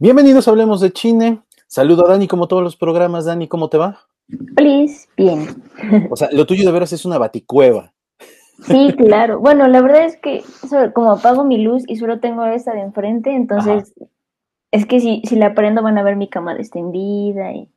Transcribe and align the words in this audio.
Bienvenidos 0.00 0.46
a 0.46 0.52
Hablemos 0.52 0.80
de 0.80 0.92
Chine. 0.92 1.40
Saludo 1.66 2.06
a 2.06 2.10
Dani 2.10 2.28
como 2.28 2.46
todos 2.46 2.62
los 2.62 2.76
programas. 2.76 3.24
Dani, 3.24 3.48
¿cómo 3.48 3.68
te 3.68 3.78
va? 3.78 3.98
Feliz, 4.54 5.08
bien. 5.16 5.60
O 6.08 6.14
sea, 6.14 6.28
lo 6.30 6.46
tuyo 6.46 6.64
de 6.64 6.70
veras 6.70 6.92
es 6.92 7.04
una 7.04 7.18
baticueva. 7.18 7.92
Sí, 8.62 8.94
claro. 8.96 9.40
Bueno, 9.40 9.66
la 9.66 9.80
verdad 9.80 10.04
es 10.04 10.16
que 10.16 10.44
como 10.94 11.10
apago 11.10 11.44
mi 11.44 11.58
luz 11.58 11.82
y 11.88 11.96
solo 11.96 12.20
tengo 12.20 12.46
esta 12.46 12.74
de 12.74 12.82
enfrente, 12.82 13.34
entonces 13.34 13.92
es 14.70 14.86
que 14.86 15.00
si, 15.00 15.20
si 15.24 15.34
la 15.34 15.52
prendo 15.54 15.82
van 15.82 15.98
a 15.98 16.04
ver 16.04 16.14
mi 16.14 16.28
cama 16.28 16.54
extendida 16.54 17.52
y... 17.52 17.68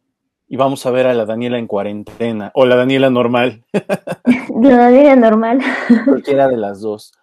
Y 0.48 0.58
vamos 0.58 0.86
a 0.86 0.92
ver 0.92 1.08
a 1.08 1.16
la 1.16 1.26
Daniela 1.26 1.58
en 1.58 1.66
cuarentena 1.66 2.52
o 2.54 2.68
la 2.68 2.76
Daniela 2.76 3.10
normal. 3.10 3.64
la 4.62 4.78
Daniela 4.78 5.16
normal. 5.16 5.60
Cualquiera 6.06 6.48
de 6.48 6.58
las 6.58 6.82
dos. 6.82 7.14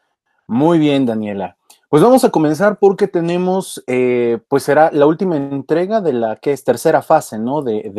Muy 0.48 0.80
bien, 0.80 1.06
Daniela. 1.06 1.57
Pues 1.88 2.02
vamos 2.02 2.22
a 2.22 2.30
comenzar 2.30 2.78
porque 2.78 3.08
tenemos, 3.08 3.82
eh, 3.86 4.40
pues 4.48 4.62
será 4.62 4.90
la 4.92 5.06
última 5.06 5.36
entrega 5.36 6.02
de 6.02 6.12
la 6.12 6.36
que 6.36 6.52
es 6.52 6.62
tercera 6.62 7.00
fase, 7.00 7.38
¿no? 7.38 7.62
De, 7.62 7.90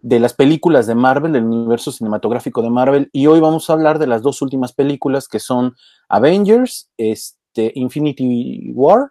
de, 0.00 0.20
las 0.20 0.32
películas 0.32 0.86
de 0.86 0.94
Marvel, 0.94 1.32
del 1.32 1.44
universo 1.44 1.90
cinematográfico 1.90 2.62
de 2.62 2.70
Marvel. 2.70 3.10
Y 3.12 3.26
hoy 3.26 3.40
vamos 3.40 3.68
a 3.68 3.72
hablar 3.72 3.98
de 3.98 4.06
las 4.06 4.22
dos 4.22 4.42
últimas 4.42 4.72
películas 4.72 5.26
que 5.26 5.40
son 5.40 5.74
Avengers, 6.08 6.88
este, 6.96 7.72
Infinity 7.74 8.70
War 8.72 9.10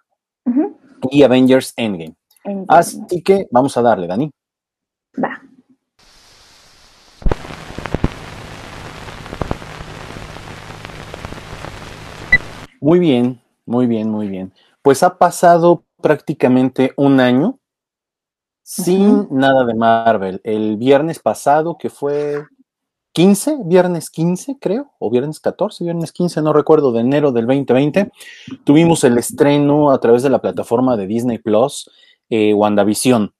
y 1.11 1.23
Avengers 1.23 1.73
Endgame. 1.75 2.15
Así 2.69 3.21
que 3.21 3.47
vamos 3.51 3.75
a 3.75 3.81
darle, 3.81 4.07
Dani. 4.07 4.31
Va. 5.21 5.41
Muy 12.79 12.99
bien, 12.99 13.41
muy 13.67 13.85
bien, 13.85 14.09
muy 14.09 14.27
bien. 14.29 14.53
Pues 14.81 15.03
ha 15.03 15.17
pasado 15.17 15.83
prácticamente 16.01 16.93
un 16.95 17.19
año 17.19 17.59
sin 18.63 19.27
nada 19.29 19.65
de 19.65 19.75
Marvel. 19.75 20.41
El 20.43 20.77
viernes 20.77 21.19
pasado, 21.19 21.77
que 21.77 21.89
fue 21.89 22.45
15, 23.13 23.59
viernes 23.65 24.09
15 24.09 24.57
creo, 24.59 24.91
o 24.99 25.09
viernes 25.09 25.39
14, 25.39 25.83
viernes 25.83 26.11
15, 26.11 26.41
no 26.41 26.53
recuerdo, 26.53 26.91
de 26.91 27.01
enero 27.01 27.31
del 27.31 27.45
2020, 27.45 28.11
tuvimos 28.63 29.03
el 29.03 29.17
estreno 29.17 29.91
a 29.91 29.99
través 29.99 30.23
de 30.23 30.29
la 30.29 30.39
plataforma 30.39 30.97
de 30.97 31.07
Disney 31.07 31.37
Plus, 31.37 31.89
eh, 32.29 32.53
WandaVision. 32.53 33.33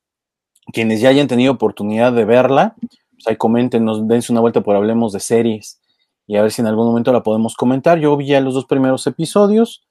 Quienes 0.73 0.99
ya 0.99 1.09
hayan 1.09 1.27
tenido 1.27 1.53
oportunidad 1.53 2.11
de 2.11 2.25
verla, 2.25 2.75
pues 3.11 3.27
ahí 3.27 3.79
nos 3.79 4.07
dense 4.07 4.31
una 4.31 4.41
vuelta 4.41 4.61
por 4.61 4.75
Hablemos 4.75 5.13
de 5.13 5.19
Series 5.19 5.79
y 6.27 6.35
a 6.35 6.41
ver 6.41 6.51
si 6.51 6.61
en 6.61 6.67
algún 6.67 6.87
momento 6.87 7.13
la 7.13 7.23
podemos 7.23 7.55
comentar. 7.55 7.97
Yo 7.99 8.15
vi 8.17 8.27
ya 8.27 8.41
los 8.41 8.53
dos 8.53 8.65
primeros 8.65 9.07
episodios, 9.07 9.86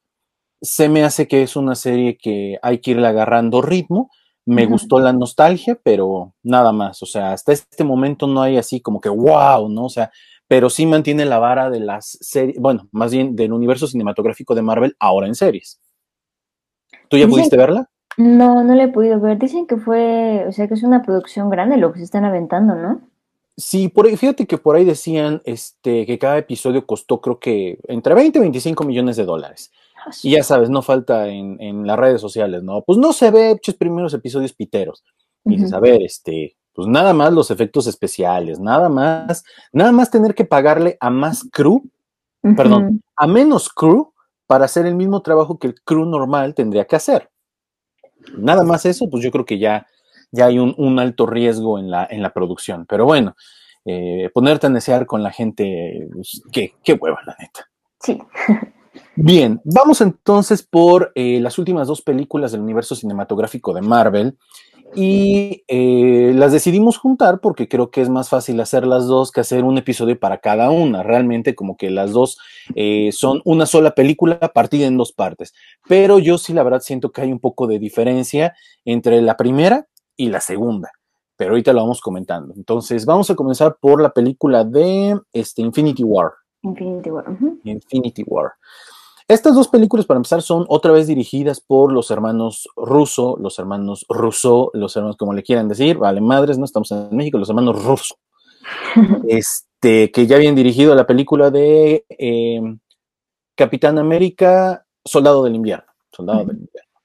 se 0.66 0.88
me 0.88 1.04
hace 1.04 1.28
que 1.28 1.42
es 1.42 1.56
una 1.56 1.74
serie 1.74 2.18
que 2.18 2.58
hay 2.60 2.78
que 2.78 2.90
irle 2.90 3.06
agarrando 3.06 3.62
ritmo. 3.62 4.10
Me 4.44 4.66
gustó 4.66 5.00
la 5.00 5.12
nostalgia, 5.12 5.76
pero 5.82 6.34
nada 6.44 6.70
más. 6.70 7.02
O 7.02 7.06
sea, 7.06 7.32
hasta 7.32 7.52
este 7.52 7.82
momento 7.82 8.28
no 8.28 8.42
hay 8.42 8.58
así 8.58 8.80
como 8.80 9.00
que 9.00 9.08
wow, 9.08 9.68
¿no? 9.68 9.86
O 9.86 9.88
sea, 9.88 10.12
pero 10.46 10.70
sí 10.70 10.86
mantiene 10.86 11.24
la 11.24 11.40
vara 11.40 11.68
de 11.70 11.80
las 11.80 12.18
series, 12.20 12.56
bueno, 12.58 12.88
más 12.92 13.10
bien 13.10 13.34
del 13.34 13.52
universo 13.52 13.88
cinematográfico 13.88 14.54
de 14.54 14.62
Marvel 14.62 14.96
ahora 15.00 15.26
en 15.26 15.34
series. 15.34 15.80
¿Tú 17.08 17.16
ya 17.16 17.26
pudiste 17.26 17.56
verla? 17.56 17.90
No, 18.16 18.62
no 18.62 18.74
la 18.74 18.84
he 18.84 18.88
podido 18.88 19.20
ver. 19.20 19.38
Dicen 19.38 19.66
que 19.66 19.76
fue, 19.76 20.44
o 20.48 20.52
sea, 20.52 20.68
que 20.68 20.74
es 20.74 20.82
una 20.82 21.02
producción 21.02 21.50
grande 21.50 21.76
lo 21.76 21.92
que 21.92 21.98
se 21.98 22.04
están 22.04 22.24
aventando, 22.24 22.74
¿no? 22.74 23.00
Sí, 23.56 23.88
por 23.88 24.06
ahí, 24.06 24.16
fíjate 24.16 24.46
que 24.46 24.58
por 24.58 24.76
ahí 24.76 24.84
decían 24.84 25.40
este, 25.44 26.06
que 26.06 26.18
cada 26.18 26.38
episodio 26.38 26.86
costó 26.86 27.20
creo 27.20 27.38
que 27.38 27.78
entre 27.88 28.14
20 28.14 28.38
y 28.38 28.42
25 28.42 28.84
millones 28.84 29.16
de 29.16 29.24
dólares. 29.24 29.72
Y 30.22 30.32
ya 30.32 30.42
sabes, 30.42 30.70
no 30.70 30.82
falta 30.82 31.28
en, 31.28 31.86
las 31.86 31.98
redes 31.98 32.20
sociales, 32.20 32.62
¿no? 32.62 32.82
Pues 32.82 32.98
no 32.98 33.12
se 33.12 33.30
ve 33.30 33.54
muchos 33.54 33.74
primeros 33.74 34.14
episodios 34.14 34.52
piteros. 34.52 35.04
dices, 35.44 35.72
a 35.72 35.80
ver, 35.80 36.02
este, 36.02 36.56
pues 36.72 36.88
nada 36.88 37.12
más 37.12 37.32
los 37.32 37.50
efectos 37.50 37.86
especiales, 37.86 38.60
nada 38.60 38.88
más, 38.88 39.44
nada 39.72 39.92
más 39.92 40.10
tener 40.10 40.34
que 40.34 40.44
pagarle 40.44 40.96
a 41.00 41.10
más 41.10 41.48
crew, 41.50 41.82
perdón, 42.56 43.02
a 43.16 43.26
menos 43.26 43.68
crew 43.68 44.12
para 44.46 44.66
hacer 44.66 44.86
el 44.86 44.94
mismo 44.94 45.22
trabajo 45.22 45.58
que 45.58 45.68
el 45.68 45.80
crew 45.82 46.04
normal 46.04 46.54
tendría 46.54 46.84
que 46.84 46.96
hacer. 46.96 47.30
Nada 48.36 48.62
más 48.62 48.86
eso, 48.86 49.08
pues 49.10 49.24
yo 49.24 49.30
creo 49.30 49.44
que 49.44 49.58
ya, 49.58 49.86
ya 50.30 50.46
hay 50.46 50.58
un, 50.58 50.98
alto 50.98 51.26
riesgo 51.26 51.78
en 51.78 51.90
la, 51.90 52.06
en 52.08 52.22
la 52.22 52.32
producción. 52.32 52.86
Pero 52.86 53.04
bueno, 53.04 53.34
eh, 53.84 54.30
ponerte 54.34 54.66
a 54.66 54.70
desear 54.70 55.06
con 55.06 55.22
la 55.22 55.32
gente, 55.32 56.08
pues, 56.12 56.42
qué, 56.52 56.74
qué 56.84 56.92
hueva, 56.92 57.20
la 57.24 57.36
neta. 57.38 57.68
Sí. 58.00 58.18
Bien, 59.14 59.60
vamos 59.64 60.00
entonces 60.00 60.62
por 60.62 61.12
eh, 61.14 61.40
las 61.40 61.58
últimas 61.58 61.88
dos 61.88 62.02
películas 62.02 62.52
del 62.52 62.60
universo 62.60 62.94
cinematográfico 62.94 63.72
de 63.72 63.82
Marvel 63.82 64.36
y 64.94 65.64
eh, 65.68 66.32
las 66.34 66.52
decidimos 66.52 66.96
juntar 66.96 67.40
porque 67.40 67.68
creo 67.68 67.90
que 67.90 68.00
es 68.00 68.08
más 68.08 68.28
fácil 68.28 68.60
hacer 68.60 68.86
las 68.86 69.06
dos 69.06 69.32
que 69.32 69.40
hacer 69.40 69.64
un 69.64 69.78
episodio 69.78 70.18
para 70.18 70.38
cada 70.38 70.70
una. 70.70 71.02
Realmente 71.02 71.54
como 71.54 71.76
que 71.76 71.90
las 71.90 72.12
dos 72.12 72.38
eh, 72.74 73.10
son 73.12 73.42
una 73.44 73.66
sola 73.66 73.94
película 73.94 74.38
partida 74.38 74.86
en 74.86 74.96
dos 74.96 75.12
partes. 75.12 75.54
Pero 75.88 76.18
yo 76.18 76.38
sí 76.38 76.52
la 76.52 76.62
verdad 76.62 76.80
siento 76.80 77.10
que 77.10 77.22
hay 77.22 77.32
un 77.32 77.40
poco 77.40 77.66
de 77.66 77.78
diferencia 77.78 78.54
entre 78.84 79.20
la 79.20 79.36
primera 79.36 79.86
y 80.16 80.30
la 80.30 80.40
segunda. 80.40 80.90
Pero 81.36 81.50
ahorita 81.50 81.72
lo 81.72 81.82
vamos 81.82 82.00
comentando. 82.00 82.54
Entonces 82.56 83.04
vamos 83.04 83.28
a 83.30 83.34
comenzar 83.34 83.76
por 83.78 84.00
la 84.00 84.10
película 84.10 84.64
de 84.64 85.20
este, 85.32 85.62
Infinity 85.62 86.04
War. 86.04 86.32
Infinity 86.68 87.10
War. 87.10 87.24
Infinity 87.64 88.24
War. 88.26 88.52
Estas 89.28 89.56
dos 89.56 89.66
películas, 89.66 90.06
para 90.06 90.18
empezar, 90.18 90.40
son 90.40 90.66
otra 90.68 90.92
vez 90.92 91.08
dirigidas 91.08 91.60
por 91.60 91.92
los 91.92 92.10
hermanos 92.12 92.68
Russo, 92.76 93.36
los 93.40 93.58
hermanos 93.58 94.06
Russo, 94.08 94.70
los 94.72 94.94
hermanos, 94.96 95.16
como 95.16 95.32
le 95.32 95.42
quieran 95.42 95.68
decir, 95.68 95.98
vale, 95.98 96.20
madres, 96.20 96.58
no 96.58 96.64
estamos 96.64 96.92
en 96.92 97.16
México, 97.16 97.36
los 97.36 97.48
hermanos 97.48 97.82
Russo. 97.84 98.14
este, 99.28 100.10
que 100.12 100.26
ya 100.26 100.36
habían 100.36 100.54
dirigido 100.54 100.94
la 100.94 101.06
película 101.06 101.50
de 101.50 102.04
eh, 102.08 102.60
Capitán 103.56 103.98
América, 103.98 104.86
Soldado 105.04 105.42
del 105.44 105.56
Invierno. 105.56 105.86
Soldado 106.12 106.44
del 106.44 106.58
Invierno. 106.58 107.00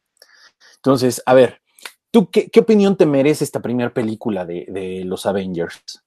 Entonces, 0.76 1.22
a 1.26 1.34
ver, 1.34 1.62
¿tú 2.12 2.30
qué, 2.30 2.50
opinión 2.60 2.96
te 2.96 3.06
merece 3.06 3.44
esta 3.44 3.62
primera 3.62 3.94
película 3.94 4.46
de, 4.46 5.04
los 5.06 5.26
Avengers? 5.26 6.04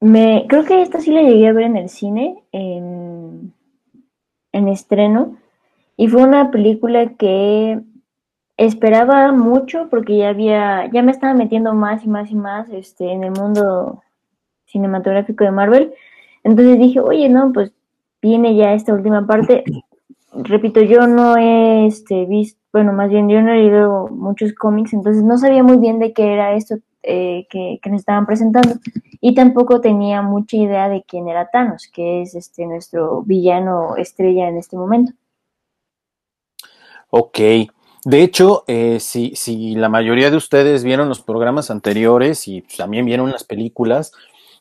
Me, 0.00 0.46
creo 0.48 0.64
que 0.64 0.82
esta 0.82 1.00
sí 1.00 1.10
la 1.10 1.22
llegué 1.22 1.48
a 1.48 1.52
ver 1.52 1.64
en 1.64 1.76
el 1.76 1.88
cine. 1.88 2.44
En 2.52 3.54
en 4.56 4.68
estreno 4.68 5.36
y 5.96 6.08
fue 6.08 6.22
una 6.22 6.50
película 6.50 7.14
que 7.14 7.80
esperaba 8.56 9.32
mucho 9.32 9.88
porque 9.90 10.16
ya 10.16 10.30
había, 10.30 10.90
ya 10.92 11.02
me 11.02 11.12
estaba 11.12 11.34
metiendo 11.34 11.74
más 11.74 12.04
y 12.04 12.08
más 12.08 12.30
y 12.30 12.34
más 12.34 12.68
este, 12.70 13.12
en 13.12 13.24
el 13.24 13.32
mundo 13.32 14.02
cinematográfico 14.64 15.44
de 15.44 15.50
Marvel. 15.50 15.94
Entonces 16.42 16.78
dije, 16.78 17.00
oye, 17.00 17.28
no, 17.28 17.52
pues 17.52 17.72
viene 18.22 18.56
ya 18.56 18.72
esta 18.72 18.94
última 18.94 19.26
parte. 19.26 19.64
Repito, 20.32 20.80
yo 20.82 21.06
no 21.06 21.36
he 21.36 21.86
este, 21.86 22.26
visto, 22.26 22.60
bueno, 22.72 22.92
más 22.92 23.10
bien 23.10 23.28
yo 23.28 23.40
no 23.40 23.52
he 23.52 23.56
leído 23.56 24.08
muchos 24.08 24.52
cómics, 24.52 24.92
entonces 24.92 25.22
no 25.22 25.38
sabía 25.38 25.62
muy 25.62 25.78
bien 25.78 25.98
de 25.98 26.12
qué 26.12 26.32
era 26.34 26.54
esto 26.54 26.76
eh, 27.06 27.46
que, 27.48 27.78
que, 27.80 27.90
nos 27.90 28.00
estaban 28.00 28.26
presentando. 28.26 28.74
Y 29.20 29.34
tampoco 29.34 29.80
tenía 29.80 30.22
mucha 30.22 30.56
idea 30.56 30.88
de 30.88 31.04
quién 31.06 31.28
era 31.28 31.50
Thanos, 31.50 31.88
que 31.92 32.22
es 32.22 32.34
este 32.34 32.66
nuestro 32.66 33.22
villano 33.22 33.96
estrella 33.96 34.48
en 34.48 34.58
este 34.58 34.76
momento. 34.76 35.12
Ok. 37.10 37.38
De 38.04 38.22
hecho, 38.22 38.64
eh, 38.68 38.98
si, 39.00 39.34
si, 39.34 39.74
la 39.74 39.88
mayoría 39.88 40.30
de 40.30 40.36
ustedes 40.36 40.84
vieron 40.84 41.08
los 41.08 41.22
programas 41.22 41.70
anteriores 41.70 42.46
y 42.46 42.62
también 42.76 43.04
vieron 43.04 43.30
las 43.32 43.42
películas, 43.42 44.12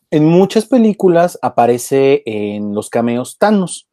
en 0.10 0.26
muchas 0.26 0.66
películas 0.66 1.38
aparece 1.42 2.24
en 2.26 2.74
los 2.74 2.90
cameos 2.90 3.38
Thanos. 3.38 3.88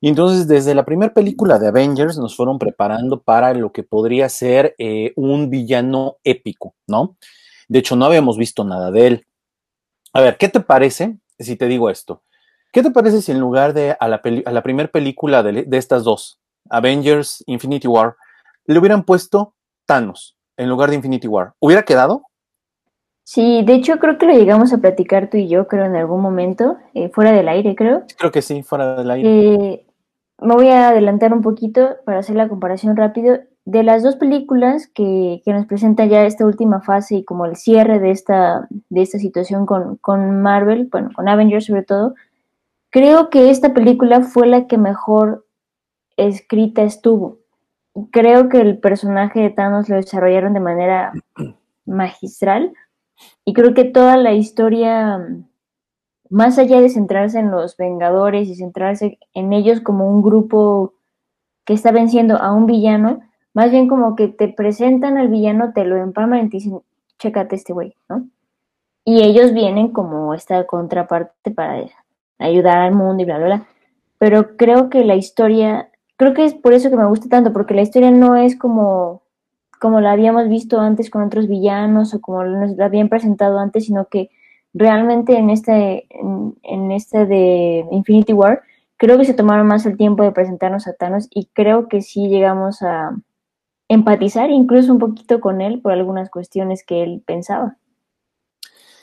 Y 0.00 0.08
entonces, 0.08 0.46
desde 0.48 0.74
la 0.74 0.84
primera 0.84 1.14
película 1.14 1.58
de 1.58 1.68
Avengers, 1.68 2.18
nos 2.18 2.36
fueron 2.36 2.58
preparando 2.58 3.22
para 3.22 3.54
lo 3.54 3.72
que 3.72 3.82
podría 3.82 4.28
ser 4.28 4.74
eh, 4.78 5.12
un 5.16 5.48
villano 5.48 6.16
épico, 6.24 6.74
¿no? 6.86 7.16
De 7.72 7.78
hecho, 7.78 7.96
no 7.96 8.04
habíamos 8.04 8.36
visto 8.36 8.64
nada 8.64 8.90
de 8.90 9.06
él. 9.06 9.26
A 10.12 10.20
ver, 10.20 10.36
¿qué 10.36 10.50
te 10.50 10.60
parece 10.60 11.16
si 11.38 11.56
te 11.56 11.68
digo 11.68 11.88
esto? 11.88 12.22
¿Qué 12.70 12.82
te 12.82 12.90
parece 12.90 13.22
si 13.22 13.32
en 13.32 13.40
lugar 13.40 13.72
de 13.72 13.96
a 13.98 14.08
la, 14.08 14.20
la 14.22 14.62
primera 14.62 14.90
película 14.90 15.42
de, 15.42 15.66
estas 15.72 16.04
dos, 16.04 16.38
Avengers 16.68 17.42
Infinity 17.46 17.88
War, 17.88 18.14
le 18.66 18.78
hubieran 18.78 19.04
puesto 19.04 19.54
Thanos 19.86 20.36
en 20.58 20.68
lugar 20.68 20.90
de 20.90 20.96
Infinity 20.96 21.26
War? 21.28 21.54
¿Hubiera 21.60 21.82
quedado? 21.82 22.26
Sí, 23.24 23.62
de 23.64 23.72
hecho 23.72 23.98
creo 23.98 24.18
que 24.18 24.26
lo 24.26 24.34
llegamos 24.34 24.74
a 24.74 24.78
platicar 24.78 25.30
tú 25.30 25.38
y 25.38 25.48
yo, 25.48 25.66
creo, 25.66 25.86
en 25.86 25.96
algún 25.96 26.20
momento, 26.20 26.76
eh, 26.92 27.08
fuera 27.08 27.32
del 27.32 27.48
aire, 27.48 27.74
creo. 27.74 28.04
Creo 28.18 28.32
que 28.32 28.42
sí, 28.42 28.62
fuera 28.62 28.96
del 28.96 29.10
aire. 29.10 29.28
Eh, 29.30 29.86
me 30.42 30.54
voy 30.54 30.68
a 30.68 30.88
adelantar 30.88 31.32
un 31.32 31.40
poquito 31.40 31.96
para 32.04 32.18
hacer 32.18 32.36
la 32.36 32.50
comparación 32.50 32.98
rápido 32.98 33.40
de 33.64 33.82
las 33.82 34.02
dos 34.02 34.16
películas 34.16 34.88
que, 34.88 35.40
nos 35.46 35.66
presenta 35.66 36.04
ya 36.06 36.24
esta 36.24 36.46
última 36.46 36.80
fase 36.80 37.16
y 37.16 37.24
como 37.24 37.46
el 37.46 37.56
cierre 37.56 38.00
de 38.00 38.10
esta, 38.10 38.66
de 38.88 39.02
esta 39.02 39.18
situación 39.18 39.66
con, 39.66 39.96
con, 39.96 40.42
Marvel, 40.42 40.88
bueno, 40.90 41.10
con 41.14 41.28
Avengers 41.28 41.66
sobre 41.66 41.82
todo, 41.82 42.14
creo 42.90 43.30
que 43.30 43.50
esta 43.50 43.72
película 43.72 44.22
fue 44.22 44.46
la 44.46 44.66
que 44.66 44.78
mejor 44.78 45.46
escrita 46.16 46.82
estuvo. 46.82 47.38
creo 48.10 48.48
que 48.48 48.60
el 48.60 48.78
personaje 48.78 49.40
de 49.40 49.50
Thanos 49.50 49.88
lo 49.88 49.96
desarrollaron 49.96 50.54
de 50.54 50.60
manera 50.60 51.12
magistral 51.86 52.72
y 53.44 53.52
creo 53.52 53.74
que 53.74 53.84
toda 53.84 54.16
la 54.16 54.32
historia, 54.32 55.26
más 56.30 56.58
allá 56.58 56.80
de 56.80 56.88
centrarse 56.88 57.38
en 57.38 57.50
los 57.50 57.76
Vengadores 57.76 58.48
y 58.48 58.56
centrarse 58.56 59.18
en 59.34 59.52
ellos 59.52 59.80
como 59.80 60.08
un 60.08 60.22
grupo 60.22 60.94
que 61.64 61.74
está 61.74 61.92
venciendo 61.92 62.36
a 62.38 62.52
un 62.52 62.66
villano, 62.66 63.20
más 63.54 63.70
bien 63.70 63.88
como 63.88 64.16
que 64.16 64.28
te 64.28 64.48
presentan 64.48 65.18
al 65.18 65.28
villano, 65.28 65.72
te 65.72 65.84
lo 65.84 65.96
empaman 65.96 66.46
y 66.46 66.48
te 66.48 66.56
dicen, 66.58 66.80
chécate 67.18 67.56
este 67.56 67.72
güey, 67.72 67.94
¿no? 68.08 68.26
Y 69.04 69.22
ellos 69.22 69.52
vienen 69.52 69.88
como 69.88 70.32
esta 70.34 70.64
contraparte 70.66 71.50
para 71.50 71.84
ayudar 72.38 72.78
al 72.78 72.94
mundo 72.94 73.22
y 73.22 73.26
bla, 73.26 73.38
bla, 73.38 73.46
bla. 73.46 73.66
Pero 74.18 74.56
creo 74.56 74.88
que 74.88 75.04
la 75.04 75.16
historia, 75.16 75.90
creo 76.16 76.34
que 76.34 76.44
es 76.44 76.54
por 76.54 76.72
eso 76.72 76.88
que 76.90 76.96
me 76.96 77.06
gusta 77.06 77.28
tanto, 77.28 77.52
porque 77.52 77.74
la 77.74 77.82
historia 77.82 78.10
no 78.10 78.36
es 78.36 78.56
como, 78.56 79.22
como 79.80 80.00
la 80.00 80.12
habíamos 80.12 80.48
visto 80.48 80.80
antes 80.80 81.10
con 81.10 81.22
otros 81.22 81.48
villanos 81.48 82.14
o 82.14 82.20
como 82.20 82.44
nos 82.44 82.76
la 82.76 82.86
habían 82.86 83.08
presentado 83.08 83.58
antes, 83.58 83.86
sino 83.86 84.06
que 84.06 84.30
realmente 84.72 85.36
en 85.36 85.50
este, 85.50 86.06
en, 86.10 86.56
en 86.62 86.92
este 86.92 87.26
de 87.26 87.84
Infinity 87.90 88.32
War, 88.32 88.62
creo 88.96 89.18
que 89.18 89.24
se 89.24 89.34
tomaron 89.34 89.66
más 89.66 89.84
el 89.84 89.96
tiempo 89.96 90.22
de 90.22 90.32
presentarnos 90.32 90.86
a 90.86 90.94
Thanos 90.94 91.28
y 91.30 91.46
creo 91.52 91.88
que 91.88 92.02
sí 92.02 92.28
llegamos 92.28 92.82
a 92.82 93.16
empatizar 93.92 94.50
incluso 94.50 94.90
un 94.90 94.98
poquito 94.98 95.40
con 95.40 95.60
él 95.60 95.80
por 95.80 95.92
algunas 95.92 96.30
cuestiones 96.30 96.82
que 96.84 97.02
él 97.02 97.22
pensaba. 97.26 97.76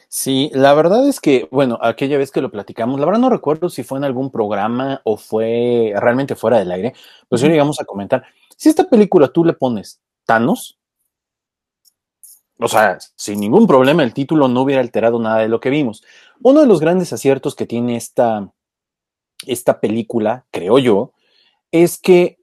Sí, 0.07 0.49
la 0.53 0.73
verdad 0.73 1.07
es 1.07 1.19
que, 1.19 1.47
bueno, 1.51 1.77
aquella 1.79 2.17
vez 2.17 2.31
que 2.31 2.41
lo 2.41 2.49
platicamos, 2.49 2.99
la 2.99 3.05
verdad 3.05 3.21
no 3.21 3.29
recuerdo 3.29 3.69
si 3.69 3.83
fue 3.83 3.99
en 3.99 4.05
algún 4.05 4.31
programa 4.31 5.01
o 5.03 5.17
fue 5.17 5.93
realmente 5.95 6.35
fuera 6.35 6.57
del 6.57 6.71
aire, 6.71 6.93
pues 7.27 7.43
hoy 7.43 7.49
llegamos 7.49 7.79
a 7.79 7.85
comentar, 7.85 8.23
si 8.57 8.69
esta 8.69 8.85
película 8.85 9.27
tú 9.27 9.45
le 9.45 9.53
pones 9.53 10.01
Thanos, 10.25 10.79
o 12.57 12.67
sea, 12.67 12.97
sin 13.15 13.39
ningún 13.39 13.67
problema 13.67 14.01
el 14.01 14.15
título 14.15 14.47
no 14.47 14.63
hubiera 14.63 14.81
alterado 14.81 15.19
nada 15.19 15.37
de 15.37 15.47
lo 15.47 15.59
que 15.59 15.69
vimos. 15.69 16.03
Uno 16.41 16.61
de 16.61 16.67
los 16.67 16.79
grandes 16.79 17.13
aciertos 17.13 17.55
que 17.55 17.67
tiene 17.67 17.95
esta, 17.95 18.51
esta 19.45 19.79
película, 19.79 20.45
creo 20.49 20.79
yo, 20.79 21.13
es 21.71 21.99
que 21.99 22.38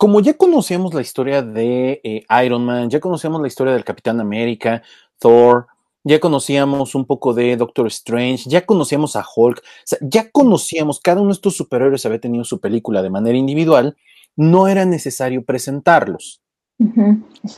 como 0.00 0.20
ya 0.20 0.32
conocíamos 0.32 0.94
la 0.94 1.02
historia 1.02 1.42
de 1.42 2.00
eh, 2.02 2.24
Iron 2.42 2.64
Man, 2.64 2.88
ya 2.88 3.00
conocíamos 3.00 3.42
la 3.42 3.48
historia 3.48 3.74
del 3.74 3.84
Capitán 3.84 4.18
América, 4.18 4.82
Thor, 5.18 5.66
ya 6.04 6.18
conocíamos 6.18 6.94
un 6.94 7.04
poco 7.04 7.34
de 7.34 7.54
Doctor 7.58 7.86
Strange, 7.88 8.48
ya 8.48 8.64
conocíamos 8.64 9.14
a 9.14 9.26
Hulk, 9.36 9.58
o 9.58 9.62
sea, 9.84 9.98
ya 10.00 10.30
conocíamos, 10.30 11.00
cada 11.00 11.20
uno 11.20 11.28
de 11.28 11.34
estos 11.34 11.54
superhéroes 11.54 12.06
había 12.06 12.18
tenido 12.18 12.44
su 12.44 12.60
película 12.60 13.02
de 13.02 13.10
manera 13.10 13.36
individual, 13.36 13.94
no 14.36 14.68
era 14.68 14.86
necesario 14.86 15.44
presentarlos. 15.44 16.40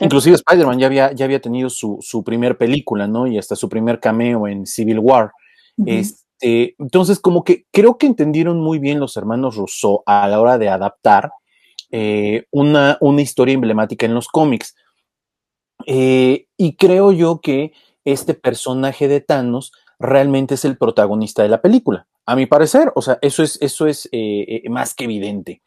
Inclusive 0.01 0.35
Spider-Man 0.35 0.79
ya 0.79 0.87
había, 0.87 1.13
ya 1.13 1.23
había 1.23 1.39
tenido 1.39 1.69
su, 1.69 1.99
su, 2.01 2.25
primer 2.25 2.57
película, 2.57 3.07
¿no? 3.07 3.25
Y 3.25 3.37
hasta 3.37 3.55
su 3.55 3.69
primer 3.69 4.01
cameo 4.01 4.49
en 4.49 4.65
Civil 4.65 4.99
War. 4.99 5.31
este, 5.85 6.75
entonces, 6.77 7.21
como 7.21 7.45
que 7.45 7.67
creo 7.71 7.97
que 7.97 8.05
entendieron 8.05 8.59
muy 8.59 8.79
bien 8.79 8.99
los 8.99 9.15
hermanos 9.15 9.55
Rousseau 9.55 10.03
a 10.05 10.27
la 10.27 10.41
hora 10.41 10.57
de 10.57 10.67
adaptar 10.67 11.31
eh, 11.95 12.47
una, 12.49 12.97
una, 13.01 13.21
historia 13.21 13.53
emblemática 13.53 14.07
en 14.07 14.15
los 14.15 14.27
cómics. 14.27 14.75
Eh, 15.85 16.47
y 16.57 16.75
creo 16.75 17.11
yo 17.11 17.39
que 17.39 17.71
este 18.03 18.33
personaje 18.33 19.07
de 19.07 19.21
Thanos 19.21 19.71
realmente 19.99 20.55
es 20.55 20.65
el 20.65 20.75
protagonista 20.75 21.43
de 21.43 21.49
la 21.49 21.61
película. 21.61 22.07
A 22.25 22.35
mi 22.35 22.47
parecer, 22.47 22.91
o 22.95 23.03
sea, 23.03 23.19
eso 23.21 23.43
es, 23.43 23.61
eso 23.61 23.85
es 23.85 24.09
eh, 24.11 24.63
más 24.71 24.95
que 24.95 25.03
evidente. 25.03 25.61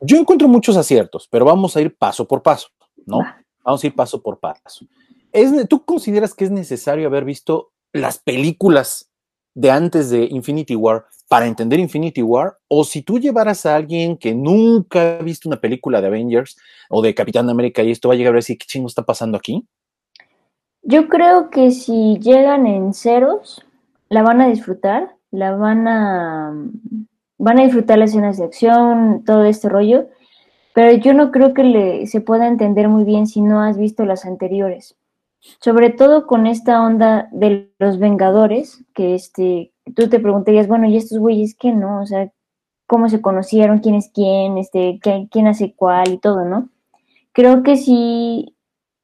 Yo 0.00 0.16
encuentro 0.16 0.46
muchos 0.46 0.76
aciertos, 0.76 1.26
pero 1.28 1.44
vamos 1.44 1.76
a 1.76 1.80
ir 1.80 1.96
paso 1.96 2.28
por 2.28 2.44
paso, 2.44 2.68
¿no? 3.04 3.18
Vamos 3.64 3.82
a 3.82 3.86
ir 3.88 3.96
paso 3.96 4.22
por 4.22 4.38
paso. 4.38 4.86
¿Es, 5.32 5.50
¿Tú 5.68 5.84
consideras 5.84 6.34
que 6.34 6.44
es 6.44 6.52
necesario 6.52 7.08
haber 7.08 7.24
visto 7.24 7.72
las 7.92 8.20
películas 8.20 9.10
de 9.56 9.70
antes 9.70 10.10
de 10.10 10.28
Infinity 10.30 10.76
War 10.76 11.06
para 11.28 11.46
entender 11.46 11.80
Infinity 11.80 12.22
War? 12.22 12.58
O 12.68 12.84
si 12.84 13.02
tú 13.02 13.18
llevaras 13.18 13.64
a 13.66 13.74
alguien 13.74 14.16
que 14.16 14.34
nunca 14.34 15.16
ha 15.16 15.22
visto 15.22 15.48
una 15.48 15.60
película 15.60 16.00
de 16.00 16.08
Avengers 16.08 16.56
o 16.90 17.02
de 17.02 17.14
Capitán 17.14 17.48
América 17.48 17.82
y 17.82 17.90
esto 17.90 18.08
va 18.08 18.14
a 18.14 18.18
llegar 18.18 18.34
a 18.34 18.36
decir, 18.36 18.58
¿qué 18.58 18.66
chingo 18.66 18.86
está 18.86 19.02
pasando 19.02 19.38
aquí? 19.38 19.66
Yo 20.82 21.08
creo 21.08 21.50
que 21.50 21.70
si 21.72 22.18
llegan 22.18 22.66
en 22.66 22.92
ceros, 22.92 23.64
la 24.10 24.22
van 24.22 24.40
a 24.40 24.48
disfrutar, 24.48 25.16
la 25.30 25.56
van 25.56 25.88
a 25.88 26.54
van 27.38 27.58
a 27.58 27.64
disfrutar 27.64 27.98
las 27.98 28.10
escenas 28.10 28.38
de 28.38 28.44
acción, 28.44 29.22
todo 29.24 29.44
este 29.44 29.68
rollo, 29.68 30.08
pero 30.74 30.92
yo 30.92 31.12
no 31.12 31.30
creo 31.32 31.54
que 31.54 31.64
le, 31.64 32.06
se 32.06 32.20
pueda 32.20 32.46
entender 32.46 32.88
muy 32.88 33.04
bien 33.04 33.26
si 33.26 33.40
no 33.40 33.62
has 33.62 33.78
visto 33.78 34.04
las 34.04 34.24
anteriores. 34.24 34.96
Sobre 35.60 35.90
todo 35.90 36.26
con 36.26 36.46
esta 36.46 36.82
onda 36.84 37.28
de 37.32 37.70
los 37.78 37.98
Vengadores, 37.98 38.84
que 38.94 39.14
este, 39.14 39.72
tú 39.94 40.08
te 40.08 40.20
preguntarías, 40.20 40.68
bueno, 40.68 40.86
¿y 40.88 40.96
estos 40.96 41.18
güeyes 41.18 41.56
qué 41.58 41.72
no? 41.72 42.02
O 42.02 42.06
sea, 42.06 42.30
¿cómo 42.86 43.08
se 43.08 43.20
conocieron? 43.20 43.78
¿Quién 43.78 43.94
es 43.94 44.10
quién? 44.12 44.58
Este, 44.58 44.98
¿Quién 45.00 45.46
hace 45.46 45.74
cuál? 45.74 46.12
Y 46.12 46.18
todo, 46.18 46.44
¿no? 46.44 46.68
Creo 47.32 47.62
que 47.62 47.76
sí 47.76 48.56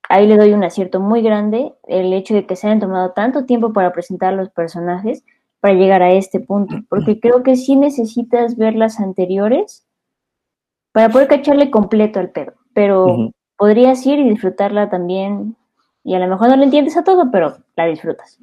ahí 0.08 0.26
le 0.26 0.37
doy 0.37 0.52
un 0.52 0.62
acierto 0.62 1.00
muy 1.00 1.23
grande 1.23 1.73
el 1.87 2.12
hecho 2.12 2.34
de 2.34 2.44
que 2.44 2.55
se 2.55 2.67
hayan 2.67 2.81
tomado 2.81 3.12
tanto 3.12 3.46
tiempo 3.46 3.73
para 3.73 3.93
presentar 3.93 4.34
los 4.34 4.50
personajes 4.50 5.25
para 5.61 5.75
llegar 5.75 6.02
a 6.02 6.12
este 6.12 6.40
punto, 6.40 6.76
porque 6.88 7.20
creo 7.20 7.43
que 7.43 7.56
sí 7.56 7.76
necesitas 7.76 8.56
ver 8.56 8.75
las 8.75 8.99
anteriores 8.99 9.87
para 10.90 11.08
poder 11.08 11.29
cacharle 11.29 11.70
completo 11.70 12.19
al 12.19 12.31
pedo, 12.31 12.55
pero 12.75 13.31
podrías 13.56 14.05
ir 14.05 14.19
y 14.19 14.29
disfrutarla 14.29 14.90
también, 14.90 15.56
y 16.04 16.14
a 16.14 16.19
lo 16.19 16.28
mejor 16.28 16.49
no 16.49 16.56
le 16.56 16.64
entiendes 16.64 16.96
a 16.96 17.04
todo, 17.04 17.31
pero 17.31 17.58
la 17.76 17.87
disfrutas. 17.87 18.38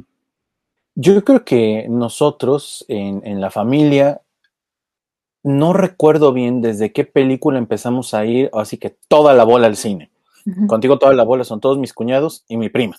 Yo 0.96 1.24
creo 1.24 1.46
que 1.46 1.88
nosotros 1.90 2.86
en, 2.88 3.22
en 3.26 3.42
la 3.42 3.52
familia, 3.52 4.22
no 5.44 5.74
recuerdo 5.74 6.34
bien 6.34 6.62
desde 6.62 6.92
qué 6.92 7.06
película 7.06 7.58
empezamos 7.58 8.14
a 8.14 8.26
ir, 8.26 8.50
así 8.54 8.78
que 8.78 8.96
toda 9.08 9.34
la 9.34 9.44
bola 9.44 9.68
al 9.68 9.76
cine. 9.76 10.12
Contigo 10.68 10.98
todas 10.98 11.16
las 11.16 11.26
bolas 11.26 11.48
son 11.48 11.60
todos 11.60 11.78
mis 11.78 11.94
cuñados 11.94 12.44
y 12.48 12.58
mi 12.58 12.70
prima. 12.70 12.98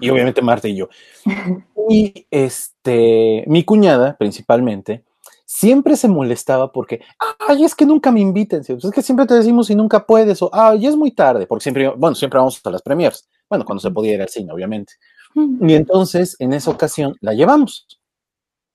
Y 0.00 0.10
obviamente 0.10 0.42
Marta 0.42 0.68
y 0.68 0.76
yo. 0.76 0.88
Y 1.86 2.26
este, 2.30 3.44
mi 3.46 3.62
cuñada, 3.62 4.16
principalmente, 4.16 5.04
siempre 5.44 5.96
se 5.96 6.08
molestaba 6.08 6.72
porque, 6.72 7.02
ay, 7.46 7.62
es 7.62 7.74
que 7.74 7.84
nunca 7.84 8.10
me 8.10 8.20
inviten. 8.20 8.62
Es 8.66 8.90
que 8.90 9.02
siempre 9.02 9.26
te 9.26 9.34
decimos 9.34 9.66
si 9.66 9.74
nunca 9.74 10.06
puedes, 10.06 10.40
o, 10.40 10.48
ay, 10.50 10.86
es 10.86 10.96
muy 10.96 11.10
tarde, 11.10 11.46
porque 11.46 11.62
siempre, 11.62 11.90
bueno, 11.90 12.14
siempre 12.14 12.38
vamos 12.38 12.58
a 12.64 12.70
las 12.70 12.80
premiers. 12.80 13.28
Bueno, 13.48 13.64
cuando 13.64 13.80
se 13.80 13.90
podía 13.90 14.14
ir 14.14 14.22
al 14.22 14.28
cine, 14.28 14.52
obviamente. 14.52 14.94
Y 15.34 15.74
entonces, 15.74 16.36
en 16.38 16.52
esa 16.52 16.70
ocasión, 16.70 17.16
la 17.20 17.34
llevamos. 17.34 17.86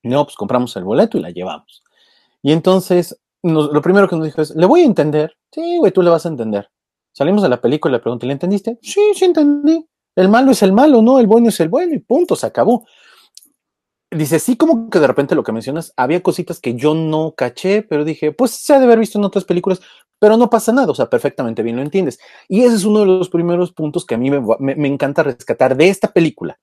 No, 0.04 0.26
pues 0.26 0.36
compramos 0.36 0.76
el 0.76 0.84
boleto 0.84 1.18
y 1.18 1.22
la 1.22 1.30
llevamos. 1.30 1.84
Y 2.42 2.52
entonces, 2.52 3.20
lo 3.44 3.82
primero 3.82 4.08
que 4.08 4.16
nos 4.16 4.26
dijo 4.26 4.42
es, 4.42 4.56
¿le 4.56 4.66
voy 4.66 4.82
a 4.82 4.86
entender? 4.86 5.36
Sí, 5.52 5.78
güey, 5.78 5.92
tú 5.92 6.02
le 6.02 6.10
vas 6.10 6.26
a 6.26 6.30
entender. 6.30 6.70
Salimos 7.12 7.42
de 7.42 7.50
la 7.50 7.60
película 7.60 7.94
y 7.94 7.98
le 7.98 8.02
pregunté, 8.02 8.28
¿le 8.28 8.34
entendiste? 8.34 8.78
Sí, 8.82 9.02
sí 9.16 9.26
entendí. 9.26 9.86
El 10.16 10.30
malo 10.30 10.52
es 10.52 10.62
el 10.64 10.74
malo, 10.74 11.02
¿no? 11.02 11.20
El 11.20 11.28
bueno 11.28 11.50
es 11.50 11.60
el 11.60 11.70
bueno 11.70 11.94
y 11.94 12.00
punto, 12.00 12.36
se 12.36 12.46
acabó. 12.46 12.86
Dice, 14.12 14.40
sí, 14.40 14.58
como 14.58 14.90
que 14.90 15.00
de 15.00 15.06
repente 15.06 15.36
lo 15.36 15.44
que 15.44 15.52
mencionas, 15.52 15.94
había 15.96 16.24
cositas 16.24 16.60
que 16.60 16.74
yo 16.74 16.96
no 16.96 17.34
caché, 17.38 17.84
pero 17.84 18.04
dije, 18.04 18.32
pues 18.32 18.52
se 18.52 18.74
ha 18.74 18.80
de 18.80 18.86
haber 18.86 18.98
visto 18.98 19.20
en 19.20 19.26
otras 19.26 19.46
películas, 19.46 19.82
pero 20.18 20.36
no 20.36 20.50
pasa 20.50 20.72
nada, 20.74 20.92
o 20.92 20.96
sea, 20.96 21.10
perfectamente 21.10 21.62
bien 21.62 21.76
lo 21.76 21.84
entiendes. 21.84 22.20
Y 22.48 22.62
ese 22.62 22.76
es 22.76 22.86
uno 22.86 23.02
de 23.02 23.06
los 23.06 23.30
primeros 23.30 23.72
puntos 23.72 24.06
que 24.06 24.16
a 24.16 24.18
mí 24.18 24.32
me, 24.32 24.88
encanta 24.88 25.22
rescatar 25.22 25.78
de 25.78 25.90
esta 25.90 26.12
película. 26.12 26.60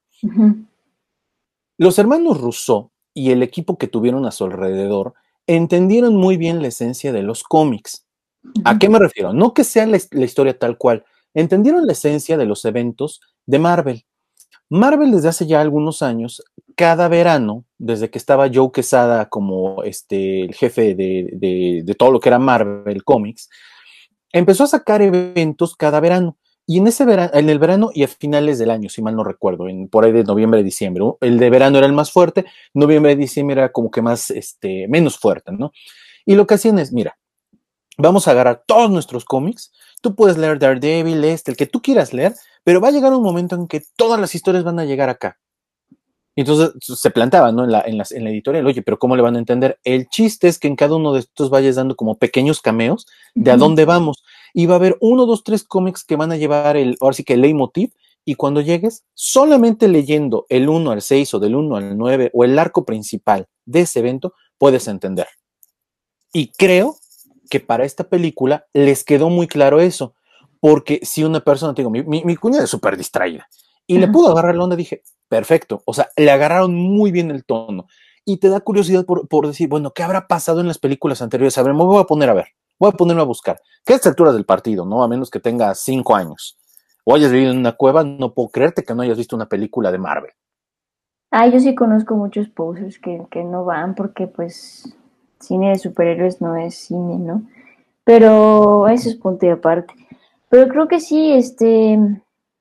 Los 1.78 1.98
hermanos 1.98 2.40
Rousseau 2.40 2.90
y 3.14 3.30
el 3.30 3.42
equipo 3.42 3.78
que 3.78 3.86
tuvieron 3.86 4.26
a 4.26 4.32
su 4.32 4.44
alrededor 4.44 5.14
entendieron 5.46 6.16
muy 6.16 6.36
bien 6.36 6.60
la 6.60 6.68
esencia 6.68 7.12
de 7.12 7.22
los 7.22 7.44
cómics. 7.44 8.06
¿A 8.64 8.78
qué 8.78 8.88
me 8.88 8.98
refiero? 8.98 9.32
No 9.32 9.54
que 9.54 9.64
sea 9.64 9.86
la, 9.86 9.96
historia 9.96 10.58
tal 10.58 10.78
cual. 10.78 11.04
Entendieron 11.34 11.86
la 11.86 11.92
esencia 11.92 12.36
de 12.36 12.46
los 12.46 12.64
eventos 12.64 13.20
de 13.46 13.58
Marvel. 13.58 14.04
Marvel 14.68 15.12
desde 15.12 15.28
hace 15.28 15.46
ya 15.46 15.61
algunos 15.61 16.02
años, 16.02 16.42
cada 16.75 17.08
verano, 17.08 17.64
desde 17.78 18.11
que 18.11 18.18
estaba 18.18 18.50
Joe 18.52 18.70
Quesada 18.73 19.28
como 19.28 19.82
este, 19.82 20.42
el 20.42 20.54
jefe 20.54 20.94
de, 20.94 21.94
todo 21.99 22.11
lo 22.11 22.20
que 22.20 22.28
era 22.28 22.38
Marvel 22.38 23.04
Comics, 23.04 23.49
empezó 24.32 24.64
a 24.64 24.68
sacar 24.68 25.02
eventos 25.02 25.76
cada 25.76 26.00
verano. 26.00 26.37
Y 26.68 26.78
en 26.78 26.88
ese 26.88 27.04
verano, 27.04 27.30
en 27.32 27.49
el 27.49 27.61
verano 27.61 27.90
y 27.94 28.02
a 28.02 28.08
finales 28.08 28.58
del 28.58 28.70
año, 28.70 28.88
si 28.88 29.00
mal 29.00 29.14
no 29.14 29.23
recuerdo, 29.23 29.68
en, 29.68 29.88
por 29.88 30.04
ahí 30.04 30.11
de 30.11 30.25
noviembre, 30.25 30.64
diciembre, 30.64 31.04
el 31.20 31.38
de 31.38 31.49
verano 31.49 31.78
era 31.78 31.87
el 31.87 31.92
más 31.92 32.11
fuerte, 32.11 32.44
noviembre, 32.75 33.14
diciembre 33.14 33.54
era 33.54 33.70
como 33.70 33.90
que 33.90 34.02
más, 34.02 34.30
este, 34.30 34.88
menos 34.88 35.16
fuerte, 35.16 35.52
¿no? 35.52 35.73
Y 36.25 36.35
lo 36.35 36.44
que 36.46 36.54
hacían 36.54 36.80
es, 36.80 36.92
mira, 36.92 37.16
vamos 37.96 38.26
a 38.26 38.32
agarrar 38.32 38.64
todos 38.66 38.90
nuestros 38.90 39.25
cómics. 39.25 39.73
Tú 40.06 40.14
puedes 40.14 40.38
leer 40.38 40.60
Daredevil, 40.60 41.25
este, 41.25 41.50
el 41.50 41.56
que 41.56 41.66
tú 41.66 41.82
quieras 41.82 42.12
leer, 42.12 42.32
pero 42.62 42.80
va 42.80 42.86
a 42.86 42.90
llegar 42.92 43.12
un 43.12 43.25
momento 43.25 43.56
en 43.56 43.66
que 43.66 43.82
todas 43.96 44.20
las 44.20 44.36
historias 44.36 44.62
van 44.62 44.78
a 44.78 44.84
llegar 44.84 45.08
acá. 45.08 45.36
Entonces 46.36 46.70
se 46.80 47.10
planteaba, 47.10 47.50
¿no? 47.50 47.64
En 47.64 47.72
la, 47.72 47.80
en, 47.80 48.00
en 48.08 48.22
la 48.25 48.30
editorial, 48.30 48.64
oye, 48.68 48.82
pero 48.82 49.00
¿cómo 49.00 49.16
le 49.16 49.22
van 49.22 49.34
a 49.34 49.40
entender? 49.40 49.80
El 49.82 50.08
chiste 50.08 50.46
es 50.46 50.60
que 50.60 50.68
en 50.68 50.76
cada 50.76 50.94
uno 50.94 51.12
de 51.12 51.18
estos 51.18 51.50
vayas 51.50 51.75
dando 51.75 51.96
como 51.96 52.18
pequeños 52.18 52.60
cameos 52.60 53.08
de 53.34 53.50
a 53.50 53.56
dónde 53.56 53.84
vamos. 53.84 54.22
y 54.54 54.66
va 54.66 54.75
a 54.75 54.76
haber 54.76 54.96
uno, 55.00 55.26
dos, 55.26 55.42
tres 55.42 55.64
cómics 55.64 56.04
que 56.04 56.14
van 56.14 56.30
a 56.30 56.36
llevar 56.36 56.76
el, 56.76 56.96
ahora 57.00 57.14
sí 57.14 57.25
que 57.25 57.34
el 57.34 57.40
leitmotiv, 57.40 57.90
y 58.25 58.36
cuando 58.36 58.60
llegues, 58.60 59.02
solamente 59.12 59.88
leyendo 59.88 60.46
el 60.48 60.68
1 60.68 60.88
al 60.92 61.02
6 61.02 61.34
o 61.34 61.40
del 61.40 61.56
1 61.56 61.75
al 61.75 61.98
9 61.98 62.30
o 62.32 62.44
el 62.44 62.56
arco 62.60 62.84
principal 62.84 63.48
de 63.64 63.80
ese 63.80 63.98
evento, 63.98 64.34
puedes 64.56 64.86
entender. 64.86 65.26
Y 66.32 66.52
creo 66.52 66.96
que 67.48 67.60
para 67.60 67.84
esta 67.84 68.04
película 68.04 68.66
les 68.72 69.04
quedó 69.04 69.30
muy 69.30 69.46
claro 69.46 69.80
eso, 69.80 70.14
porque 70.60 71.00
si 71.02 71.24
una 71.24 71.40
persona, 71.40 71.74
te 71.74 71.82
digo, 71.82 71.90
mi, 71.90 72.02
mi, 72.02 72.24
mi 72.24 72.36
cuñada 72.36 72.64
es 72.64 72.70
súper 72.70 72.96
distraída 72.96 73.48
y 73.86 73.98
le 73.98 74.08
pudo 74.08 74.32
agarrar 74.32 74.56
la 74.56 74.64
onda, 74.64 74.76
dije, 74.76 75.02
perfecto, 75.28 75.82
o 75.84 75.94
sea, 75.94 76.08
le 76.16 76.30
agarraron 76.30 76.74
muy 76.74 77.12
bien 77.12 77.30
el 77.30 77.44
tono 77.44 77.86
y 78.24 78.38
te 78.38 78.48
da 78.48 78.60
curiosidad 78.60 79.04
por, 79.04 79.28
por, 79.28 79.46
decir, 79.46 79.68
bueno, 79.68 79.92
¿qué 79.92 80.02
habrá 80.02 80.26
pasado 80.26 80.60
en 80.60 80.66
las 80.66 80.78
películas 80.78 81.22
anteriores? 81.22 81.56
A 81.58 81.62
ver, 81.62 81.74
me 81.74 81.84
voy 81.84 82.00
a 82.00 82.04
poner 82.04 82.28
a 82.28 82.34
ver, 82.34 82.48
voy 82.78 82.90
a 82.92 82.96
ponerme 82.96 83.22
a 83.22 83.26
buscar. 83.26 83.60
¿Qué 83.84 83.94
es 83.94 84.06
altura 84.06 84.32
del 84.32 84.44
partido, 84.44 84.84
no? 84.84 85.04
A 85.04 85.08
menos 85.08 85.30
que 85.30 85.38
tenga 85.38 85.72
cinco 85.74 86.16
años 86.16 86.58
o 87.04 87.14
hayas 87.14 87.30
vivido 87.30 87.52
en 87.52 87.58
una 87.58 87.72
cueva, 87.72 88.02
no 88.02 88.34
puedo 88.34 88.48
creerte 88.48 88.82
que 88.82 88.92
no 88.92 89.02
hayas 89.02 89.16
visto 89.16 89.36
una 89.36 89.48
película 89.48 89.92
de 89.92 89.98
Marvel. 89.98 90.32
Ah, 91.30 91.46
yo 91.46 91.60
sí 91.60 91.74
conozco 91.76 92.16
muchos 92.16 92.48
posers 92.48 92.98
que, 92.98 93.22
que 93.30 93.44
no 93.44 93.64
van 93.64 93.94
porque 93.94 94.26
pues 94.26 94.96
cine 95.40 95.71
de 95.71 95.78
superhéroes 95.78 96.40
no 96.40 96.57
es 96.57 96.75
cine, 96.75 97.19
¿no? 97.19 97.43
Pero 98.05 98.88
eso 98.88 99.09
es 99.09 99.16
punto 99.16 99.47
y 99.47 99.50
aparte. 99.50 99.95
Pero 100.49 100.69
creo 100.69 100.88
que 100.88 101.00
sí, 101.00 101.33
este, 101.33 101.99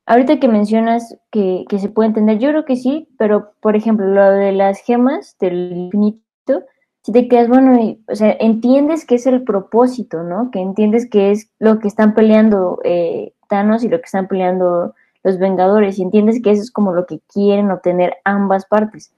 ahorita 0.05 0.39
que 0.39 0.47
mencionas 0.47 1.17
que, 1.31 1.65
que, 1.69 1.79
se 1.79 1.89
puede 1.89 2.09
entender, 2.09 2.39
yo 2.39 2.49
creo 2.49 2.65
que 2.65 2.75
sí, 2.75 3.07
pero 3.17 3.51
por 3.61 3.75
ejemplo, 3.75 4.07
lo 4.07 4.31
de 4.31 4.51
las 4.51 4.79
gemas 4.79 5.37
del 5.39 5.71
infinito, 5.71 6.63
si 7.03 7.11
te 7.11 7.27
quedas, 7.27 7.47
bueno, 7.47 7.79
y, 7.79 8.03
o 8.07 8.15
sea, 8.15 8.35
entiendes 8.39 9.05
que 9.05 9.15
es 9.15 9.27
el 9.27 9.43
propósito, 9.43 10.23
¿no? 10.23 10.49
Que 10.49 10.59
entiendes 10.59 11.07
que 11.07 11.31
es 11.31 11.51
lo 11.59 11.79
que 11.79 11.87
están 11.87 12.15
peleando 12.15 12.79
eh, 12.83 13.33
Thanos 13.47 13.83
y 13.83 13.89
lo 13.89 13.99
que 13.99 14.05
están 14.05 14.27
peleando 14.27 14.95
los 15.23 15.37
Vengadores, 15.39 15.97
y 15.97 16.03
entiendes 16.03 16.41
que 16.41 16.51
eso 16.51 16.61
es 16.61 16.71
como 16.71 16.93
lo 16.93 17.05
que 17.05 17.19
quieren 17.31 17.71
obtener 17.71 18.17
ambas 18.23 18.65
partes. 18.65 19.11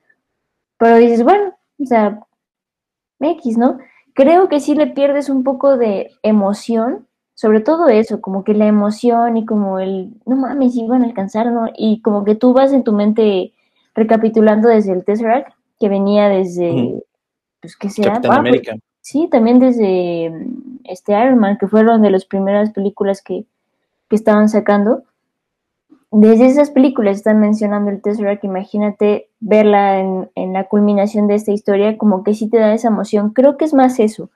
Pero 0.77 0.97
dices, 0.97 1.23
bueno, 1.23 1.53
o 1.79 1.85
sea, 1.85 2.21
X, 3.19 3.57
¿no? 3.57 3.79
Creo 4.13 4.49
que 4.49 4.59
sí 4.59 4.75
le 4.75 4.87
pierdes 4.87 5.29
un 5.29 5.43
poco 5.43 5.77
de 5.77 6.11
emoción, 6.23 7.07
sobre 7.33 7.61
todo 7.61 7.87
eso, 7.87 8.21
como 8.21 8.43
que 8.43 8.53
la 8.53 8.67
emoción 8.67 9.37
y 9.37 9.45
como 9.45 9.79
el, 9.79 10.11
no 10.25 10.35
mames, 10.35 10.75
iban 10.75 11.03
a 11.03 11.05
alcanzar, 11.05 11.51
¿no? 11.51 11.67
Y 11.77 12.01
como 12.01 12.23
que 12.23 12.35
tú 12.35 12.53
vas 12.53 12.73
en 12.73 12.83
tu 12.83 12.93
mente 12.93 13.53
recapitulando 13.93 14.69
desde 14.69 14.93
el 14.93 15.05
Tesseract, 15.05 15.53
que 15.79 15.89
venía 15.89 16.29
desde, 16.29 17.03
pues, 17.61 17.75
¿qué 17.77 17.89
será? 17.89 18.13
Capitán 18.13 18.31
ah, 18.31 18.39
América. 18.39 18.71
Pues, 18.71 18.83
sí, 19.01 19.27
también 19.29 19.59
desde 19.59 20.31
este 20.85 21.13
Iron 21.13 21.37
Man, 21.37 21.57
que 21.59 21.67
fueron 21.67 22.01
de 22.01 22.09
las 22.09 22.25
primeras 22.25 22.71
películas 22.71 23.21
que, 23.21 23.45
que 24.09 24.15
estaban 24.15 24.49
sacando 24.49 25.03
desde 26.11 26.45
esas 26.45 26.71
películas 26.71 27.17
están 27.17 27.39
mencionando 27.39 27.91
el 27.91 28.01
Tesseract, 28.01 28.43
imagínate 28.43 29.29
verla 29.39 29.99
en, 29.99 30.29
en, 30.35 30.53
la 30.53 30.65
culminación 30.65 31.27
de 31.27 31.35
esta 31.35 31.51
historia, 31.51 31.97
como 31.97 32.23
que 32.23 32.33
sí 32.33 32.49
te 32.49 32.57
da 32.57 32.73
esa 32.73 32.87
emoción. 32.87 33.31
Creo 33.31 33.57
que 33.57 33.65
es 33.65 33.73
más 33.73 33.99
eso. 33.99 34.29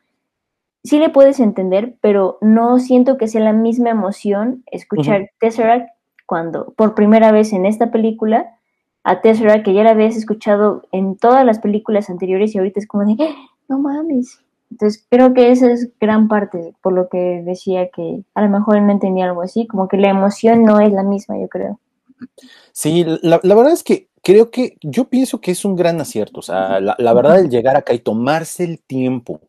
Sí 0.84 1.00
le 1.00 1.10
puedes 1.10 1.40
entender, 1.40 1.96
pero 2.01 2.38
no 2.42 2.80
siento 2.80 3.18
que 3.18 3.28
sea 3.28 3.42
la 3.42 3.54
misma 3.54 3.90
emoción 3.90 4.63
escuchar 4.72 5.22
uh 5.22 5.24
-huh. 5.25 5.30
Tesseract 5.40 5.90
cuando 6.25 6.74
por 6.75 6.96
primera 6.96 7.32
vez 7.32 7.54
en 7.54 7.66
esta 7.66 7.92
película 7.92 8.58
a 9.04 9.22
Tesseract 9.22 9.66
que 9.66 9.74
ya 9.74 9.84
la 9.84 9.92
habías 9.92 10.16
escuchado 10.16 10.84
en 10.92 11.18
todas 11.18 11.46
las 11.46 11.60
películas 11.60 12.10
anteriores 12.10 12.54
y 12.54 12.58
ahorita 12.58 12.80
es 12.80 12.88
como 12.88 13.06
de, 13.06 13.16
¡Ah! 13.24 13.36
no 13.68 13.80
mames. 13.80 14.44
Entonces 14.72 15.06
creo 15.10 15.34
que 15.34 15.51
esa 15.51 15.72
es 15.72 15.92
gran 16.00 16.28
parte 16.28 16.74
por 16.82 16.94
lo 16.94 17.10
que 17.10 17.44
decía 17.46 17.90
que 17.90 18.24
a 18.34 18.42
lo 18.42 18.50
mejor 18.50 18.78
él 18.78 18.86
no 18.88 18.94
entendía 18.94 19.25
algo 19.25 19.42
así, 19.42 19.68
como 19.68 19.88
que 19.88 19.98
la 19.98 20.10
emoción 20.10 20.63
no 20.63 20.80
es 20.80 20.92
la 20.92 21.04
misma, 21.04 21.40
yo 21.40 21.48
creo. 21.50 21.80
Sí, 22.72 23.06
la, 23.22 23.40
la 23.44 23.56
verdad 23.56 23.74
es 23.74 23.84
que 23.84 24.08
creo 24.24 24.50
que 24.50 24.78
yo 24.82 25.06
pienso 25.06 25.42
que 25.42 25.51
es 25.51 25.66
un 25.66 25.75
gran 25.75 26.00
acierto, 26.00 26.40
o 26.40 26.44
sea, 26.44 26.80
la, 26.80 26.96
la 26.98 27.13
verdad 27.13 27.40
el 27.40 27.50
llegar 27.50 27.75
acá 27.75 27.94
y 27.94 28.00
tomarse 28.00 28.63
el 28.63 28.80
tiempo 28.80 29.42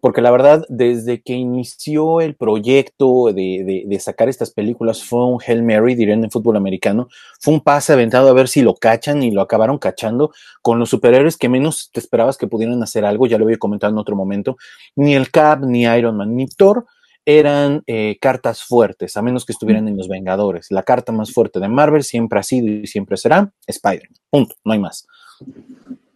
porque 0.00 0.20
la 0.20 0.30
verdad, 0.30 0.64
desde 0.68 1.22
que 1.22 1.32
inició 1.32 2.20
el 2.20 2.34
proyecto 2.34 3.32
de, 3.32 3.64
de, 3.64 3.84
de, 3.86 4.00
sacar 4.00 4.28
estas 4.28 4.50
películas, 4.50 5.02
fue 5.02 5.24
un 5.26 5.40
Hail 5.44 5.62
Mary, 5.62 5.94
dirían 5.94 6.22
en 6.22 6.30
fútbol 6.30 6.56
americano, 6.56 7.08
fue 7.40 7.54
un 7.54 7.60
pase 7.60 7.92
aventado 7.92 8.28
a 8.28 8.34
ver 8.34 8.48
si 8.48 8.62
lo 8.62 8.74
cachan 8.74 9.22
y 9.22 9.30
lo 9.30 9.40
acabaron 9.40 9.78
cachando 9.78 10.32
con 10.60 10.78
los 10.78 10.90
superhéroes 10.90 11.36
que 11.36 11.48
menos 11.48 11.90
te 11.92 12.00
esperabas 12.00 12.36
que 12.36 12.46
pudieran 12.46 12.82
hacer 12.82 13.04
algo, 13.04 13.26
ya 13.26 13.38
lo 13.38 13.44
había 13.44 13.58
comentado 13.58 13.92
en 13.92 13.98
otro 13.98 14.16
momento, 14.16 14.56
ni 14.94 15.14
el 15.14 15.30
Cap, 15.30 15.64
ni 15.64 15.84
Iron 15.84 16.16
Man, 16.16 16.36
ni 16.36 16.46
Thor 16.46 16.86
eran 17.24 17.82
eh, 17.88 18.18
cartas 18.20 18.62
fuertes, 18.62 19.16
a 19.16 19.22
menos 19.22 19.44
que 19.44 19.52
estuvieran 19.52 19.88
en 19.88 19.96
los 19.96 20.08
Vengadores. 20.08 20.68
La 20.70 20.84
carta 20.84 21.10
más 21.10 21.32
fuerte 21.32 21.58
de 21.58 21.68
Marvel 21.68 22.04
siempre 22.04 22.38
ha 22.38 22.44
sido 22.44 22.68
y 22.68 22.86
siempre 22.86 23.16
será 23.16 23.52
Spider-Man, 23.66 24.20
punto, 24.30 24.54
no 24.64 24.72
hay 24.72 24.78
más. 24.78 25.06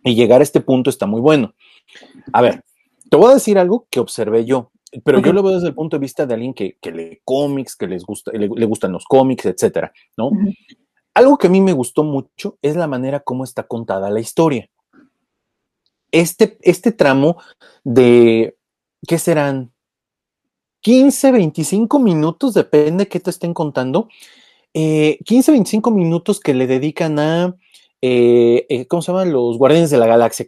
Y 0.05 0.15
llegar 0.15 0.41
a 0.41 0.45
este 0.45 0.61
punto 0.61 0.89
está 0.89 1.07
muy 1.07 1.21
bueno. 1.21 1.55
A 2.33 2.41
ver, 2.41 2.63
te 3.11 3.17
voy 3.17 3.31
a 3.31 3.35
decir 3.35 3.59
algo 3.59 3.87
que 3.91 4.01
observé 4.01 4.45
yo, 4.45 4.71
pero 5.05 5.19
okay. 5.19 5.31
yo 5.31 5.35
lo 5.35 5.43
veo 5.43 5.55
desde 5.55 5.69
el 5.69 5.75
punto 5.75 5.97
de 5.97 6.01
vista 6.01 6.25
de 6.25 6.35
alguien 6.35 6.55
que, 6.55 6.79
que 6.81 6.93
lee 6.93 7.21
cómics, 7.25 7.77
que 7.77 7.87
les 7.87 8.05
gusta, 8.05 8.33
le, 8.33 8.49
le, 8.49 8.67
gustan 8.67 8.93
los 8.93 9.05
cómics, 9.05 9.45
etcétera, 9.47 9.93
¿no? 10.17 10.29
Uh 10.29 10.33
-huh. 10.33 10.57
Algo 11.15 11.37
que 11.37 11.49
a 11.49 11.51
mí 11.51 11.61
me 11.61 11.73
gustó 11.73 12.05
mucho 12.05 12.59
es 12.63 12.77
la 12.77 12.87
manera 12.87 13.21
como 13.21 13.45
está 13.45 13.65
contada 13.65 14.11
la 14.11 14.21
historia. 14.21 14.71
Este, 16.13 16.57
este 16.63 16.93
tramo 16.93 17.37
de, 17.85 18.57
¿qué 19.07 19.19
serán? 19.19 19.73
15, 20.83 21.33
25 21.33 21.99
minutos, 21.99 22.55
depende 22.55 23.05
de 23.05 23.09
qué 23.09 23.21
te 23.21 23.31
estén 23.31 23.53
contando. 23.53 24.09
Eh, 24.73 25.19
15, 25.25 25.53
25 25.53 25.91
minutos 25.91 26.41
que 26.41 26.55
le 26.55 26.67
dedican 26.67 27.19
a, 27.19 27.57
eh, 28.01 28.67
eh, 28.69 28.87
¿cómo 28.87 29.03
se 29.03 29.13
llaman? 29.13 29.33
Los 29.33 29.59
Guardianes 29.59 29.91
de 29.91 29.99
la 29.99 30.07
Galaxia 30.07 30.47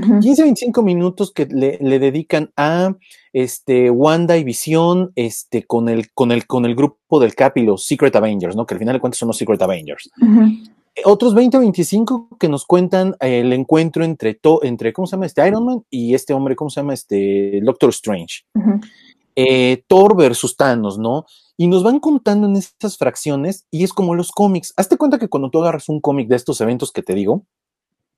contanos. 0.00 0.24
15, 0.24 0.42
25 0.42 0.82
minutos 0.82 1.32
que 1.32 1.46
le, 1.46 1.78
le, 1.80 1.98
dedican 1.98 2.50
a 2.56 2.94
este, 3.32 3.90
Wanda 3.90 4.36
y 4.36 4.44
Visión 4.44 5.12
este, 5.16 5.64
con, 5.64 5.88
el, 5.88 6.12
con, 6.12 6.32
el, 6.32 6.46
con 6.46 6.64
el 6.64 6.74
grupo 6.74 7.20
del 7.20 7.34
Cap 7.34 7.56
y 7.56 7.62
los 7.62 7.84
Secret 7.84 8.14
Avengers, 8.16 8.56
¿no? 8.56 8.66
que 8.66 8.74
al 8.74 8.80
final 8.80 8.94
de 8.94 9.00
cuentas 9.00 9.18
son 9.18 9.28
los 9.28 9.36
Secret 9.36 9.60
Avengers. 9.62 10.10
Uh 10.20 10.24
-huh. 10.24 10.70
Otros 11.04 11.34
20 11.34 11.56
o 11.56 11.60
25 11.60 12.28
que 12.38 12.48
nos 12.48 12.64
cuentan 12.64 13.16
el 13.18 13.52
encuentro 13.52 14.04
entre, 14.04 14.34
to, 14.34 14.62
entre, 14.62 14.92
¿cómo 14.92 15.06
se 15.06 15.16
llama? 15.16 15.26
Este 15.26 15.46
Iron 15.46 15.64
Man 15.64 15.84
y 15.90 16.14
este 16.14 16.32
hombre, 16.32 16.54
¿cómo 16.54 16.70
se 16.70 16.80
llama? 16.80 16.94
Este 16.94 17.60
Doctor 17.64 17.90
Strange. 17.90 18.44
Uh 18.54 18.60
-huh. 18.60 18.80
eh, 19.34 19.82
Thor 19.88 20.16
versus 20.16 20.56
Thanos, 20.56 20.96
¿no? 20.98 21.24
Y 21.56 21.66
nos 21.66 21.82
van 21.82 21.98
contando 21.98 22.46
en 22.46 22.56
estas 22.56 22.96
fracciones 22.96 23.66
y 23.72 23.82
es 23.82 23.92
como 23.92 24.14
los 24.14 24.30
cómics. 24.30 24.72
Hazte 24.76 24.96
cuenta 24.96 25.18
que 25.18 25.28
cuando 25.28 25.50
tú 25.50 25.60
agarras 25.60 25.88
un 25.88 26.00
cómic 26.00 26.28
de 26.28 26.36
estos 26.36 26.60
eventos 26.60 26.92
que 26.92 27.02
te 27.02 27.14
digo, 27.14 27.44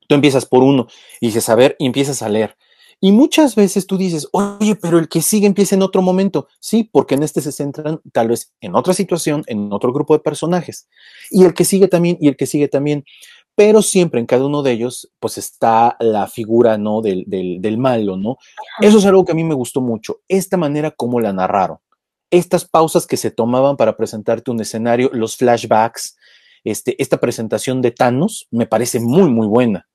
Tú 0.08 0.14
empiezas 0.14 0.46
por 0.46 0.62
uno 0.62 0.86
y 1.20 1.26
dices, 1.26 1.48
a 1.48 1.54
ver, 1.54 1.76
y 1.78 1.86
empiezas 1.86 2.22
a 2.22 2.28
leer. 2.28 2.56
Y 3.00 3.12
muchas 3.12 3.54
veces 3.54 3.86
tú 3.86 3.98
dices, 3.98 4.26
oye, 4.32 4.74
pero 4.74 4.98
el 4.98 5.08
que 5.08 5.20
sigue 5.20 5.46
empieza 5.46 5.74
en 5.74 5.82
otro 5.82 6.00
momento. 6.00 6.48
Sí, 6.60 6.88
porque 6.90 7.14
en 7.14 7.22
este 7.22 7.42
se 7.42 7.52
centran 7.52 8.00
tal 8.12 8.28
vez 8.28 8.54
en 8.60 8.74
otra 8.74 8.94
situación, 8.94 9.44
en 9.46 9.70
otro 9.72 9.92
grupo 9.92 10.14
de 10.14 10.20
personajes. 10.20 10.88
Y 11.30 11.44
el 11.44 11.52
que 11.52 11.64
sigue 11.64 11.88
también, 11.88 12.16
y 12.20 12.28
el 12.28 12.36
que 12.36 12.46
sigue 12.46 12.68
también. 12.68 13.04
Pero 13.54 13.82
siempre 13.82 14.20
en 14.20 14.26
cada 14.26 14.46
uno 14.46 14.62
de 14.62 14.72
ellos, 14.72 15.10
pues 15.18 15.38
está 15.38 15.96
la 16.00 16.26
figura, 16.26 16.78
¿no? 16.78 17.00
Del, 17.02 17.24
del, 17.26 17.60
del 17.60 17.78
malo, 17.78 18.16
¿no? 18.16 18.38
Eso 18.80 18.98
es 18.98 19.06
algo 19.06 19.24
que 19.24 19.32
a 19.32 19.34
mí 19.34 19.44
me 19.44 19.54
gustó 19.54 19.80
mucho. 19.80 20.20
Esta 20.28 20.56
manera 20.56 20.90
como 20.90 21.20
la 21.20 21.32
narraron. 21.32 21.78
Estas 22.30 22.66
pausas 22.66 23.06
que 23.06 23.16
se 23.16 23.30
tomaban 23.30 23.76
para 23.76 23.96
presentarte 23.96 24.50
un 24.50 24.60
escenario, 24.60 25.10
los 25.12 25.36
flashbacks, 25.36 26.16
este, 26.64 27.00
esta 27.00 27.18
presentación 27.18 27.80
de 27.80 27.92
Thanos 27.92 28.48
me 28.50 28.66
parece 28.66 29.00
muy, 29.00 29.30
muy 29.30 29.46
buena. 29.46 29.86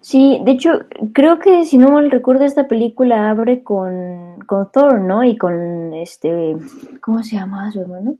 Sí, 0.00 0.40
de 0.44 0.52
hecho, 0.52 0.70
creo 1.12 1.38
que 1.38 1.64
si 1.64 1.78
no 1.78 1.90
mal 1.90 2.10
recuerdo, 2.10 2.44
esta 2.44 2.68
película 2.68 3.28
abre 3.30 3.62
con, 3.62 4.38
con 4.46 4.70
Thor, 4.70 5.00
¿no? 5.00 5.24
Y 5.24 5.36
con 5.36 5.94
este, 5.94 6.56
¿cómo 7.00 7.22
se 7.22 7.36
llama 7.36 7.72
su 7.72 7.80
hermano? 7.80 8.16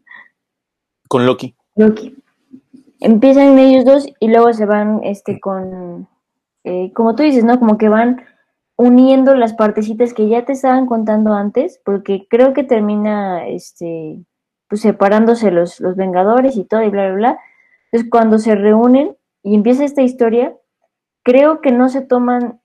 Con 1.09 1.27
Loki. 1.27 1.55
Loki. 1.77 2.17
Empiezan 3.01 3.59
ellos 3.59 3.85
dos 3.85 4.09
y 4.19 4.29
luego 4.29 4.53
se 4.53 4.67
van 4.67 5.01
este 5.05 5.39
con, 5.39 6.09
eh, 6.65 6.93
como 6.93 7.15
tú 7.15 7.23
dices, 7.23 7.45
¿no? 7.45 7.59
Como 7.59 7.79
que 7.79 7.89
van 7.89 8.23
uniendo 8.77 9.35
las 9.35 9.55
partecitas 9.55 10.13
que 10.13 10.29
ya 10.29 10.45
te 10.45 10.53
estaban 10.53 10.87
contando 10.87 11.35
antes, 11.35 11.81
porque 11.85 12.27
creo 12.29 12.53
que 12.53 12.65
termina, 12.65 13.47
este, 13.47 14.25
pues 14.69 14.81
separándose 14.81 15.51
los, 15.51 15.81
los 15.81 15.97
Vengadores 15.97 16.57
y 16.57 16.65
todo 16.65 16.83
y 16.83 16.91
bla, 16.91 17.07
bla, 17.07 17.15
bla. 17.15 17.39
Entonces 17.91 18.11
cuando 18.11 18.39
se 18.39 18.55
reúnen 18.55 19.17
y 19.43 19.55
empieza 19.55 19.85
esta 19.85 20.03
historia, 20.03 20.57
creo 21.27 21.61
que 21.61 21.73
no 21.73 21.89
se 21.89 22.03
toman 22.03 22.61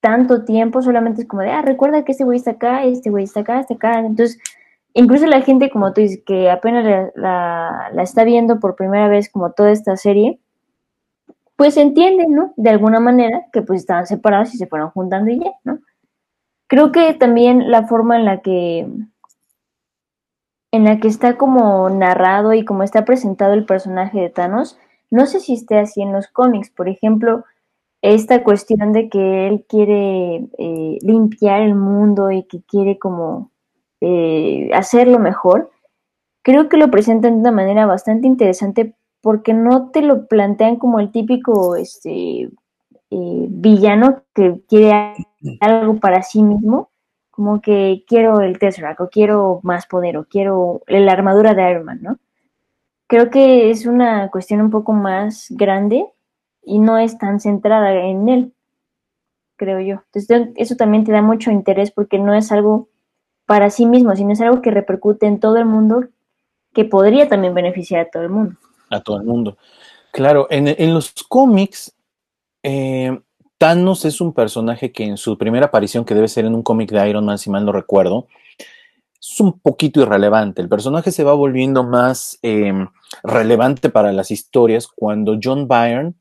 tanto 0.00 0.44
tiempo, 0.44 0.80
solamente 0.80 1.22
es 1.22 1.28
como 1.28 1.42
de, 1.42 1.50
ah, 1.50 1.60
recuerda 1.60 2.04
que 2.04 2.12
este 2.12 2.22
güey 2.22 2.38
está 2.38 2.52
acá, 2.52 2.84
este 2.84 3.10
güey 3.10 3.24
está 3.24 3.40
acá, 3.40 3.58
está 3.58 3.74
acá. 3.74 3.98
Entonces, 3.98 4.38
incluso 4.94 5.26
la 5.26 5.42
gente, 5.42 5.70
como 5.70 5.92
tú 5.92 6.00
dices, 6.00 6.22
que 6.24 6.52
apenas 6.52 7.10
la, 7.16 7.90
la, 7.92 8.02
está 8.02 8.22
viendo 8.22 8.60
por 8.60 8.76
primera 8.76 9.08
vez 9.08 9.28
como 9.28 9.50
toda 9.50 9.72
esta 9.72 9.96
serie, 9.96 10.38
pues 11.56 11.76
entiende, 11.76 12.26
¿no? 12.28 12.54
De 12.56 12.70
alguna 12.70 13.00
manera 13.00 13.46
que 13.52 13.60
pues 13.62 13.80
estaban 13.80 14.06
separados 14.06 14.54
y 14.54 14.58
se 14.58 14.68
fueron 14.68 14.90
juntando 14.90 15.28
y 15.32 15.40
ya, 15.40 15.50
¿no? 15.64 15.80
Creo 16.68 16.92
que 16.92 17.12
también 17.14 17.72
la 17.72 17.88
forma 17.88 18.16
en 18.16 18.24
la 18.24 18.40
que 18.40 18.88
en 20.70 20.84
la 20.84 21.00
que 21.00 21.08
está 21.08 21.36
como 21.36 21.90
narrado 21.90 22.54
y 22.54 22.64
como 22.64 22.84
está 22.84 23.04
presentado 23.04 23.54
el 23.54 23.66
personaje 23.66 24.20
de 24.20 24.30
Thanos, 24.30 24.78
no 25.10 25.26
sé 25.26 25.40
si 25.40 25.54
esté 25.54 25.80
así 25.80 26.02
en 26.02 26.12
los 26.12 26.28
cómics. 26.28 26.70
Por 26.70 26.88
ejemplo, 26.88 27.44
esta 28.02 28.42
cuestión 28.42 28.92
de 28.92 29.08
que 29.08 29.46
él 29.46 29.64
quiere 29.68 30.48
eh, 30.58 30.98
limpiar 31.02 31.62
el 31.62 31.74
mundo 31.74 32.30
y 32.30 32.44
que 32.44 32.62
quiere 32.62 32.98
como 32.98 33.50
eh, 34.00 34.70
hacerlo 34.72 35.18
mejor, 35.18 35.70
creo 36.42 36.68
que 36.68 36.78
lo 36.78 36.90
presentan 36.90 37.34
de 37.34 37.40
una 37.40 37.52
manera 37.52 37.86
bastante 37.86 38.26
interesante 38.26 38.94
porque 39.20 39.52
no 39.52 39.90
te 39.90 40.00
lo 40.00 40.26
plantean 40.26 40.76
como 40.76 40.98
el 40.98 41.12
típico 41.12 41.76
este, 41.76 42.44
eh, 42.44 43.46
villano 43.48 44.22
que 44.34 44.60
quiere 44.66 45.14
algo 45.60 45.96
para 45.96 46.22
sí 46.22 46.42
mismo, 46.42 46.90
como 47.30 47.60
que 47.60 48.04
quiero 48.06 48.40
el 48.40 48.58
Tesseract 48.58 49.00
o 49.00 49.10
quiero 49.10 49.60
más 49.62 49.86
poder 49.86 50.16
o 50.16 50.24
quiero 50.24 50.82
la 50.86 51.12
armadura 51.12 51.52
de 51.52 51.70
Iron 51.70 51.84
Man, 51.84 51.98
¿no? 52.02 52.18
Creo 53.06 53.28
que 53.28 53.70
es 53.70 53.86
una 53.86 54.30
cuestión 54.30 54.60
un 54.60 54.70
poco 54.70 54.92
más 54.92 55.46
grande 55.50 56.06
y 56.62 56.78
no 56.78 56.98
es 56.98 57.18
tan 57.18 57.40
centrada 57.40 57.92
en 57.94 58.28
él, 58.28 58.54
creo 59.56 59.80
yo. 59.80 60.02
Entonces 60.12 60.48
eso 60.56 60.76
también 60.76 61.04
te 61.04 61.12
da 61.12 61.22
mucho 61.22 61.50
interés 61.50 61.90
porque 61.90 62.18
no 62.18 62.34
es 62.34 62.52
algo 62.52 62.88
para 63.46 63.70
sí 63.70 63.86
mismo, 63.86 64.14
sino 64.14 64.32
es 64.32 64.40
algo 64.40 64.62
que 64.62 64.70
repercute 64.70 65.26
en 65.26 65.40
todo 65.40 65.56
el 65.56 65.64
mundo 65.64 66.04
que 66.72 66.84
podría 66.84 67.28
también 67.28 67.54
beneficiar 67.54 68.06
a 68.06 68.10
todo 68.10 68.22
el 68.22 68.30
mundo. 68.30 68.56
A 68.90 69.00
todo 69.00 69.16
el 69.18 69.24
mundo. 69.24 69.56
Claro, 70.12 70.46
en, 70.50 70.94
los 70.94 71.12
cómics, 71.28 71.94
eh, 72.62 73.20
Thanos 73.58 74.04
es 74.04 74.20
un 74.20 74.32
personaje 74.32 74.90
que 74.92 75.04
en 75.04 75.16
su 75.16 75.36
primera 75.36 75.66
aparición, 75.66 76.04
que 76.04 76.14
debe 76.14 76.28
ser 76.28 76.44
en 76.44 76.54
un 76.54 76.62
cómic 76.62 76.90
de 76.90 77.08
Iron 77.08 77.24
Man, 77.24 77.38
si 77.38 77.50
mal 77.50 77.64
no 77.64 77.72
recuerdo, 77.72 78.26
es 79.20 79.38
un 79.38 79.60
poquito 79.60 80.00
irrelevante. 80.00 80.62
El 80.62 80.68
personaje 80.68 81.12
se 81.12 81.24
va 81.24 81.34
volviendo 81.34 81.84
más 81.84 82.38
em, 82.42 82.88
relevante 83.22 83.90
para 83.90 84.12
las 84.12 84.30
historias 84.30 84.88
cuando 84.88 85.38
John 85.42 85.68
Byrne, 85.68 86.14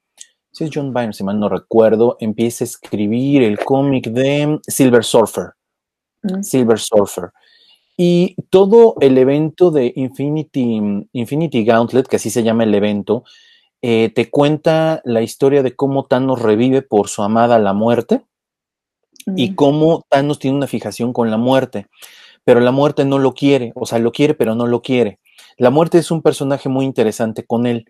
si 0.51 0.63
es 0.63 0.71
John 0.73 0.93
Byrne, 0.93 1.13
si 1.13 1.23
mal 1.23 1.39
no 1.39 1.49
recuerdo, 1.49 2.17
empieza 2.19 2.63
a 2.63 2.67
escribir 2.67 3.43
el 3.43 3.59
cómic 3.59 4.07
de 4.09 4.59
Silver 4.67 5.03
Surfer. 5.03 5.51
Mm. 6.23 6.43
Silver 6.43 6.79
Surfer. 6.79 7.29
Y 7.97 8.35
todo 8.49 8.95
el 9.01 9.17
evento 9.17 9.71
de 9.71 9.91
Infinity, 9.95 11.07
Infinity 11.11 11.65
Gauntlet, 11.65 12.07
que 12.07 12.15
así 12.15 12.29
se 12.29 12.43
llama 12.43 12.63
el 12.63 12.73
evento, 12.73 13.23
eh, 13.81 14.11
te 14.13 14.29
cuenta 14.29 15.01
la 15.05 15.21
historia 15.21 15.63
de 15.63 15.75
cómo 15.75 16.05
Thanos 16.05 16.41
revive 16.41 16.81
por 16.81 17.07
su 17.07 17.23
amada 17.23 17.59
la 17.59 17.73
muerte 17.73 18.23
y 19.35 19.53
cómo 19.53 20.05
Thanos 20.09 20.39
tiene 20.39 20.57
una 20.57 20.67
fijación 20.67 21.13
con 21.13 21.29
la 21.29 21.37
muerte, 21.37 21.87
pero 22.43 22.59
la 22.61 22.71
muerte 22.71 23.05
no 23.05 23.19
lo 23.19 23.33
quiere, 23.33 23.71
o 23.75 23.85
sea, 23.85 23.99
lo 23.99 24.11
quiere, 24.11 24.33
pero 24.33 24.55
no 24.55 24.65
lo 24.65 24.81
quiere. 24.81 25.19
La 25.57 25.69
muerte 25.69 25.97
es 25.97 26.09
un 26.09 26.21
personaje 26.21 26.69
muy 26.69 26.85
interesante 26.85 27.45
con 27.45 27.65
él. 27.65 27.85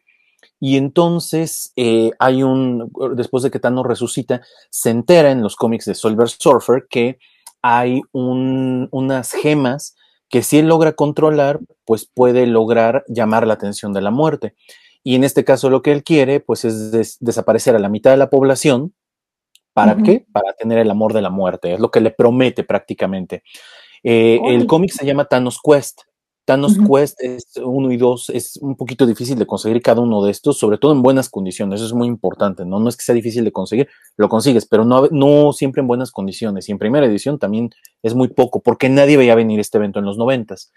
Y 0.60 0.78
entonces 0.78 1.72
eh, 1.76 2.12
hay 2.20 2.44
un, 2.44 2.92
después 3.16 3.44
de 3.44 3.52
que 3.52 3.60
Thanos 3.60 3.86
resucita, 3.86 4.42
se 4.70 4.90
entera 4.90 5.32
en 5.32 5.42
los 5.42 5.56
cómics 5.56 5.86
de 5.86 5.96
Silver 5.96 6.30
Surfer 6.30 6.88
que 6.90 7.18
hay 7.62 8.02
unas 8.12 9.32
gemas 9.34 9.96
que 10.30 10.44
si 10.44 10.60
él 10.60 10.68
logra 10.68 10.94
controlar, 10.94 11.60
pues 11.86 12.10
puede 12.14 12.46
lograr 12.46 13.04
llamar 13.08 13.48
la 13.48 13.56
atención 13.56 13.94
de 13.94 14.02
la 14.02 14.12
muerte. 14.12 14.56
Y 15.04 15.16
en 15.16 15.24
este 15.24 15.44
caso 15.44 15.70
lo 15.70 15.82
que 15.82 15.92
él 15.92 16.04
quiere, 16.04 16.40
pues 16.40 16.66
es 16.66 17.20
desaparecer 17.20 17.76
a 17.76 17.80
la 17.80 17.90
mitad 17.90 18.12
de 18.12 18.18
la 18.18 18.30
población. 18.30 18.94
¿Para 19.74 19.96
qué? 19.98 20.26
Para 20.32 20.54
tener 20.54 20.78
el 20.78 20.92
amor 20.92 21.14
de 21.14 21.22
la 21.22 21.30
muerte. 21.30 21.74
Es 21.74 21.80
lo 21.80 21.90
que 21.90 22.02
le 22.02 22.12
promete 22.12 22.64
prácticamente. 22.64 23.44
Eh, 24.04 24.40
el 24.46 24.68
cómic 24.68 24.92
se 24.92 25.06
llama 25.06 25.26
Thanos 25.26 25.60
Quest. 25.64 26.02
Thanos 26.50 26.80
Quest 26.80 27.22
es 27.22 27.46
uno 27.64 27.92
y 27.92 27.98
dos, 27.98 28.32
es 28.32 28.58
un 28.58 28.76
poquito 28.76 29.06
difícil 29.06 29.38
de 29.38 29.46
conseguir 29.46 29.84
cada 29.84 30.02
uno 30.02 30.24
de 30.24 30.32
estos, 30.32 30.58
sobre 30.58 30.80
todo 30.80 30.94
en 30.94 31.04
buenas 31.04 31.30
condiciones, 31.30 31.80
eso 31.80 31.86
es 31.86 31.94
muy 31.94 32.08
importante, 32.08 32.66
¿no? 32.66 32.80
No 32.80 32.90
es 32.90 32.98
que 32.98 33.04
sea 33.04 33.14
difícil 33.14 33.44
de 33.44 33.52
conseguir, 33.52 33.88
lo 34.18 34.30
consigues, 34.30 34.66
pero 34.66 34.84
no, 34.84 35.08
no 35.12 35.54
siempre 35.54 35.82
en 35.82 35.88
buenas 35.88 36.10
condiciones. 36.10 36.68
Y 36.68 36.72
en 36.72 36.80
primera 36.80 37.06
edición 37.06 37.38
también 37.38 37.70
es 38.02 38.16
muy 38.16 38.30
poco, 38.30 38.62
porque 38.62 38.90
nadie 38.90 39.16
veía 39.16 39.36
venir 39.36 39.60
este 39.60 39.78
evento 39.78 40.00
en 40.00 40.06
los 40.06 40.18
noventas. 40.18 40.72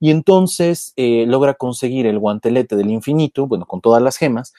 Y 0.00 0.10
entonces 0.10 0.94
eh, 0.96 1.26
logra 1.26 1.52
conseguir 1.52 2.06
el 2.06 2.18
guantelete 2.18 2.74
del 2.74 2.90
infinito, 2.90 3.46
bueno, 3.46 3.66
con 3.66 3.82
todas 3.82 4.00
las 4.00 4.16
gemas, 4.16 4.54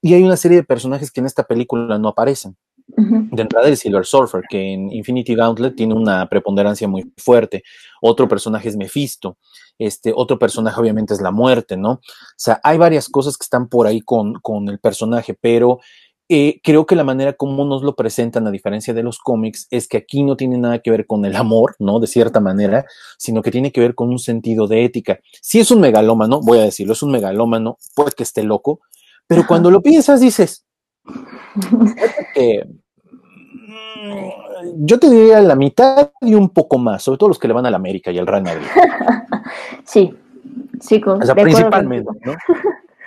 y 0.00 0.14
hay 0.14 0.22
una 0.22 0.38
serie 0.38 0.56
de 0.56 0.64
personajes 0.64 1.10
que 1.10 1.20
en 1.20 1.26
esta 1.26 1.42
película 1.42 1.98
no 1.98 2.08
aparecen. 2.08 2.56
De 2.96 3.42
entrada 3.42 3.68
el 3.68 3.76
Silver 3.76 4.04
Surfer, 4.04 4.42
que 4.48 4.72
en 4.72 4.90
Infinity 4.90 5.34
Gauntlet 5.34 5.76
tiene 5.76 5.94
una 5.94 6.28
preponderancia 6.28 6.88
muy 6.88 7.12
fuerte. 7.18 7.62
Otro 8.00 8.26
personaje 8.26 8.68
es 8.68 8.76
Mephisto. 8.76 9.36
Este, 9.78 10.12
otro 10.14 10.38
personaje 10.38 10.80
obviamente 10.80 11.14
es 11.14 11.20
la 11.20 11.30
muerte, 11.30 11.76
¿no? 11.76 11.90
O 11.92 12.00
sea, 12.36 12.60
hay 12.64 12.78
varias 12.78 13.08
cosas 13.08 13.36
que 13.36 13.44
están 13.44 13.68
por 13.68 13.86
ahí 13.86 14.00
con, 14.00 14.34
con 14.40 14.68
el 14.68 14.80
personaje, 14.80 15.36
pero 15.40 15.78
eh, 16.30 16.60
creo 16.62 16.84
que 16.84 16.94
la 16.94 17.04
manera 17.04 17.32
como 17.32 17.64
nos 17.64 17.82
lo 17.82 17.96
presentan, 17.96 18.46
a 18.46 18.50
diferencia 18.50 18.92
de 18.92 19.02
los 19.02 19.18
cómics, 19.18 19.66
es 19.70 19.88
que 19.88 19.96
aquí 19.96 20.22
no 20.22 20.36
tiene 20.36 20.58
nada 20.58 20.80
que 20.80 20.90
ver 20.90 21.06
con 21.06 21.24
el 21.24 21.34
amor, 21.36 21.74
¿no? 21.78 22.00
De 22.00 22.06
cierta 22.06 22.38
manera, 22.38 22.84
sino 23.16 23.40
que 23.40 23.50
tiene 23.50 23.72
que 23.72 23.80
ver 23.80 23.94
con 23.94 24.10
un 24.10 24.18
sentido 24.18 24.66
de 24.66 24.84
ética. 24.84 25.20
Si 25.40 25.58
es 25.58 25.70
un 25.70 25.80
megalómano, 25.80 26.40
voy 26.42 26.58
a 26.58 26.62
decirlo, 26.62 26.92
es 26.92 27.02
un 27.02 27.12
megalómano, 27.12 27.78
puede 27.94 28.12
que 28.12 28.24
esté 28.24 28.42
loco, 28.42 28.80
pero 29.26 29.46
cuando 29.46 29.70
lo 29.70 29.80
piensas 29.80 30.20
dices, 30.20 30.66
mm, 32.36 32.62
yo 34.84 34.98
te 34.98 35.10
diría 35.10 35.40
la 35.40 35.54
mitad 35.54 36.10
y 36.20 36.34
un 36.34 36.50
poco 36.50 36.78
más, 36.78 37.02
sobre 37.02 37.18
todo 37.18 37.28
los 37.28 37.38
que 37.38 37.48
le 37.48 37.54
van 37.54 37.66
a 37.66 37.70
la 37.70 37.76
América 37.76 38.10
y 38.10 38.18
al 38.18 38.26
Real 38.26 38.42
Madrid. 38.42 38.66
Sí, 39.84 40.14
sí, 40.80 41.00
con, 41.00 41.22
o 41.22 41.24
sea, 41.24 41.34
principalmente, 41.34 42.10
¿no? 42.22 42.34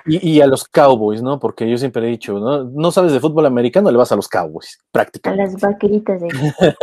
Y, 0.08 0.42
a 0.42 0.48
los 0.48 0.64
Cowboys, 0.64 1.22
¿no? 1.22 1.40
Porque 1.40 1.70
yo 1.70 1.78
siempre 1.78 2.06
he 2.06 2.10
dicho, 2.10 2.40
¿no? 2.40 2.64
No 2.64 2.92
sabes 2.92 3.14
de 3.14 3.20
fútbol 3.20 3.46
americano, 3.46 3.92
le 3.92 3.98
vas 3.98 4.12
a 4.12 4.16
los 4.16 4.28
Cowboys, 4.28 4.80
prácticamente. 4.92 5.44
A 5.44 5.46
las 5.46 5.62
vaqueritas 5.62 6.20
de... 6.20 6.28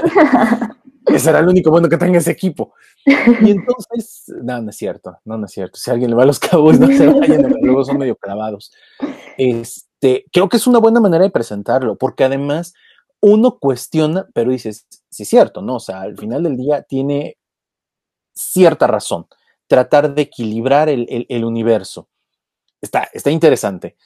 ese 1.06 1.18
será 1.18 1.40
el 1.40 1.48
único 1.48 1.70
bueno 1.70 1.88
que 1.88 1.96
tenga 1.96 2.18
ese 2.18 2.30
equipo. 2.30 2.74
Y 3.40 3.50
entonces, 3.50 4.32
no, 4.42 4.60
no 4.60 4.70
es 4.70 4.76
cierto, 4.76 5.18
no, 5.24 5.38
no 5.38 5.46
es 5.46 5.52
cierto. 5.52 5.78
Si 5.78 5.90
alguien 5.90 6.10
le 6.10 6.16
va 6.16 6.22
a 6.22 6.26
los 6.26 6.38
Cowboys, 6.38 6.78
no 6.78 6.86
se 6.88 7.06
vayan, 7.06 7.54
luego 7.62 7.84
son 7.84 7.98
medio 7.98 8.14
clavados. 8.16 8.72
Este, 9.38 10.26
creo 10.30 10.50
que 10.50 10.58
es 10.58 10.66
una 10.66 10.78
buena 10.78 11.00
manera 11.00 11.24
de 11.24 11.30
presentarlo, 11.30 11.96
porque 11.96 12.24
además 12.24 12.74
uno 13.20 13.58
cuestiona, 13.58 14.28
pero 14.34 14.50
dices, 14.50 14.86
sí 15.10 15.22
es 15.22 15.28
cierto, 15.28 15.62
¿no? 15.62 15.76
O 15.76 15.80
sea, 15.80 16.02
al 16.02 16.18
final 16.18 16.42
del 16.42 16.58
día 16.58 16.82
tiene 16.82 17.38
cierta 18.34 18.86
razón 18.86 19.26
tratar 19.66 20.14
de 20.14 20.22
equilibrar 20.22 20.90
el, 20.90 21.26
el 21.28 21.44
universo 21.44 22.08
está, 22.80 23.08
está 23.12 23.30
interesante. 23.30 23.96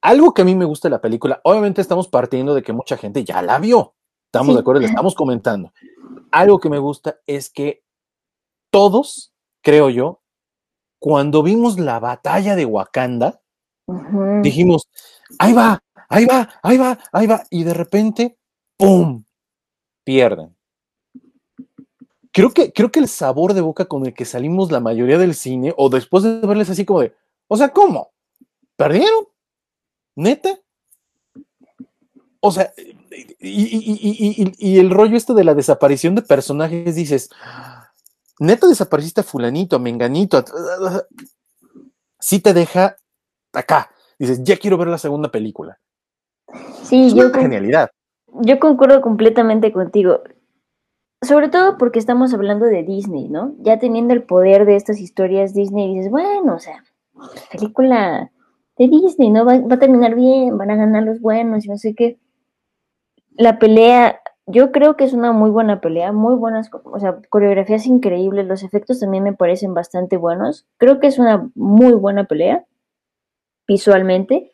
Algo 0.00 0.34
que 0.34 0.42
a 0.42 0.44
mí 0.44 0.54
me 0.54 0.64
gusta 0.64 0.88
de 0.88 0.92
la 0.92 1.00
película, 1.00 1.40
obviamente 1.44 1.80
estamos 1.80 2.08
partiendo 2.08 2.54
de 2.54 2.62
que 2.62 2.72
mucha 2.72 2.96
gente 2.96 3.24
ya 3.24 3.40
la 3.42 3.58
vio. 3.58 3.94
Estamos 4.26 4.54
de 4.54 4.60
acuerdo, 4.60 4.80
le 4.80 4.86
estamos 4.86 5.14
comentando. 5.14 5.72
Algo 6.30 6.58
que 6.58 6.70
me 6.70 6.78
gusta 6.78 7.18
es 7.26 7.50
que 7.50 7.84
todos, 8.70 9.32
creo 9.62 9.90
yo, 9.90 10.22
cuando 10.98 11.42
vimos 11.42 11.78
la 11.78 12.00
batalla 12.00 12.56
de 12.56 12.64
Wakanda, 12.64 13.41
dijimos, 14.42 14.88
ahí 15.38 15.52
va, 15.52 15.82
ahí 16.08 16.24
va, 16.26 16.48
ahí 16.62 16.78
va, 16.78 16.98
ahí 17.12 17.26
va, 17.26 17.44
y 17.50 17.64
de 17.64 17.74
repente, 17.74 18.38
¡pum! 18.76 19.24
Pierden. 20.04 20.56
Creo 22.32 22.50
que, 22.50 22.72
creo 22.72 22.90
que 22.90 23.00
el 23.00 23.08
sabor 23.08 23.52
de 23.54 23.60
boca 23.60 23.84
con 23.84 24.06
el 24.06 24.14
que 24.14 24.24
salimos 24.24 24.72
la 24.72 24.80
mayoría 24.80 25.18
del 25.18 25.34
cine, 25.34 25.74
o 25.76 25.90
después 25.90 26.24
de 26.24 26.40
verles 26.40 26.70
así 26.70 26.84
como 26.84 27.00
de, 27.00 27.14
o 27.48 27.56
sea, 27.56 27.70
¿cómo? 27.70 28.12
¿Perdieron? 28.76 29.26
¿Neta? 30.16 30.58
O 32.40 32.50
sea, 32.50 32.72
y, 33.38 34.78
el 34.78 34.90
rollo 34.90 35.16
este 35.16 35.34
de 35.34 35.44
la 35.44 35.54
desaparición 35.54 36.14
de 36.14 36.22
personajes, 36.22 36.94
dices, 36.94 37.30
neta 38.38 38.66
desapareciste 38.66 39.20
a 39.20 39.24
fulanito, 39.24 39.76
a 39.76 39.78
menganito, 39.78 40.44
sí 42.18 42.40
te 42.40 42.54
deja 42.54 42.96
acá. 43.52 43.90
Dices, 44.18 44.42
ya 44.42 44.56
quiero 44.56 44.78
ver 44.78 44.88
la 44.88 44.98
segunda 44.98 45.30
película. 45.30 45.78
Sí, 46.82 47.08
es 47.08 47.14
yo. 47.14 47.30
genialidad. 47.32 47.90
Yo 48.42 48.58
concuerdo 48.58 49.00
completamente 49.00 49.72
contigo. 49.72 50.22
Sobre 51.22 51.48
todo 51.48 51.78
porque 51.78 51.98
estamos 51.98 52.34
hablando 52.34 52.66
de 52.66 52.82
Disney, 52.82 53.28
¿no? 53.28 53.54
Ya 53.60 53.78
teniendo 53.78 54.12
el 54.12 54.24
poder 54.24 54.64
de 54.66 54.76
estas 54.76 54.98
historias 54.98 55.54
Disney, 55.54 55.94
dices, 55.94 56.10
bueno, 56.10 56.54
o 56.54 56.58
sea, 56.58 56.82
película 57.50 58.32
de 58.76 58.88
Disney, 58.88 59.30
¿no? 59.30 59.44
Va, 59.44 59.54
a 59.54 59.78
terminar 59.78 60.14
bien, 60.14 60.58
van 60.58 60.70
a 60.70 60.76
ganar 60.76 61.04
los 61.04 61.20
buenos 61.20 61.64
y 61.64 61.68
no 61.68 61.78
sé 61.78 61.94
qué. 61.94 62.18
La 63.30 63.58
pelea, 63.58 64.20
yo 64.46 64.72
creo 64.72 64.96
que 64.96 65.04
es 65.04 65.12
una 65.12 65.32
muy 65.32 65.50
buena 65.50 65.80
pelea, 65.80 66.12
muy 66.12 66.34
buenas, 66.34 66.70
o 66.72 66.98
sea, 66.98 67.20
coreografías 67.28 67.86
increíbles, 67.86 68.46
los 68.46 68.64
efectos 68.64 68.98
también 68.98 69.22
me 69.22 69.32
parecen 69.32 69.74
bastante 69.74 70.16
buenos. 70.16 70.66
Creo 70.78 70.98
que 70.98 71.06
es 71.06 71.18
una 71.18 71.48
muy 71.54 71.92
buena 71.92 72.24
pelea, 72.24 72.66
visualmente. 73.66 74.52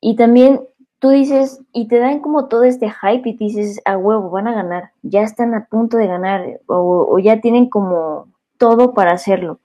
Y 0.00 0.16
también 0.16 0.60
tú 0.98 1.10
dices, 1.10 1.60
y 1.72 1.88
te 1.88 1.98
dan 1.98 2.20
como 2.20 2.48
todo 2.48 2.64
este 2.64 2.90
hype 2.90 3.28
y 3.28 3.36
dices, 3.36 3.80
a 3.84 3.96
huevo, 3.96 4.30
van 4.30 4.48
a 4.48 4.54
ganar, 4.54 4.92
ya 5.02 5.22
están 5.22 5.54
a 5.54 5.66
punto 5.66 5.96
de 5.96 6.06
ganar, 6.06 6.60
o, 6.66 7.06
o 7.10 7.18
ya 7.18 7.40
tienen 7.40 7.68
como 7.68 8.28
todo 8.58 8.94
para 8.94 9.12
hacerlo 9.12 9.60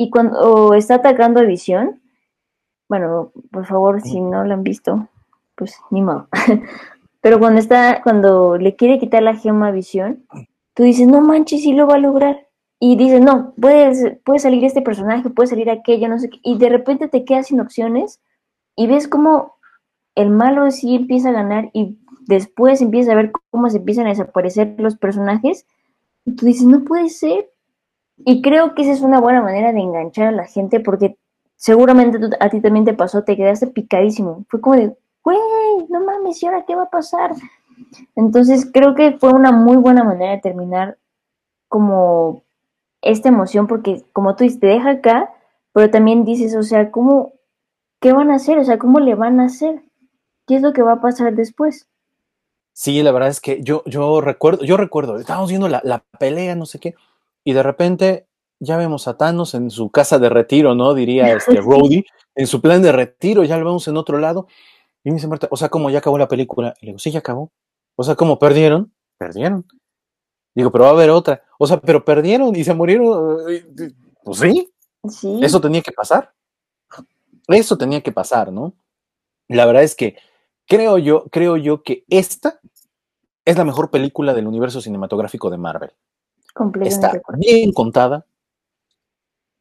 y 0.00 0.10
cuando 0.10 0.74
está 0.74 0.94
atacando 0.94 1.40
a 1.40 1.42
Visión, 1.42 2.00
bueno, 2.88 3.32
por 3.50 3.66
favor, 3.66 4.00
si 4.00 4.20
no 4.20 4.44
lo 4.44 4.54
han 4.54 4.62
visto, 4.62 5.08
pues 5.56 5.76
ni 5.90 6.00
modo. 6.00 6.28
Pero 7.20 7.40
cuando 7.40 7.58
está, 7.58 8.00
cuando 8.02 8.56
le 8.56 8.76
quiere 8.76 9.00
quitar 9.00 9.24
la 9.24 9.34
gema 9.34 9.66
a 9.68 9.72
Visión, 9.72 10.24
tú 10.74 10.84
dices, 10.84 11.08
no 11.08 11.20
manches, 11.20 11.62
sí 11.62 11.72
lo 11.72 11.88
va 11.88 11.96
a 11.96 11.98
lograr. 11.98 12.46
Y 12.80 12.96
dices, 12.96 13.20
no, 13.20 13.54
puede, 13.60 14.16
puede 14.24 14.38
salir 14.38 14.64
este 14.64 14.82
personaje, 14.82 15.30
puede 15.30 15.48
salir 15.48 15.70
aquello, 15.70 16.08
no 16.08 16.18
sé 16.18 16.30
qué. 16.30 16.38
Y 16.42 16.58
de 16.58 16.68
repente 16.68 17.08
te 17.08 17.24
quedas 17.24 17.48
sin 17.48 17.60
opciones 17.60 18.20
y 18.76 18.86
ves 18.86 19.08
cómo 19.08 19.56
el 20.14 20.30
malo 20.30 20.70
sí 20.70 20.94
empieza 20.94 21.30
a 21.30 21.32
ganar 21.32 21.70
y 21.72 21.98
después 22.26 22.80
empieza 22.80 23.12
a 23.12 23.16
ver 23.16 23.32
cómo 23.50 23.68
se 23.70 23.78
empiezan 23.78 24.06
a 24.06 24.10
desaparecer 24.10 24.74
los 24.78 24.96
personajes. 24.96 25.66
Y 26.24 26.36
tú 26.36 26.46
dices, 26.46 26.66
no 26.66 26.84
puede 26.84 27.08
ser. 27.08 27.50
Y 28.18 28.42
creo 28.42 28.74
que 28.74 28.82
esa 28.82 28.92
es 28.92 29.00
una 29.00 29.20
buena 29.20 29.42
manera 29.42 29.72
de 29.72 29.80
enganchar 29.80 30.28
a 30.28 30.32
la 30.32 30.46
gente 30.46 30.80
porque 30.80 31.16
seguramente 31.56 32.18
a 32.40 32.48
ti 32.48 32.60
también 32.60 32.84
te 32.84 32.94
pasó, 32.94 33.24
te 33.24 33.36
quedaste 33.36 33.66
picadísimo. 33.68 34.44
Fue 34.48 34.60
como 34.60 34.76
de, 34.76 34.96
güey, 35.22 35.38
no 35.88 36.00
mames, 36.04 36.42
¿y 36.42 36.46
ahora 36.46 36.64
qué 36.66 36.74
va 36.74 36.84
a 36.84 36.90
pasar? 36.90 37.32
Entonces 38.16 38.68
creo 38.72 38.94
que 38.94 39.18
fue 39.18 39.32
una 39.32 39.52
muy 39.52 39.76
buena 39.76 40.04
manera 40.04 40.32
de 40.32 40.40
terminar 40.40 40.98
como 41.68 42.42
esta 43.02 43.28
emoción 43.28 43.66
porque 43.66 44.04
como 44.12 44.36
tú 44.36 44.44
dices, 44.44 44.60
te 44.60 44.66
deja 44.66 44.90
acá, 44.90 45.34
pero 45.72 45.90
también 45.90 46.24
dices, 46.24 46.54
o 46.56 46.62
sea, 46.62 46.90
¿cómo, 46.90 47.34
qué 48.00 48.12
van 48.12 48.30
a 48.30 48.36
hacer? 48.36 48.58
O 48.58 48.64
sea, 48.64 48.78
¿cómo 48.78 49.00
le 49.00 49.14
van 49.14 49.40
a 49.40 49.46
hacer? 49.46 49.82
¿Qué 50.46 50.56
es 50.56 50.62
lo 50.62 50.72
que 50.72 50.82
va 50.82 50.94
a 50.94 51.00
pasar 51.00 51.34
después? 51.34 51.88
Sí, 52.72 53.02
la 53.02 53.12
verdad 53.12 53.28
es 53.28 53.40
que 53.40 53.62
yo, 53.62 53.82
yo 53.86 54.20
recuerdo, 54.20 54.64
yo 54.64 54.76
recuerdo, 54.76 55.16
estábamos 55.18 55.50
viendo 55.50 55.68
la, 55.68 55.80
la 55.84 56.04
pelea, 56.18 56.54
no 56.54 56.64
sé 56.64 56.78
qué, 56.78 56.94
y 57.44 57.52
de 57.52 57.62
repente 57.62 58.28
ya 58.60 58.76
vemos 58.76 59.08
a 59.08 59.16
Thanos 59.16 59.54
en 59.54 59.70
su 59.70 59.90
casa 59.90 60.18
de 60.18 60.28
retiro, 60.28 60.74
¿no? 60.74 60.94
Diría 60.94 61.32
este 61.36 61.60
Rhodey, 61.60 62.04
en 62.34 62.46
su 62.46 62.60
plan 62.60 62.82
de 62.82 62.92
retiro, 62.92 63.44
ya 63.44 63.56
lo 63.58 63.64
vemos 63.64 63.86
en 63.88 63.96
otro 63.96 64.18
lado. 64.18 64.46
Y 65.04 65.10
me 65.10 65.16
dice 65.16 65.28
Marta, 65.28 65.48
o 65.50 65.56
sea, 65.56 65.68
como 65.68 65.90
ya 65.90 65.98
acabó 65.98 66.18
la 66.18 66.28
película. 66.28 66.74
Y 66.80 66.86
le 66.86 66.90
digo, 66.90 66.98
sí, 66.98 67.10
ya 67.10 67.20
acabó. 67.20 67.52
O 67.96 68.02
sea, 68.02 68.14
como 68.14 68.38
perdieron, 68.38 68.92
perdieron. 69.16 69.64
Digo, 70.58 70.72
pero 70.72 70.82
va 70.82 70.90
a 70.90 70.92
haber 70.94 71.10
otra. 71.10 71.44
O 71.56 71.68
sea, 71.68 71.80
pero 71.80 72.04
perdieron 72.04 72.56
y 72.56 72.64
se 72.64 72.74
murieron. 72.74 73.44
Pues 74.24 74.40
sí. 74.40 74.68
Sí. 75.08 75.38
Eso 75.40 75.60
tenía 75.60 75.82
que 75.82 75.92
pasar. 75.92 76.34
Eso 77.46 77.78
tenía 77.78 78.00
que 78.00 78.10
pasar, 78.10 78.50
¿no? 78.50 78.74
La 79.46 79.66
verdad 79.66 79.84
es 79.84 79.94
que 79.94 80.16
creo 80.66 80.98
yo, 80.98 81.26
creo 81.30 81.56
yo 81.56 81.84
que 81.84 82.04
esta 82.10 82.58
es 83.44 83.56
la 83.56 83.64
mejor 83.64 83.92
película 83.92 84.34
del 84.34 84.48
universo 84.48 84.80
cinematográfico 84.80 85.48
de 85.48 85.58
Marvel. 85.58 85.92
Está 86.82 87.12
bien 87.36 87.72
contada. 87.72 88.26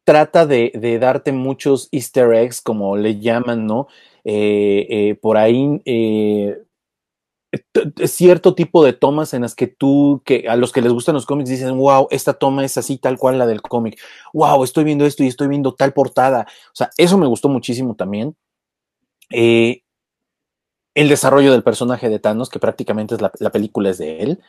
Trata 0.03 0.47
de, 0.47 0.97
darte 0.99 1.31
muchos 1.31 1.89
easter 1.91 2.33
eggs, 2.33 2.59
como 2.59 2.97
le 2.97 3.19
llaman, 3.19 3.67
¿no? 3.67 3.87
Eh, 4.23 4.87
eh, 4.89 5.15
por 5.21 5.37
ahí 5.37 5.79
eh, 5.85 6.63
cierto 8.05 8.55
tipo 8.55 8.83
de 8.83 8.93
tomas 8.93 9.33
en 9.33 9.43
las 9.43 9.55
que 9.55 9.67
tú, 9.67 10.21
que 10.25 10.47
a 10.49 10.55
los 10.55 10.71
que 10.71 10.81
les 10.81 10.91
gustan 10.91 11.15
los 11.15 11.25
cómics, 11.25 11.49
dicen, 11.49 11.77
wow, 11.77 12.07
esta 12.11 12.33
toma 12.33 12.65
es 12.65 12.77
así 12.77 12.97
tal 12.97 13.17
cual 13.17 13.37
la 13.37 13.47
del 13.47 13.61
cómic. 13.61 13.99
Wow, 14.33 14.63
estoy 14.63 14.83
viendo 14.83 15.05
esto 15.05 15.23
y 15.23 15.27
estoy 15.27 15.47
viendo 15.47 15.73
tal 15.73 15.93
portada. 15.93 16.47
O 16.67 16.75
sea, 16.75 16.89
eso 16.97 17.17
me 17.17 17.27
gustó 17.27 17.49
muchísimo 17.49 17.95
también. 17.95 18.35
el 19.29 19.81
desarrollo 21.09 21.51
del 21.51 21.63
personaje 21.63 22.09
de 22.09 22.19
Thanos, 22.19 22.49
que 22.49 22.59
prácticamente 22.59 23.15
es 23.15 23.21
la, 23.21 23.31
la 23.39 23.51
película 23.51 23.89
es 23.89 23.97
de 23.97 24.19
él. 24.19 24.39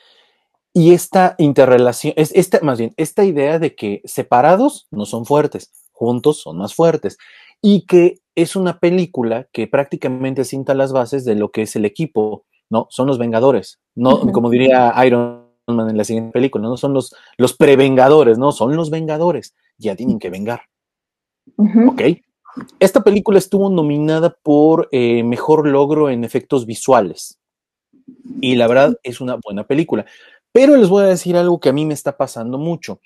Y 0.74 0.92
esta 0.92 1.34
interrelación, 1.38 2.14
es 2.16 2.32
esta, 2.34 2.61
más 2.62 2.78
bien, 2.78 2.94
esta 2.96 3.24
idea 3.24 3.58
de 3.58 3.74
que 3.74 4.00
separados 4.04 4.87
no 4.90 5.06
son 5.06 5.26
fuertes, 5.26 5.72
juntos 5.92 6.40
son 6.42 6.58
más 6.58 6.74
fuertes. 6.74 7.18
Y 7.61 7.87
que 7.87 8.20
es 8.34 8.54
una 8.54 8.78
película 8.78 9.48
que 9.52 9.66
prácticamente 9.66 10.44
sienta 10.44 10.74
las 10.74 10.92
bases 10.92 11.24
de 11.24 11.34
lo 11.34 11.50
que 11.50 11.62
es 11.62 11.74
el 11.74 11.84
equipo, 11.84 12.44
¿no? 12.70 12.87
Son 12.90 13.07
los 13.07 13.18
Vengadores, 13.18 13.81
no, 13.94 14.33
como 14.33 14.50
diría 14.50 14.94
Iron 15.04 15.48
Man 15.66 15.90
en 15.90 15.96
la 15.96 16.04
siguiente 16.04 16.33
película, 16.33 16.66
no 16.68 16.76
son 16.76 16.94
los, 16.94 17.14
los 17.37 17.54
prevengadores, 17.57 18.38
no, 18.38 18.52
son 18.52 18.74
los 18.76 18.90
Vengadores, 18.90 19.54
ya 19.76 19.94
tienen 19.96 20.18
que 20.18 20.31
vengar. 20.31 20.62
¿Ok? 21.57 22.02
Esta 22.81 23.02
película 23.02 23.38
estuvo 23.38 23.70
nominada 23.70 24.37
por 24.42 24.88
eh, 24.92 25.22
mejor 25.22 25.66
logro 25.66 26.11
en 26.11 26.24
efectos 26.24 26.66
visuales. 26.66 27.38
Y 28.40 28.57
la 28.57 28.66
verdad 28.66 28.98
es 29.02 29.20
una 29.20 29.37
buena 29.37 29.66
película. 29.66 30.07
Pero 30.52 30.76
les 30.76 30.88
voy 30.88 31.04
a 31.04 31.09
decir 31.09 31.37
algo 31.37 31.61
que 31.61 31.68
a 31.68 31.72
mí 31.72 31.85
me 31.85 31.94
está 31.94 32.16
pasando 32.16 32.59
mucho. 32.59 33.00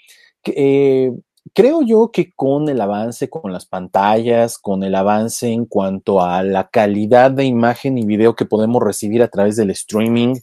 Eh, 0.45 1.13
creo 1.55 1.83
yo 1.83 2.11
que 2.13 2.33
con 2.35 2.69
el 2.69 2.81
avance, 2.81 3.29
con 3.29 3.53
las 3.53 3.67
pantallas, 3.67 4.59
con 4.59 4.83
el 4.83 4.95
avance 4.95 5.49
en 5.49 5.67
cuanto 5.67 6.23
a 6.23 6.43
la 6.43 6.69
calidad 6.69 7.31
de 7.31 7.45
imagen 7.45 7.99
y 7.99 8.07
video 8.07 8.35
que 8.35 8.45
podemos 8.45 8.83
recibir 8.83 9.23
a 9.23 9.29
través 9.29 9.57
del 9.57 9.71
streaming, 9.71 10.37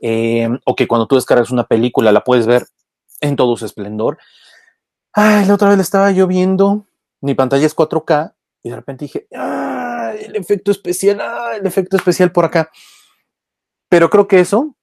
eh, 0.00 0.48
o 0.64 0.74
que 0.74 0.86
cuando 0.86 1.06
tú 1.06 1.14
descargas 1.14 1.50
una 1.50 1.66
película 1.66 2.12
la 2.12 2.24
puedes 2.24 2.46
ver 2.46 2.66
en 3.20 3.36
todo 3.36 3.56
su 3.56 3.64
esplendor. 3.64 4.18
Ay, 5.12 5.46
la 5.46 5.54
otra 5.54 5.70
vez 5.70 5.78
estaba 5.78 6.10
yo 6.10 6.26
viendo, 6.26 6.84
mi 7.20 7.34
pantalla 7.34 7.66
es 7.66 7.74
4K, 7.74 8.34
y 8.62 8.70
de 8.70 8.76
repente 8.76 9.04
dije, 9.04 9.26
el 9.30 10.36
efecto 10.36 10.70
especial, 10.70 11.20
el 11.58 11.66
efecto 11.66 11.96
especial 11.96 12.32
por 12.32 12.44
acá. 12.44 12.70
Pero 13.88 14.10
creo 14.10 14.26
que 14.26 14.40
eso 14.40 14.74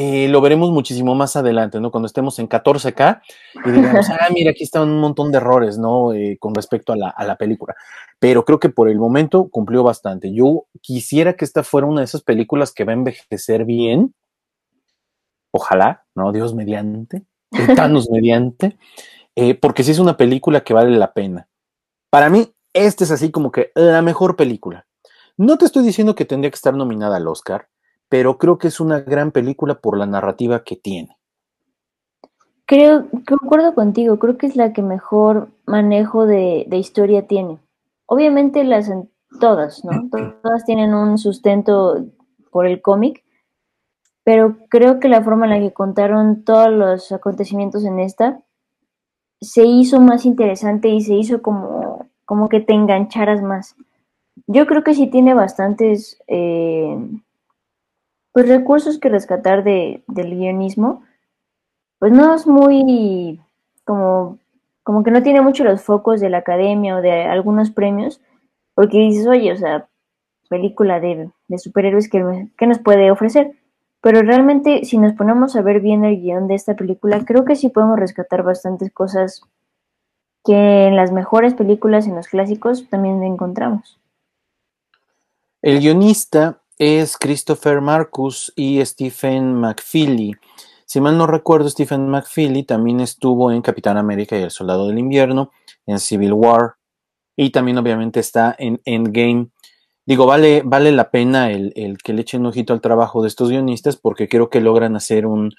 eh, 0.00 0.28
lo 0.28 0.40
veremos 0.40 0.70
muchísimo 0.70 1.16
más 1.16 1.34
adelante, 1.34 1.80
¿no? 1.80 1.90
Cuando 1.90 2.06
estemos 2.06 2.38
en 2.38 2.48
14K 2.48 3.20
y 3.64 3.70
digamos, 3.72 4.08
ah, 4.10 4.28
mira, 4.32 4.52
aquí 4.52 4.62
están 4.62 4.88
un 4.88 5.00
montón 5.00 5.32
de 5.32 5.38
errores, 5.38 5.76
¿no? 5.76 6.12
Eh, 6.12 6.36
con 6.38 6.54
respecto 6.54 6.92
a 6.92 6.96
la, 6.96 7.08
a 7.08 7.24
la, 7.24 7.34
película. 7.34 7.74
Pero 8.20 8.44
creo 8.44 8.60
que 8.60 8.68
por 8.68 8.88
el 8.88 8.96
momento 8.96 9.48
cumplió 9.48 9.82
bastante. 9.82 10.32
Yo 10.32 10.66
quisiera 10.80 11.32
que 11.32 11.44
esta 11.44 11.64
fuera 11.64 11.88
una 11.88 12.02
de 12.02 12.04
esas 12.04 12.22
películas 12.22 12.72
que 12.72 12.84
va 12.84 12.92
a 12.92 12.94
envejecer 12.94 13.64
bien. 13.64 14.14
Ojalá, 15.50 16.04
¿no? 16.14 16.30
Dios 16.30 16.54
mediante, 16.54 17.24
Thanos 17.74 18.08
mediante, 18.08 18.78
eh, 19.34 19.56
porque 19.56 19.82
sí 19.82 19.90
es 19.90 19.98
una 19.98 20.16
película 20.16 20.60
que 20.60 20.74
vale 20.74 20.96
la 20.96 21.12
pena. 21.12 21.48
Para 22.08 22.30
mí, 22.30 22.54
esta 22.72 23.02
es 23.02 23.10
así 23.10 23.32
como 23.32 23.50
que 23.50 23.72
la 23.74 24.02
mejor 24.02 24.36
película. 24.36 24.86
No 25.36 25.58
te 25.58 25.64
estoy 25.64 25.82
diciendo 25.82 26.14
que 26.14 26.24
tendría 26.24 26.52
que 26.52 26.56
estar 26.56 26.74
nominada 26.74 27.16
al 27.16 27.26
Oscar, 27.26 27.68
pero 28.08 28.38
creo 28.38 28.58
que 28.58 28.68
es 28.68 28.80
una 28.80 29.00
gran 29.00 29.30
película 29.30 29.80
por 29.80 29.98
la 29.98 30.06
narrativa 30.06 30.64
que 30.64 30.76
tiene. 30.76 31.16
Creo, 32.66 33.06
concuerdo 33.26 33.74
contigo, 33.74 34.18
creo 34.18 34.36
que 34.36 34.46
es 34.46 34.56
la 34.56 34.72
que 34.72 34.82
mejor 34.82 35.48
manejo 35.64 36.26
de, 36.26 36.66
historia 36.72 37.26
tiene. 37.26 37.58
Obviamente 38.06 38.64
las 38.64 38.90
todas, 39.40 39.84
¿no? 39.84 40.08
Todas 40.42 40.64
tienen 40.64 40.94
un 40.94 41.16
sustento 41.18 42.06
por 42.50 42.66
el 42.66 42.82
cómic, 42.82 43.24
pero 44.22 44.56
creo 44.68 45.00
que 45.00 45.08
la 45.08 45.22
forma 45.22 45.46
en 45.46 45.50
la 45.50 45.60
que 45.60 45.72
contaron 45.72 46.44
todos 46.44 46.70
los 46.70 47.12
acontecimientos 47.12 47.84
en 47.84 48.00
esta 48.00 48.40
se 49.40 49.64
hizo 49.64 50.00
más 50.00 50.26
interesante 50.26 50.88
y 50.88 51.00
se 51.00 51.14
hizo 51.14 51.40
como, 51.40 52.06
como 52.24 52.48
que 52.48 52.60
te 52.60 52.74
engancharas 52.74 53.42
más. 53.42 53.76
Yo 54.46 54.66
creo 54.66 54.84
que 54.84 54.94
sí 54.94 55.06
tiene 55.06 55.32
bastantes 55.32 56.18
eh, 56.26 56.98
pues 58.38 58.50
recursos 58.50 59.00
que 59.00 59.08
rescatar 59.08 59.64
de, 59.64 60.04
del 60.06 60.38
guionismo, 60.38 61.02
pues 61.98 62.12
no 62.12 62.32
es 62.36 62.46
muy 62.46 63.40
como, 63.84 64.38
como 64.84 65.02
que 65.02 65.10
no 65.10 65.24
tiene 65.24 65.40
mucho 65.40 65.64
los 65.64 65.82
focos 65.82 66.20
de 66.20 66.30
la 66.30 66.38
academia 66.38 66.96
o 66.96 67.02
de 67.02 67.24
algunos 67.24 67.72
premios, 67.72 68.20
porque 68.76 68.98
dices, 68.98 69.26
oye, 69.26 69.50
o 69.50 69.56
sea, 69.56 69.88
película 70.48 71.00
de, 71.00 71.32
superhéroes 71.56 72.08
que, 72.08 72.46
que 72.56 72.66
nos 72.68 72.78
puede 72.78 73.10
ofrecer. 73.10 73.56
Pero 74.02 74.22
realmente, 74.22 74.84
si 74.84 74.98
nos 74.98 75.14
ponemos 75.14 75.56
a 75.56 75.62
ver 75.62 75.80
bien 75.80 76.04
el 76.04 76.20
guion 76.20 76.46
de 76.46 76.54
esta 76.54 76.76
película, 76.76 77.24
creo 77.24 77.44
que 77.44 77.56
sí 77.56 77.70
podemos 77.70 77.98
rescatar 77.98 78.44
bastantes 78.44 78.92
cosas 78.92 79.42
que 80.44 80.86
en 80.86 80.94
las 80.94 81.10
mejores 81.10 81.54
películas, 81.54 82.06
en 82.06 82.14
los 82.14 82.28
clásicos, 82.28 82.88
también 82.88 83.20
encontramos. 83.24 83.98
El 85.60 85.80
guionista 85.80 86.57
es 86.78 87.16
Christopher 87.16 87.80
Marcus 87.80 88.52
y 88.54 88.84
Stephen 88.84 89.54
McFeely. 89.54 90.36
Si 90.86 91.00
mal 91.00 91.18
no 91.18 91.26
recuerdo, 91.26 91.68
Stephen 91.68 92.08
McFeely 92.08 92.62
también 92.62 93.00
estuvo 93.00 93.50
en 93.50 93.62
Capitán 93.62 93.96
América 93.96 94.38
y 94.38 94.42
el 94.42 94.50
Soldado 94.50 94.86
del 94.86 94.98
Invierno, 94.98 95.50
en 95.86 95.98
Civil 95.98 96.32
War, 96.32 96.76
y 97.36 97.50
también 97.50 97.78
obviamente 97.78 98.20
está 98.20 98.54
en 98.58 98.80
Endgame. 98.84 99.48
Digo, 100.06 100.24
vale, 100.24 100.62
vale 100.64 100.92
la 100.92 101.10
pena 101.10 101.50
el, 101.50 101.98
que 102.02 102.12
le 102.12 102.22
echen 102.22 102.46
ojito 102.46 102.72
al 102.72 102.80
trabajo 102.80 103.22
de 103.22 103.28
estos 103.28 103.50
guionistas 103.50 103.96
porque 103.96 104.28
creo 104.28 104.48
que 104.48 104.60
logran 104.60 104.96
hacer 104.96 105.26
un, 105.26 105.52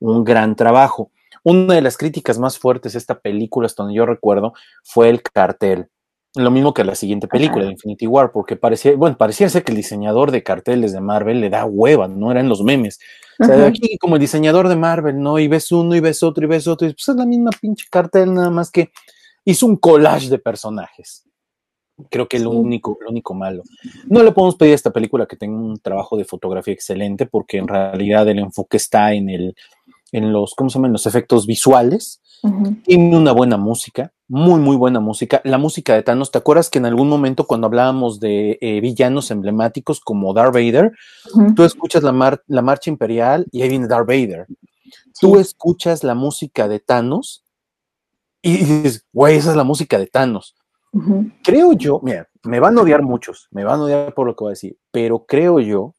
un 0.00 0.24
gran 0.24 0.56
trabajo. 0.56 1.10
Una 1.44 1.74
de 1.74 1.82
las 1.82 1.96
críticas 1.96 2.38
más 2.38 2.58
fuertes 2.58 2.94
de 2.94 2.98
esta 2.98 3.20
película, 3.20 3.66
hasta 3.66 3.82
donde 3.82 3.96
yo 3.96 4.06
recuerdo, 4.06 4.54
fue 4.82 5.08
el 5.10 5.22
cartel. 5.22 5.88
Lo 6.34 6.50
mismo 6.50 6.72
que 6.72 6.82
la 6.82 6.94
siguiente 6.94 7.28
película 7.28 7.66
de 7.66 7.72
Infinity 7.72 8.06
War, 8.06 8.32
porque 8.32 8.56
parecía, 8.56 8.96
bueno, 8.96 9.18
parecía 9.18 9.50
ser 9.50 9.64
que 9.64 9.72
el 9.72 9.76
diseñador 9.76 10.30
de 10.30 10.42
carteles 10.42 10.92
de 10.92 11.00
Marvel 11.02 11.42
le 11.42 11.50
da 11.50 11.66
hueva, 11.66 12.08
no 12.08 12.30
eran 12.30 12.48
los 12.48 12.62
memes. 12.62 13.00
O 13.38 13.44
sea, 13.44 13.66
aquí 13.66 13.98
como 13.98 14.16
el 14.16 14.20
diseñador 14.20 14.68
de 14.68 14.76
Marvel, 14.76 15.20
¿no? 15.20 15.38
Y 15.38 15.46
ves 15.46 15.70
uno 15.72 15.94
y 15.94 16.00
ves 16.00 16.22
otro 16.22 16.44
y 16.44 16.48
ves 16.48 16.66
otro, 16.66 16.88
y 16.88 16.94
pues 16.94 17.06
es 17.06 17.16
la 17.16 17.26
misma 17.26 17.50
pinche 17.60 17.86
cartel, 17.90 18.32
nada 18.32 18.48
más 18.48 18.70
que 18.70 18.90
hizo 19.44 19.66
un 19.66 19.76
collage 19.76 20.30
de 20.30 20.38
personajes. 20.38 21.28
Creo 22.10 22.26
que 22.26 22.38
es 22.38 22.42
lo 22.42 22.50
único, 22.50 22.96
lo 23.02 23.10
único 23.10 23.34
malo. 23.34 23.62
No 24.06 24.22
le 24.22 24.32
podemos 24.32 24.56
pedir 24.56 24.72
a 24.72 24.76
esta 24.76 24.90
película 24.90 25.26
que 25.26 25.36
tenga 25.36 25.58
un 25.58 25.78
trabajo 25.78 26.16
de 26.16 26.24
fotografía 26.24 26.72
excelente, 26.72 27.26
porque 27.26 27.58
en 27.58 27.68
realidad 27.68 28.26
el 28.28 28.38
enfoque 28.38 28.78
está 28.78 29.12
en 29.12 29.28
el, 29.28 29.54
en 30.12 30.32
los, 30.32 30.54
¿cómo 30.54 30.70
se 30.70 30.78
llaman? 30.78 30.92
Los 30.92 31.06
efectos 31.06 31.46
visuales. 31.46 32.21
Tiene 32.84 33.16
una 33.16 33.30
buena 33.30 33.56
música, 33.56 34.12
muy, 34.26 34.58
muy 34.58 34.76
buena 34.76 34.98
música. 34.98 35.40
La 35.44 35.58
música 35.58 35.94
de 35.94 36.02
Thanos, 36.02 36.32
¿te 36.32 36.38
acuerdas 36.38 36.70
que 36.70 36.78
en 36.78 36.86
algún 36.86 37.08
momento 37.08 37.46
cuando 37.46 37.68
hablábamos 37.68 38.18
de 38.18 38.58
eh, 38.60 38.80
villanos 38.80 39.30
emblemáticos 39.30 40.00
como 40.00 40.34
Darth 40.34 40.52
Vader, 40.52 40.92
tú 41.54 41.62
escuchas 41.62 42.02
la, 42.02 42.42
la 42.46 42.62
marcha 42.62 42.90
imperial 42.90 43.46
y 43.52 43.62
ahí 43.62 43.68
viene 43.68 43.86
Darth 43.86 44.08
Vader. 44.08 44.46
Tú 45.20 45.38
escuchas 45.38 46.02
la 46.02 46.14
música 46.14 46.66
de 46.66 46.80
Thanos 46.80 47.44
y 48.42 48.56
dices, 48.56 49.06
güey, 49.12 49.36
esa 49.36 49.50
es 49.50 49.56
la 49.56 49.64
música 49.64 49.98
de 49.98 50.08
Thanos. 50.08 50.56
Creo 51.42 51.72
yo, 51.72 52.00
mira, 52.02 52.28
me 52.42 52.58
van 52.58 52.76
a 52.76 52.82
odiar 52.82 53.02
muchos, 53.02 53.48
me 53.50 53.64
van 53.64 53.80
a 53.80 53.84
odiar 53.84 54.14
por 54.14 54.26
lo 54.26 54.34
que 54.34 54.44
voy 54.44 54.50
a 54.50 54.58
decir, 54.58 54.78
pero 54.90 55.24
creo 55.26 55.60
yo 55.60 55.94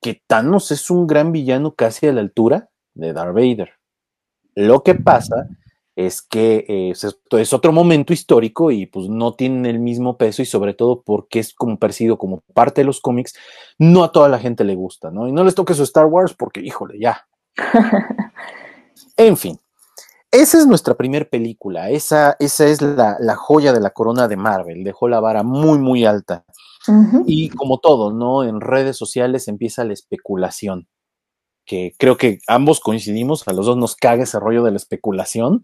que 0.00 0.20
Thanos 0.26 0.72
es 0.72 0.90
un 0.90 1.06
gran 1.06 1.32
villano 1.32 1.74
casi 1.74 2.08
a 2.08 2.12
la 2.12 2.22
altura 2.22 2.70
de 2.94 3.12
Darth 3.12 3.34
Vader. 3.34 3.81
Lo 4.54 4.82
que 4.82 4.94
pasa 4.94 5.48
es 5.94 6.22
que 6.22 6.64
eh, 6.68 6.92
es, 6.92 7.52
otro 7.52 7.72
momento 7.72 8.12
histórico 8.12 8.70
y 8.70 8.86
pues 8.86 9.08
no 9.08 9.34
tienen 9.34 9.66
el 9.66 9.78
mismo 9.78 10.16
peso 10.16 10.42
y 10.42 10.46
sobre 10.46 10.74
todo 10.74 11.02
porque 11.02 11.38
es 11.38 11.52
como 11.52 11.78
percibido 11.78 12.16
como 12.16 12.40
parte 12.54 12.80
de 12.80 12.86
los 12.86 13.00
cómics, 13.00 13.34
no 13.78 14.04
a 14.04 14.12
toda 14.12 14.28
la 14.28 14.38
gente 14.38 14.64
le 14.64 14.74
gusta, 14.74 15.10
¿no? 15.10 15.28
Y 15.28 15.32
no 15.32 15.44
les 15.44 15.54
toque 15.54 15.74
su 15.74 15.82
Star 15.82 16.06
Wars 16.06 16.34
porque, 16.34 16.60
híjole, 16.60 16.98
ya. 16.98 17.26
en 19.16 19.36
fin, 19.36 19.58
esa 20.30 20.58
es 20.58 20.66
nuestra 20.66 20.94
primera 20.94 21.26
película, 21.26 21.90
esa, 21.90 22.36
esa 22.40 22.66
es 22.66 22.80
la, 22.80 23.36
joya 23.36 23.74
de 23.74 23.80
la 23.80 23.90
corona 23.90 24.28
de 24.28 24.36
Marvel, 24.36 24.82
dejó 24.82 25.06
la 25.06 25.20
vara 25.20 25.42
muy, 25.42 25.78
muy 25.78 26.06
alta. 26.06 26.44
Y 27.26 27.50
como 27.50 27.78
todo, 27.78 28.12
¿no? 28.12 28.42
En 28.42 28.60
redes 28.60 28.96
sociales 28.96 29.46
empieza 29.46 29.84
la 29.84 29.92
especulación, 29.92 30.88
que 31.64 31.94
creo 31.98 32.16
que 32.16 32.38
ambos 32.46 32.80
coincidimos, 32.80 33.46
a 33.46 33.52
los 33.52 33.66
dos 33.66 33.76
nos 33.76 33.96
caga 33.96 34.24
ese 34.24 34.38
rollo 34.40 34.62
de 34.62 34.70
la 34.70 34.76
especulación, 34.76 35.62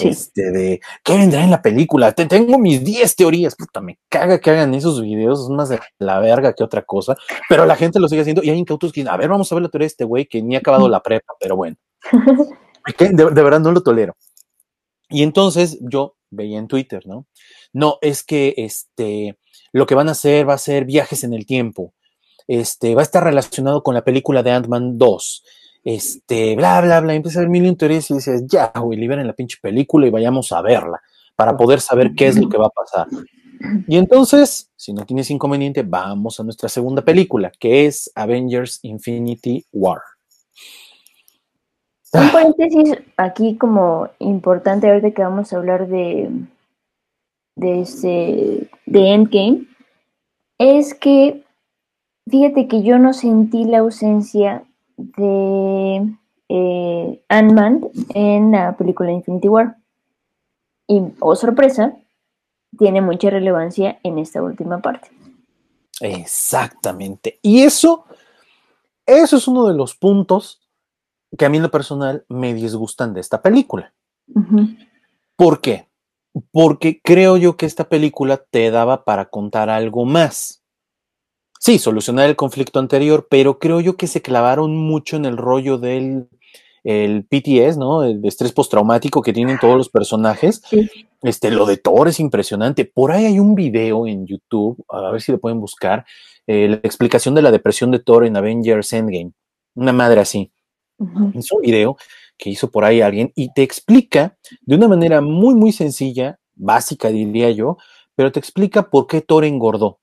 este, 0.00 0.50
de 0.50 0.80
qué 1.02 1.16
vendrá 1.16 1.42
en 1.42 1.50
la 1.50 1.62
película. 1.62 2.12
Te, 2.12 2.26
tengo 2.26 2.58
mis 2.58 2.84
10 2.84 3.16
teorías, 3.16 3.56
puta, 3.56 3.80
me 3.80 3.98
caga 4.08 4.38
que 4.38 4.50
hagan 4.50 4.74
esos 4.74 5.02
videos, 5.02 5.42
es 5.42 5.48
más 5.48 5.68
de 5.68 5.80
la 5.98 6.20
verga 6.20 6.52
que 6.52 6.64
otra 6.64 6.82
cosa, 6.82 7.16
pero 7.48 7.66
la 7.66 7.76
gente 7.76 7.98
lo 7.98 8.08
sigue 8.08 8.22
haciendo 8.22 8.42
y 8.42 8.50
hay 8.50 8.58
incautos 8.58 8.92
que, 8.92 9.04
a 9.08 9.16
ver, 9.16 9.28
vamos 9.28 9.50
a 9.50 9.54
ver 9.54 9.62
la 9.62 9.68
teoría 9.68 9.84
de 9.84 9.88
este 9.88 10.04
güey 10.04 10.26
que 10.26 10.42
ni 10.42 10.56
ha 10.56 10.58
acabado 10.58 10.88
la 10.88 11.02
prepa, 11.02 11.34
pero 11.40 11.56
bueno. 11.56 11.76
de, 12.98 13.24
verdad 13.24 13.60
no 13.60 13.72
lo 13.72 13.82
tolero. 13.82 14.16
Y 15.08 15.22
entonces 15.22 15.78
yo 15.80 16.16
veía 16.30 16.58
en 16.58 16.68
Twitter, 16.68 17.06
¿no? 17.06 17.26
No, 17.72 17.98
es 18.02 18.22
que 18.22 18.54
este, 18.56 19.38
lo 19.72 19.86
que 19.86 19.94
van 19.94 20.08
a 20.08 20.12
hacer 20.12 20.48
va 20.48 20.54
a 20.54 20.58
ser 20.58 20.84
viajes 20.84 21.24
en 21.24 21.32
el 21.32 21.46
tiempo. 21.46 21.94
Este, 22.48 22.94
va 22.96 23.02
a 23.02 23.04
estar 23.04 23.22
relacionado 23.22 23.84
con 23.84 23.94
la 23.94 24.02
película 24.02 24.42
de 24.42 24.50
Ant-Man 24.50 24.98
2. 24.98 25.44
Este, 25.84 26.56
bla, 26.56 26.80
bla, 26.80 27.00
bla. 27.00 27.14
Empieza 27.14 27.38
a 27.38 27.42
ver 27.42 27.50
mil 27.50 27.66
intereses 27.66 28.10
y 28.10 28.14
dices, 28.14 28.44
ya, 28.48 28.72
güey, 28.74 28.98
liberen 28.98 29.26
la 29.26 29.34
pinche 29.34 29.58
película 29.62 30.06
y 30.06 30.10
vayamos 30.10 30.50
a 30.50 30.62
verla 30.62 31.00
para 31.36 31.56
poder 31.56 31.80
saber 31.80 32.14
qué 32.16 32.26
es 32.26 32.38
lo 32.38 32.48
que 32.48 32.58
va 32.58 32.66
a 32.66 32.70
pasar. 32.70 33.06
Y 33.86 33.96
entonces, 33.96 34.70
si 34.74 34.92
no 34.92 35.04
tienes 35.04 35.30
inconveniente, 35.30 35.82
vamos 35.82 36.40
a 36.40 36.42
nuestra 36.42 36.68
segunda 36.68 37.02
película, 37.02 37.52
que 37.58 37.86
es 37.86 38.10
Avengers 38.14 38.80
Infinity 38.82 39.64
War. 39.72 40.00
Un 42.12 42.30
paréntesis 42.32 42.96
aquí 43.16 43.56
como 43.56 44.08
importante 44.18 44.88
ahorita 44.88 45.10
que 45.10 45.22
vamos 45.22 45.52
a 45.52 45.56
hablar 45.56 45.88
de 45.88 46.30
de 47.58 47.80
este 47.80 48.70
de 48.86 49.12
Endgame 49.12 49.66
es 50.58 50.94
que 50.94 51.42
fíjate 52.30 52.68
que 52.68 52.82
yo 52.82 52.98
no 52.98 53.12
sentí 53.12 53.64
la 53.64 53.78
ausencia 53.78 54.64
de 54.96 56.08
eh, 56.48 57.24
Ant-Man 57.28 57.88
en 58.14 58.52
la 58.52 58.76
película 58.76 59.12
Infinity 59.12 59.48
War. 59.48 59.76
Y, 60.86 61.02
oh 61.20 61.36
sorpresa, 61.36 61.96
tiene 62.78 63.00
mucha 63.00 63.30
relevancia 63.30 63.98
en 64.02 64.18
esta 64.18 64.42
última 64.42 64.80
parte. 64.80 65.10
Exactamente. 66.00 67.38
Y 67.42 67.62
eso, 67.62 68.04
eso 69.06 69.36
es 69.36 69.48
uno 69.48 69.66
de 69.66 69.74
los 69.74 69.94
puntos 69.94 70.60
que 71.36 71.44
a 71.44 71.48
mí 71.48 71.58
en 71.58 71.64
lo 71.64 71.70
personal 71.70 72.24
me 72.28 72.54
disgustan 72.54 73.12
de 73.12 73.20
esta 73.20 73.42
película. 73.42 73.92
¿Por 75.36 75.60
qué? 75.60 75.88
Porque 76.52 77.00
creo 77.02 77.36
yo 77.36 77.56
que 77.56 77.66
esta 77.66 77.88
película 77.88 78.38
te 78.38 78.70
daba 78.70 79.04
para 79.04 79.26
contar 79.26 79.68
algo 79.68 80.04
más. 80.04 80.62
Sí, 81.58 81.78
solucionar 81.78 82.28
el 82.28 82.36
conflicto 82.36 82.78
anterior, 82.78 83.26
pero 83.28 83.58
creo 83.58 83.80
yo 83.80 83.96
que 83.96 84.06
se 84.06 84.22
clavaron 84.22 84.76
mucho 84.76 85.16
en 85.16 85.24
el 85.24 85.36
rollo 85.36 85.78
del 85.78 86.28
el 86.84 87.26
PTS, 87.26 87.76
¿no? 87.76 88.02
El 88.02 88.24
estrés 88.24 88.52
postraumático 88.52 89.20
que 89.20 89.32
tienen 89.32 89.58
todos 89.58 89.76
los 89.76 89.90
personajes. 89.90 90.62
Este, 91.22 91.50
lo 91.50 91.66
de 91.66 91.76
Thor 91.76 92.08
es 92.08 92.20
impresionante. 92.20 92.84
Por 92.84 93.12
ahí 93.12 93.26
hay 93.26 93.38
un 93.38 93.54
video 93.54 94.06
en 94.06 94.26
YouTube, 94.26 94.82
a 94.88 95.10
ver 95.10 95.20
si 95.20 95.32
lo 95.32 95.38
pueden 95.38 95.60
buscar, 95.60 96.06
eh, 96.46 96.68
la 96.68 96.76
explicación 96.76 97.34
de 97.34 97.42
la 97.42 97.50
depresión 97.50 97.90
de 97.90 97.98
Thor 97.98 98.24
en 98.24 98.36
Avengers 98.36 98.92
Endgame. 98.92 99.32
Una 99.74 99.92
madre 99.92 100.20
así. 100.20 100.50
Es 101.34 101.52
un 101.52 101.60
video 101.60 101.96
que 102.38 102.50
hizo 102.50 102.70
por 102.70 102.84
ahí 102.84 103.00
alguien 103.00 103.32
y 103.36 103.52
te 103.52 103.62
explica 103.62 104.36
de 104.62 104.76
una 104.76 104.88
manera 104.88 105.20
muy, 105.20 105.54
muy 105.54 105.72
sencilla, 105.72 106.38
básica 106.54 107.08
diría 107.08 107.50
yo, 107.50 107.76
pero 108.14 108.32
te 108.32 108.40
explica 108.40 108.88
por 108.88 109.06
qué 109.06 109.20
Thor 109.20 109.44
engordó 109.44 110.00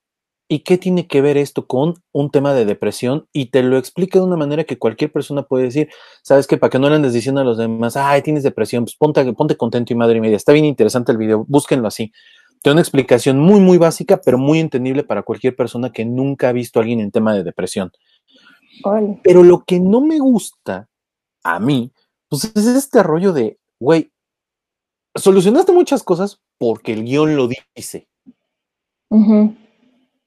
y 0.47 0.59
qué 0.59 0.77
tiene 0.77 1.07
que 1.07 1.21
ver 1.21 1.37
esto 1.37 1.65
con 1.65 1.95
un 2.11 2.29
tema 2.29 2.53
de 2.53 2.65
depresión 2.65 3.27
y 3.33 3.47
te 3.47 3.63
lo 3.63 3.77
explica 3.77 4.19
de 4.19 4.25
una 4.25 4.37
manera 4.37 4.63
que 4.63 4.77
cualquier 4.77 5.11
persona 5.11 5.43
puede 5.43 5.65
decir, 5.65 5.89
sabes 6.21 6.45
que 6.45 6.57
para 6.57 6.69
que 6.69 6.79
no 6.79 6.89
le 6.89 6.95
andes 6.95 7.13
diciendo 7.13 7.41
a 7.41 7.43
los 7.43 7.57
demás, 7.57 7.97
ay, 7.97 8.21
tienes 8.21 8.43
depresión, 8.43 8.83
pues 8.83 8.95
ponte, 8.95 9.33
ponte 9.33 9.57
contento 9.57 9.93
y 9.93 9.95
madre 9.95 10.21
media. 10.21 10.37
Está 10.37 10.53
bien 10.53 10.65
interesante 10.65 11.11
el 11.11 11.17
video, 11.17 11.45
búsquenlo 11.47 11.87
así. 11.87 12.11
Tiene 12.61 12.73
una 12.73 12.81
explicación 12.81 13.39
muy, 13.39 13.59
muy 13.59 13.77
básica, 13.77 14.21
pero 14.23 14.37
muy 14.37 14.59
entendible 14.59 15.03
para 15.03 15.23
cualquier 15.23 15.55
persona 15.55 15.91
que 15.91 16.05
nunca 16.05 16.49
ha 16.49 16.53
visto 16.53 16.79
a 16.79 16.81
alguien 16.81 16.99
en 16.99 17.11
tema 17.11 17.33
de 17.33 17.43
depresión. 17.43 17.91
Pero 19.23 19.43
lo 19.43 19.63
que 19.63 19.79
no 19.79 20.01
me 20.01 20.19
gusta 20.19 20.87
a 21.43 21.59
mí, 21.59 21.91
pues 22.27 22.51
es 22.55 22.65
este 22.67 23.01
rollo 23.03 23.33
de, 23.33 23.57
güey, 23.79 24.11
solucionaste 25.15 25.71
muchas 25.71 26.03
cosas 26.03 26.41
porque 26.57 26.93
el 26.93 27.03
guion 27.03 27.35
lo 27.35 27.47
dice. 27.47 28.07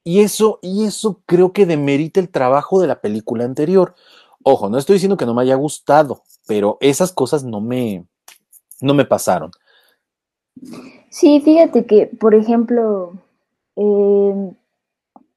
Y 0.08 0.20
eso, 0.20 0.58
y 0.62 0.86
eso 0.86 1.20
creo 1.26 1.52
que 1.52 1.66
demerita 1.66 2.18
el 2.18 2.30
trabajo 2.30 2.80
de 2.80 2.86
la 2.86 3.02
película 3.02 3.44
anterior. 3.44 3.94
Ojo, 4.42 4.70
no 4.70 4.78
estoy 4.78 4.94
diciendo 4.94 5.18
que 5.18 5.26
no 5.26 5.34
me 5.34 5.42
haya 5.42 5.54
gustado, 5.54 6.22
pero 6.46 6.78
esas 6.80 7.12
cosas 7.12 7.44
no 7.44 7.60
me, 7.60 8.06
no 8.80 8.94
me 8.94 9.04
pasaron. 9.04 9.50
Sí, 11.10 11.42
fíjate 11.42 11.84
que, 11.84 12.06
por 12.06 12.34
ejemplo, 12.34 13.18
eh, 13.76 14.50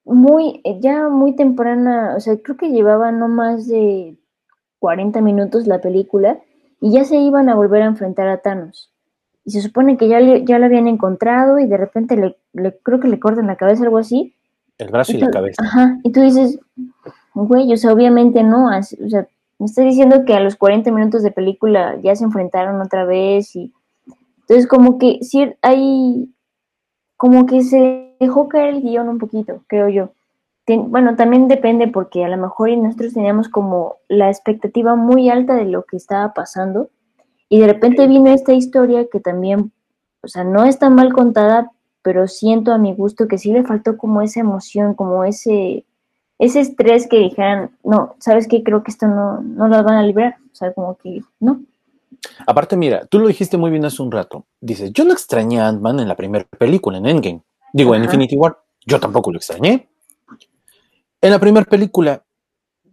muy, 0.05 0.61
eh, 0.63 0.79
ya 0.79 1.09
muy 1.09 1.35
temprana, 1.35 2.13
o 2.15 2.21
sea, 2.21 2.37
creo 2.37 2.55
que 2.55 2.71
llevaba 2.71 3.11
no 3.11 3.27
más 3.27 3.67
de 3.67 4.15
40 4.79 5.19
minutos 5.19 5.67
la 5.67 5.81
película 5.81 6.39
y 6.79 6.93
ya 6.93 7.03
se 7.03 7.17
iban 7.17 7.49
a 7.49 7.55
volver 7.55 7.81
a 7.81 7.87
enfrentar 7.87 8.29
a 8.29 8.37
Thanos. 8.37 8.89
Y 9.43 9.51
se 9.51 9.61
supone 9.61 9.97
que 9.97 10.07
ya, 10.07 10.21
ya 10.21 10.59
lo 10.59 10.65
habían 10.65 10.87
encontrado 10.87 11.59
y 11.59 11.67
de 11.67 11.75
repente 11.75 12.15
le, 12.15 12.79
creo 12.83 13.01
que 13.01 13.09
le 13.09 13.19
cortan 13.19 13.47
la 13.47 13.57
cabeza, 13.57 13.83
algo 13.83 13.97
así. 13.97 14.33
El 14.77 14.89
brazo 14.89 15.13
y, 15.13 15.17
la 15.17 15.29
cabeza. 15.29 15.61
Ajá, 15.63 15.99
y 16.03 16.11
tú 16.11 16.21
dices, 16.21 16.59
güey, 17.33 17.71
o 17.71 17.77
sea, 17.77 17.93
obviamente 17.93 18.43
no, 18.43 18.67
o 18.67 19.09
sea, 19.09 19.27
me 19.59 19.65
está 19.65 19.83
diciendo 19.83 20.25
que 20.25 20.33
a 20.33 20.39
los 20.39 20.55
40 20.55 20.91
minutos 20.91 21.21
de 21.21 21.31
película 21.31 21.95
ya 22.01 22.15
se 22.15 22.23
enfrentaron 22.23 22.81
otra 22.81 23.05
vez 23.05 23.55
y 23.55 23.71
entonces 24.39 24.67
como 24.67 24.97
que 24.97 25.19
sí 25.21 25.53
hay 25.61 26.33
como 27.15 27.45
que 27.45 27.61
se 27.61 28.15
dejó 28.19 28.49
caer 28.49 28.73
el 28.73 28.81
guion 28.81 29.07
un 29.07 29.19
poquito, 29.19 29.63
creo 29.67 29.87
yo. 29.89 30.13
bueno, 30.67 31.15
también 31.15 31.47
depende 31.47 31.87
porque 31.87 32.25
a 32.25 32.29
lo 32.29 32.37
mejor 32.37 32.75
nosotros 32.77 33.13
teníamos 33.13 33.49
como 33.49 33.97
la 34.07 34.29
expectativa 34.29 34.95
muy 34.95 35.29
alta 35.29 35.53
de 35.53 35.65
lo 35.65 35.83
que 35.83 35.97
estaba 35.97 36.33
pasando 36.33 36.89
y 37.47 37.59
de 37.59 37.67
repente 37.67 38.07
vino 38.07 38.31
esta 38.31 38.53
historia 38.53 39.07
que 39.11 39.19
también, 39.19 39.71
o 40.23 40.27
sea, 40.27 40.43
no 40.43 40.63
está 40.65 40.89
mal 40.89 41.13
contada, 41.13 41.71
pero 42.01 42.27
siento 42.27 42.71
a 42.71 42.77
mi 42.77 42.93
gusto 42.93 43.27
que 43.27 43.37
sí 43.37 43.51
le 43.51 43.63
faltó 43.63 43.97
como 43.97 44.21
esa 44.21 44.39
emoción, 44.39 44.93
como 44.93 45.23
ese, 45.23 45.85
ese 46.39 46.59
estrés 46.59 47.07
que 47.07 47.19
dijeran, 47.19 47.71
no, 47.83 48.15
¿sabes 48.19 48.47
qué? 48.47 48.63
Creo 48.63 48.83
que 48.83 48.91
esto 48.91 49.07
no, 49.07 49.41
no 49.41 49.67
lo 49.67 49.83
van 49.83 49.95
a 49.95 50.03
librar, 50.03 50.37
o 50.51 50.55
sea, 50.55 50.73
como 50.73 50.97
que 50.97 51.21
no. 51.39 51.61
Aparte, 52.45 52.75
mira, 52.75 53.05
tú 53.05 53.19
lo 53.19 53.27
dijiste 53.27 53.57
muy 53.57 53.71
bien 53.71 53.85
hace 53.85 54.01
un 54.01 54.11
rato. 54.11 54.45
Dices, 54.59 54.91
yo 54.93 55.05
no 55.05 55.13
extrañé 55.13 55.59
a 55.59 55.67
Ant-Man 55.67 55.99
en 55.99 56.07
la 56.07 56.15
primera 56.15 56.45
película, 56.45 56.97
en 56.97 57.05
Endgame. 57.05 57.41
Digo, 57.73 57.95
en 57.95 58.03
Infinity 58.03 58.35
War. 58.35 58.57
Yo 58.85 58.99
tampoco 58.99 59.31
lo 59.31 59.37
extrañé. 59.37 59.89
En 61.21 61.31
la 61.31 61.39
primera 61.39 61.65
película, 61.65 62.23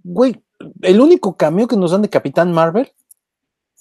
güey, 0.04 0.42
el 0.82 1.00
único 1.00 1.36
cameo 1.36 1.66
que 1.66 1.76
nos 1.76 1.90
dan 1.90 2.02
de 2.02 2.10
Capitán 2.10 2.52
Marvel 2.52 2.90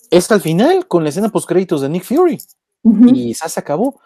es 0.10 0.32
al 0.32 0.42
final, 0.42 0.88
con 0.88 1.04
la 1.04 1.10
escena 1.10 1.30
post 1.30 1.48
créditos 1.48 1.82
de 1.82 1.90
Nick 1.90 2.04
Fury. 2.04 2.38
y 2.84 3.34
ya 3.34 3.50
se 3.50 3.60
acabó. 3.60 4.00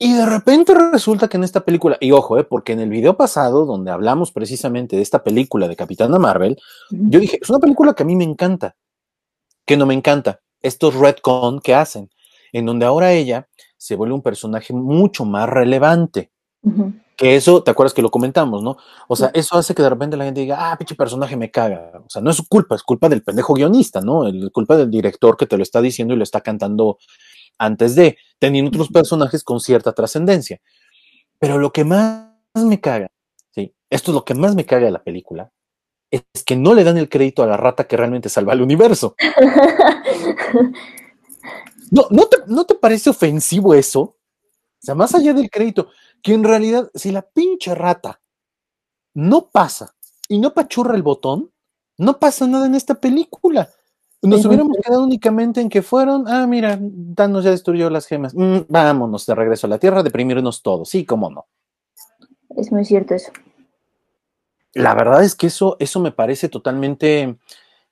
Y 0.00 0.12
de 0.14 0.26
repente 0.26 0.74
resulta 0.74 1.28
que 1.28 1.38
en 1.38 1.44
esta 1.44 1.64
película, 1.64 1.96
y 2.00 2.12
ojo, 2.12 2.38
eh, 2.38 2.44
porque 2.44 2.72
en 2.72 2.80
el 2.80 2.88
video 2.88 3.16
pasado, 3.16 3.66
donde 3.66 3.90
hablamos 3.90 4.30
precisamente 4.30 4.94
de 4.94 5.02
esta 5.02 5.24
película 5.24 5.66
de 5.66 5.74
Capitana 5.74 6.18
Marvel, 6.20 6.56
yo 6.90 7.18
dije, 7.18 7.38
es 7.42 7.50
una 7.50 7.58
película 7.58 7.94
que 7.94 8.04
a 8.04 8.06
mí 8.06 8.14
me 8.14 8.22
encanta, 8.22 8.76
que 9.66 9.76
no 9.76 9.86
me 9.86 9.94
encanta, 9.94 10.40
estos 10.62 10.94
retcon 10.94 11.58
que 11.58 11.74
hacen, 11.74 12.10
en 12.52 12.66
donde 12.66 12.86
ahora 12.86 13.12
ella 13.12 13.48
se 13.76 13.96
vuelve 13.96 14.14
un 14.14 14.22
personaje 14.22 14.72
mucho 14.72 15.24
más 15.24 15.48
relevante. 15.48 16.30
Que 17.16 17.34
eso, 17.34 17.64
¿te 17.64 17.72
acuerdas 17.72 17.94
que 17.94 18.02
lo 18.02 18.10
comentamos, 18.10 18.62
no? 18.62 18.76
O 19.08 19.16
sea, 19.16 19.32
eso 19.34 19.56
hace 19.56 19.74
que 19.74 19.82
de 19.82 19.90
repente 19.90 20.16
la 20.16 20.24
gente 20.24 20.40
diga, 20.40 20.70
ah, 20.70 20.78
pinche 20.78 20.94
personaje 20.94 21.36
me 21.36 21.50
caga. 21.50 22.02
O 22.06 22.08
sea, 22.08 22.22
no 22.22 22.30
es 22.30 22.36
su 22.36 22.46
culpa, 22.46 22.76
es 22.76 22.84
culpa 22.84 23.08
del 23.08 23.24
pendejo 23.24 23.54
guionista, 23.54 24.00
¿no? 24.00 24.28
Es 24.28 24.34
culpa 24.52 24.76
del 24.76 24.90
director 24.90 25.36
que 25.36 25.46
te 25.46 25.56
lo 25.56 25.64
está 25.64 25.80
diciendo 25.80 26.14
y 26.14 26.16
lo 26.16 26.22
está 26.22 26.40
cantando 26.40 26.98
antes 27.58 27.94
de, 27.94 28.16
teniendo 28.38 28.70
otros 28.70 28.88
personajes 28.88 29.42
con 29.42 29.60
cierta 29.60 29.92
trascendencia. 29.92 30.60
Pero 31.38 31.58
lo 31.58 31.72
que 31.72 31.84
más 31.84 32.30
me 32.54 32.80
caga, 32.80 33.10
¿sí? 33.50 33.74
Esto 33.90 34.10
es 34.12 34.14
lo 34.14 34.24
que 34.24 34.34
más 34.34 34.54
me 34.54 34.64
caga 34.64 34.86
de 34.86 34.92
la 34.92 35.02
película, 35.02 35.52
es 36.10 36.22
que 36.46 36.56
no 36.56 36.74
le 36.74 36.84
dan 36.84 36.96
el 36.96 37.08
crédito 37.08 37.42
a 37.42 37.46
la 37.46 37.56
rata 37.56 37.86
que 37.86 37.96
realmente 37.96 38.28
salva 38.28 38.54
el 38.54 38.62
universo. 38.62 39.14
No, 41.90 42.06
¿no 42.10 42.26
te, 42.26 42.36
¿no 42.46 42.66
te 42.66 42.74
parece 42.74 43.08
ofensivo 43.08 43.72
eso? 43.72 44.00
O 44.00 44.16
sea, 44.78 44.94
más 44.94 45.14
allá 45.14 45.32
del 45.32 45.50
crédito, 45.50 45.88
que 46.22 46.34
en 46.34 46.44
realidad, 46.44 46.90
si 46.94 47.10
la 47.10 47.22
pinche 47.22 47.74
rata 47.74 48.20
no 49.14 49.48
pasa 49.48 49.94
y 50.28 50.38
no 50.38 50.52
pachurra 50.52 50.94
el 50.94 51.02
botón, 51.02 51.50
no 51.96 52.18
pasa 52.18 52.46
nada 52.46 52.66
en 52.66 52.74
esta 52.74 52.94
película. 52.94 53.70
Nos 54.22 54.44
hubiéramos 54.44 54.76
quedado 54.84 55.04
únicamente 55.04 55.60
en 55.60 55.68
que 55.68 55.80
fueron, 55.80 56.26
ah, 56.26 56.46
mira, 56.46 56.78
Thanos 57.14 57.44
ya 57.44 57.50
destruyó 57.50 57.88
las 57.88 58.06
gemas. 58.06 58.34
Mm, 58.34 58.60
vámonos 58.68 59.24
de 59.26 59.34
regreso 59.34 59.66
a 59.66 59.70
la 59.70 59.78
Tierra, 59.78 60.02
deprimirnos 60.02 60.62
todos. 60.62 60.88
Sí, 60.88 61.04
cómo 61.04 61.30
no. 61.30 61.46
Es 62.56 62.72
muy 62.72 62.84
cierto 62.84 63.14
eso. 63.14 63.30
La 64.74 64.94
verdad 64.94 65.22
es 65.22 65.36
que 65.36 65.46
eso, 65.46 65.76
eso 65.78 66.00
me 66.00 66.10
parece 66.10 66.48
totalmente 66.48 67.36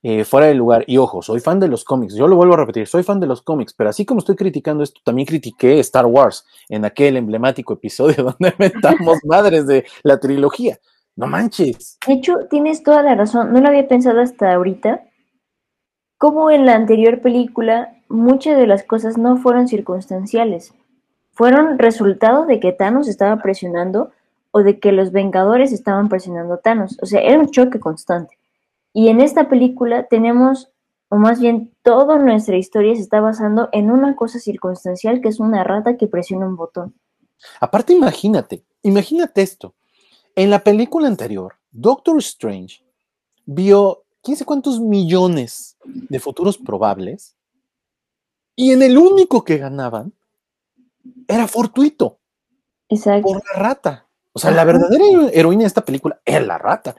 eh, 0.03 0.25
fuera 0.25 0.47
de 0.47 0.55
lugar. 0.55 0.83
Y 0.87 0.97
ojo, 0.97 1.21
soy 1.21 1.39
fan 1.39 1.61
de 1.61 1.69
los 1.69 1.85
cómics. 1.85 2.15
Yo 2.15 2.27
lo 2.27 2.35
vuelvo 2.35 2.55
a 2.55 2.57
repetir, 2.57 2.87
soy 2.87 3.03
fan 3.03 3.21
de 3.21 3.27
los 3.27 3.41
cómics, 3.41 3.73
pero 3.73 3.89
así 3.89 4.05
como 4.05 4.19
estoy 4.19 4.35
criticando 4.35 4.83
esto, 4.83 4.99
también 5.05 5.25
critiqué 5.25 5.79
Star 5.79 6.05
Wars 6.05 6.45
en 6.67 6.83
aquel 6.83 7.15
emblemático 7.15 7.73
episodio 7.73 8.23
donde 8.39 8.53
metamos 8.57 9.19
madres 9.23 9.65
de 9.65 9.85
la 10.03 10.19
trilogía. 10.19 10.77
No 11.15 11.25
manches. 11.25 11.97
De 12.05 12.13
hecho, 12.13 12.47
tienes 12.49 12.83
toda 12.83 13.01
la 13.01 13.15
razón. 13.15 13.53
No 13.53 13.61
lo 13.61 13.69
había 13.69 13.87
pensado 13.87 14.19
hasta 14.19 14.53
ahorita 14.53 15.03
como 16.17 16.49
en 16.51 16.65
la 16.65 16.75
anterior 16.75 17.21
película, 17.21 17.95
muchas 18.09 18.57
de 18.57 18.67
las 18.67 18.83
cosas 18.83 19.17
no 19.17 19.37
fueron 19.37 19.67
circunstanciales, 19.67 20.73
fueron 21.31 21.77
resultado 21.77 22.45
de 22.45 22.59
que 22.59 22.71
Thanos 22.71 23.07
estaba 23.07 23.41
presionando 23.41 24.11
o 24.51 24.63
de 24.63 24.79
que 24.79 24.91
los 24.91 25.11
Vengadores 25.11 25.71
estaban 25.71 26.09
presionando 26.09 26.55
a 26.55 26.57
Thanos. 26.57 26.97
O 27.01 27.05
sea, 27.05 27.21
era 27.21 27.37
un 27.37 27.51
choque 27.51 27.79
constante. 27.79 28.39
Y 28.91 29.09
en 29.09 29.21
esta 29.21 29.47
película 29.47 30.07
tenemos, 30.07 30.71
o 31.09 31.17
más 31.17 31.39
bien 31.39 31.71
toda 31.83 32.17
nuestra 32.17 32.57
historia 32.57 32.95
se 32.95 33.01
está 33.01 33.21
basando 33.21 33.69
en 33.71 33.91
una 33.91 34.15
cosa 34.15 34.39
circunstancial 34.39 35.21
que 35.21 35.29
es 35.29 35.39
una 35.39 35.63
rata 35.63 35.97
que 35.97 36.07
presiona 36.07 36.47
un 36.47 36.55
botón. 36.55 36.95
Aparte, 37.59 37.93
imagínate, 37.93 38.63
imagínate 38.81 39.43
esto. 39.43 39.75
En 40.35 40.49
la 40.49 40.63
película 40.63 41.07
anterior, 41.07 41.53
Doctor 41.69 42.17
Strange 42.17 42.83
vio 43.45 44.05
quién 44.27 44.35
sé 44.35 44.43
cuántos 44.43 44.81
millones 44.81 45.77
de 45.85 46.19
futuros 46.19 46.57
probables, 46.57 47.37
y 48.57 48.73
en 48.73 48.81
el 48.81 48.97
único 48.97 49.45
que 49.45 49.57
ganaban 49.57 50.11
era 51.29 51.47
fortuito. 51.47 52.19
Exacto. 52.89 53.25
Por 53.25 53.37
la 53.37 53.57
rata. 53.57 54.09
O 54.33 54.39
sea, 54.39 54.51
la 54.51 54.65
verdadera 54.65 55.05
heroína 55.31 55.61
de 55.61 55.67
esta 55.67 55.85
película 55.85 56.19
es 56.25 56.45
la 56.45 56.57
rata. 56.57 56.97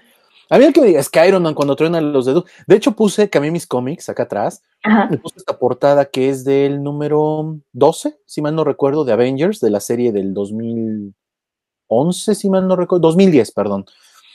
A 0.48 0.56
mí 0.56 0.64
el 0.64 0.72
que 0.72 0.80
me 0.80 0.86
diga, 0.86 1.00
es 1.00 1.10
que 1.10 1.28
Iron 1.28 1.42
Man 1.42 1.52
cuando 1.52 1.76
truena 1.76 2.00
los 2.00 2.24
dedos. 2.24 2.44
De 2.66 2.76
hecho, 2.76 2.92
puse, 2.92 3.28
cambié 3.28 3.50
mis 3.50 3.66
cómics 3.66 4.08
acá 4.08 4.22
atrás. 4.22 4.62
Me 5.10 5.18
puse 5.18 5.36
esta 5.36 5.58
portada 5.58 6.06
que 6.06 6.30
es 6.30 6.44
del 6.44 6.82
número 6.82 7.58
12, 7.72 8.20
si 8.24 8.40
mal 8.40 8.54
no 8.54 8.64
recuerdo, 8.64 9.04
de 9.04 9.12
Avengers, 9.12 9.60
de 9.60 9.68
la 9.68 9.80
serie 9.80 10.12
del 10.12 10.32
2011, 10.32 12.34
si 12.34 12.48
mal 12.48 12.66
no 12.66 12.74
recuerdo, 12.74 13.08
2010, 13.08 13.52
perdón 13.52 13.84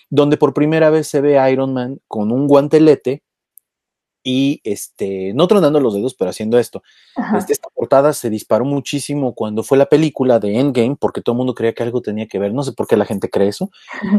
donde 0.09 0.37
por 0.37 0.53
primera 0.53 0.89
vez 0.89 1.07
se 1.07 1.21
ve 1.21 1.39
a 1.39 1.49
Iron 1.51 1.73
Man 1.73 1.99
con 2.07 2.31
un 2.31 2.47
guantelete 2.47 3.23
y 4.23 4.61
este, 4.63 5.33
no 5.33 5.47
tronando 5.47 5.79
los 5.81 5.93
dedos, 5.93 6.15
pero 6.15 6.29
haciendo 6.29 6.57
esto. 6.57 6.81
Este, 7.37 7.51
esta 7.51 7.67
portada 7.69 8.13
se 8.13 8.29
disparó 8.29 8.63
muchísimo 8.63 9.35
cuando 9.35 9.63
fue 9.63 9.77
la 9.77 9.87
película 9.87 10.39
de 10.39 10.59
Endgame, 10.59 10.95
porque 10.95 11.21
todo 11.21 11.33
el 11.33 11.37
mundo 11.37 11.53
creía 11.53 11.73
que 11.73 11.83
algo 11.83 12.01
tenía 12.01 12.27
que 12.27 12.39
ver, 12.39 12.53
no 12.53 12.63
sé 12.63 12.71
por 12.71 12.87
qué 12.87 12.95
la 12.95 13.05
gente 13.05 13.29
cree 13.29 13.49
eso, 13.49 13.69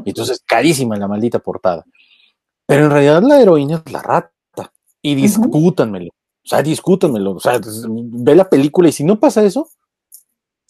y 0.05 0.11
entonces 0.11 0.43
carísima 0.47 0.97
la 0.99 1.09
maldita 1.09 1.39
portada. 1.39 1.85
Pero 2.67 2.85
en 2.85 2.91
realidad 2.91 3.23
la 3.23 3.41
heroína 3.41 3.83
es 3.85 3.93
la 3.93 4.03
rata, 4.03 4.31
y 5.01 5.15
discútanmelo, 5.15 6.11
o 6.11 6.49
sea, 6.49 6.63
discútanmelo, 6.63 7.33
o 7.33 7.41
sea, 7.41 7.59
ve 7.89 8.35
la 8.35 8.49
película 8.49 8.89
y 8.89 8.93
si 8.93 9.05
no 9.05 9.19
pasa 9.19 9.43
eso, 9.43 9.71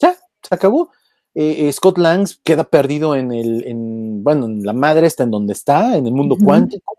ya, 0.01 0.17
se 0.43 0.55
acabó. 0.55 0.91
Eh, 1.35 1.71
Scott 1.73 1.99
Lang 1.99 2.29
queda 2.45 2.65
perdido 2.65 3.17
en 3.17 3.33
el, 3.33 3.67
en, 3.67 4.23
bueno, 4.23 4.47
en 4.47 4.63
la 4.63 4.73
madre 4.73 5.09
está 5.09 5.25
en 5.25 5.33
donde 5.33 5.53
está, 5.53 5.97
en 5.97 6.07
el 6.07 6.13
mundo 6.13 6.37
cuántico. 6.43 6.95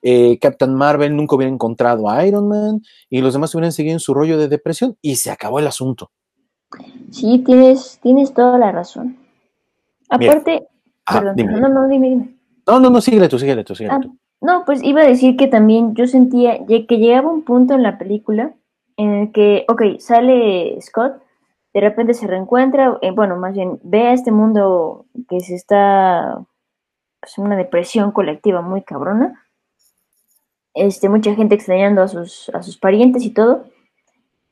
Eh, 0.00 0.38
Captain 0.38 0.74
Marvel 0.74 1.14
nunca 1.14 1.36
hubiera 1.36 1.52
encontrado 1.52 2.08
a 2.08 2.26
Iron 2.26 2.48
Man 2.48 2.82
y 3.10 3.20
los 3.20 3.34
demás 3.34 3.54
hubieran 3.54 3.72
seguido 3.72 3.94
en 3.94 4.00
su 4.00 4.14
rollo 4.14 4.38
de 4.38 4.48
depresión 4.48 4.96
y 5.02 5.16
se 5.16 5.30
acabó 5.30 5.58
el 5.58 5.66
asunto. 5.66 6.10
Sí, 7.10 7.42
tienes, 7.44 7.98
tienes 8.02 8.32
toda 8.32 8.58
la 8.58 8.72
razón. 8.72 9.18
Aparte, 10.08 10.66
perdón, 11.06 11.36
no, 11.60 11.68
no, 11.68 11.88
dime, 11.88 12.08
dime. 12.08 12.36
No, 12.66 12.80
no, 12.80 12.90
no, 12.90 13.00
síguele 13.00 13.28
tú, 13.28 13.38
síguele 13.38 13.64
tú, 13.64 13.74
síguele 13.74 13.94
ah, 13.94 14.00
No, 14.40 14.64
pues 14.64 14.82
iba 14.82 15.02
a 15.02 15.06
decir 15.06 15.36
que 15.36 15.46
también 15.46 15.94
yo 15.94 16.06
sentía 16.06 16.64
que 16.66 16.98
llegaba 16.98 17.30
un 17.30 17.42
punto 17.42 17.74
en 17.74 17.82
la 17.82 17.98
película 17.98 18.54
en 18.96 19.12
el 19.12 19.32
que, 19.32 19.64
ok, 19.68 19.98
sale 19.98 20.80
Scott 20.80 21.23
de 21.74 21.80
repente 21.80 22.14
se 22.14 22.28
reencuentra, 22.28 22.98
eh, 23.02 23.10
bueno, 23.10 23.36
más 23.36 23.52
bien 23.52 23.80
ve 23.82 24.06
a 24.06 24.12
este 24.12 24.30
mundo 24.30 25.06
que 25.28 25.40
se 25.40 25.56
está, 25.56 26.40
pues 27.20 27.36
una 27.36 27.56
depresión 27.56 28.12
colectiva 28.12 28.62
muy 28.62 28.82
cabrona, 28.82 29.44
este, 30.72 31.08
mucha 31.08 31.34
gente 31.34 31.56
extrañando 31.56 32.02
a 32.02 32.08
sus, 32.08 32.48
a 32.54 32.62
sus 32.62 32.78
parientes 32.78 33.24
y 33.24 33.30
todo, 33.30 33.64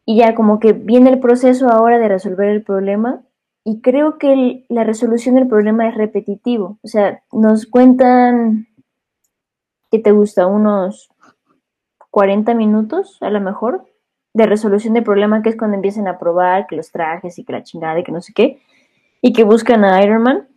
y 0.05 0.19
ya 0.19 0.35
como 0.35 0.59
que 0.59 0.73
viene 0.73 1.11
el 1.11 1.21
proceso 1.21 1.69
ahora 1.69 2.01
de 2.01 2.09
resolver 2.09 2.49
el 2.49 2.65
problema, 2.65 3.23
y 3.65 3.81
creo 3.81 4.19
que 4.19 4.65
la 4.69 4.83
resolución 4.83 5.37
del 5.37 5.47
problema 5.47 5.89
es 5.89 5.95
repetitivo, 5.95 6.79
o 6.83 6.89
sea, 6.89 7.23
nos 7.31 7.67
cuentan, 7.67 8.67
¿qué 9.93 10.01
te 10.01 10.11
gusta? 10.11 10.49
Unos 10.49 11.09
40 12.11 12.53
minutos 12.55 13.19
a 13.21 13.31
lo 13.31 13.41
mejor, 13.41 13.85
de 14.35 14.47
resolución 14.47 14.95
de 14.95 15.03
problema, 15.03 15.43
que 15.43 15.51
es 15.51 15.57
cuando 15.57 15.77
empiezan 15.77 16.09
a 16.09 16.19
probar 16.19 16.67
que 16.67 16.77
los 16.77 16.91
trajes 16.91 17.39
y 17.39 17.45
que 17.45 17.53
la 17.53 17.63
chingada 17.63 17.99
y 17.99 18.05
que 18.05 18.13
no 18.13 18.23
sé 18.23 18.33
qué, 18.33 18.61
y 19.21 19.33
que 19.33 19.45
buscan 19.45 19.85
a 19.85 20.03
Iron 20.03 20.23
Man, 20.23 20.49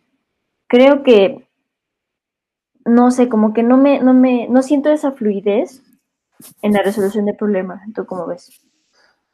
creo 0.68 1.04
que, 1.04 1.48
no 2.86 3.12
sé, 3.12 3.30
como 3.30 3.54
que 3.54 3.64
no 3.64 3.78
me, 3.78 4.00
no 4.00 4.14
me, 4.14 4.48
no 4.48 4.62
siento 4.62 4.90
esa 4.90 5.12
fluidez 5.12 5.82
en 6.62 6.74
la 6.74 6.82
resolución 6.82 7.26
de 7.26 7.34
problema. 7.34 7.82
¿Tú 7.94 8.06
cómo 8.06 8.28
ves? 8.28 8.62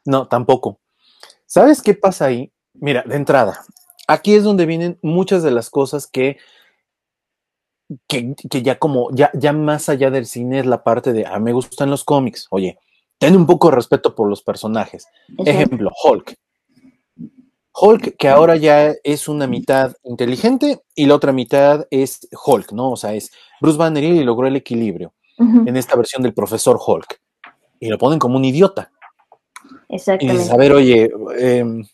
No, 0.04 0.26
tampoco. 0.28 0.78
¿Sabes 1.46 1.82
qué 1.82 1.94
pasa 1.94 2.26
ahí? 2.26 2.52
Mira, 2.74 3.02
de 3.06 3.16
entrada, 3.16 3.60
aquí 4.08 4.34
es 4.34 4.42
donde 4.42 4.66
vienen 4.66 4.98
muchas 5.02 5.42
de 5.42 5.50
las 5.50 5.70
cosas 5.70 6.06
que, 6.06 6.38
que, 8.08 8.34
que 8.50 8.62
ya 8.62 8.78
como, 8.78 9.10
ya, 9.12 9.30
ya 9.34 9.52
más 9.52 9.88
allá 9.88 10.10
del 10.10 10.26
cine 10.26 10.60
es 10.60 10.66
la 10.66 10.82
parte 10.82 11.12
de, 11.12 11.26
ah, 11.26 11.38
me 11.38 11.52
gustan 11.52 11.90
los 11.90 12.04
cómics. 12.04 12.46
Oye, 12.50 12.78
ten 13.22 13.36
un 13.36 13.46
poco 13.46 13.70
de 13.70 13.76
respeto 13.76 14.16
por 14.16 14.28
los 14.28 14.42
personajes. 14.42 15.06
Ejemplo, 15.46 15.92
Hulk. 16.02 16.36
Hulk, 17.74 18.16
que 18.16 18.28
ahora 18.28 18.56
ya 18.56 18.92
es 19.04 19.28
una 19.28 19.46
mitad 19.46 19.94
inteligente 20.02 20.80
y 20.96 21.06
la 21.06 21.14
otra 21.14 21.32
mitad 21.32 21.86
es 21.90 22.28
Hulk, 22.44 22.72
¿no? 22.72 22.90
O 22.90 22.96
sea, 22.96 23.14
es 23.14 23.30
Bruce 23.60 23.78
Banner 23.78 24.02
y 24.02 24.24
logró 24.24 24.48
el 24.48 24.56
equilibrio 24.56 25.14
en 25.38 25.76
esta 25.76 25.96
versión 25.96 26.22
del 26.22 26.34
profesor 26.34 26.78
Hulk. 26.84 27.20
Y 27.78 27.88
lo 27.88 27.98
ponen 27.98 28.18
como 28.18 28.36
un 28.36 28.44
idiota. 28.44 28.90
Exactamente. 29.88 30.34
Y 30.34 30.38
dices, 30.38 30.52
a 30.52 30.56
ver, 30.56 30.72
oye, 30.72 31.10
em, 31.38 31.84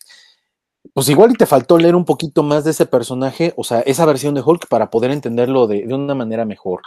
pues 0.95 1.09
igual 1.11 1.33
y 1.33 1.35
te 1.35 1.47
faltó 1.47 1.79
leer 1.79 1.95
un 1.95 2.05
poquito 2.07 2.43
más 2.43 2.65
de 2.65 2.71
ese 2.71 2.87
personaje, 2.87 3.53
o 3.57 3.65
sea, 3.65 3.81
esa 3.81 4.07
versión 4.07 4.35
de 4.35 4.41
Hulk 4.41 4.67
para 4.69 4.91
poder 4.91 5.11
entenderlo 5.11 5.67
de, 5.67 5.87
de 5.87 5.95
una 5.95 6.15
manera 6.15 6.47
mejor. 6.47 6.81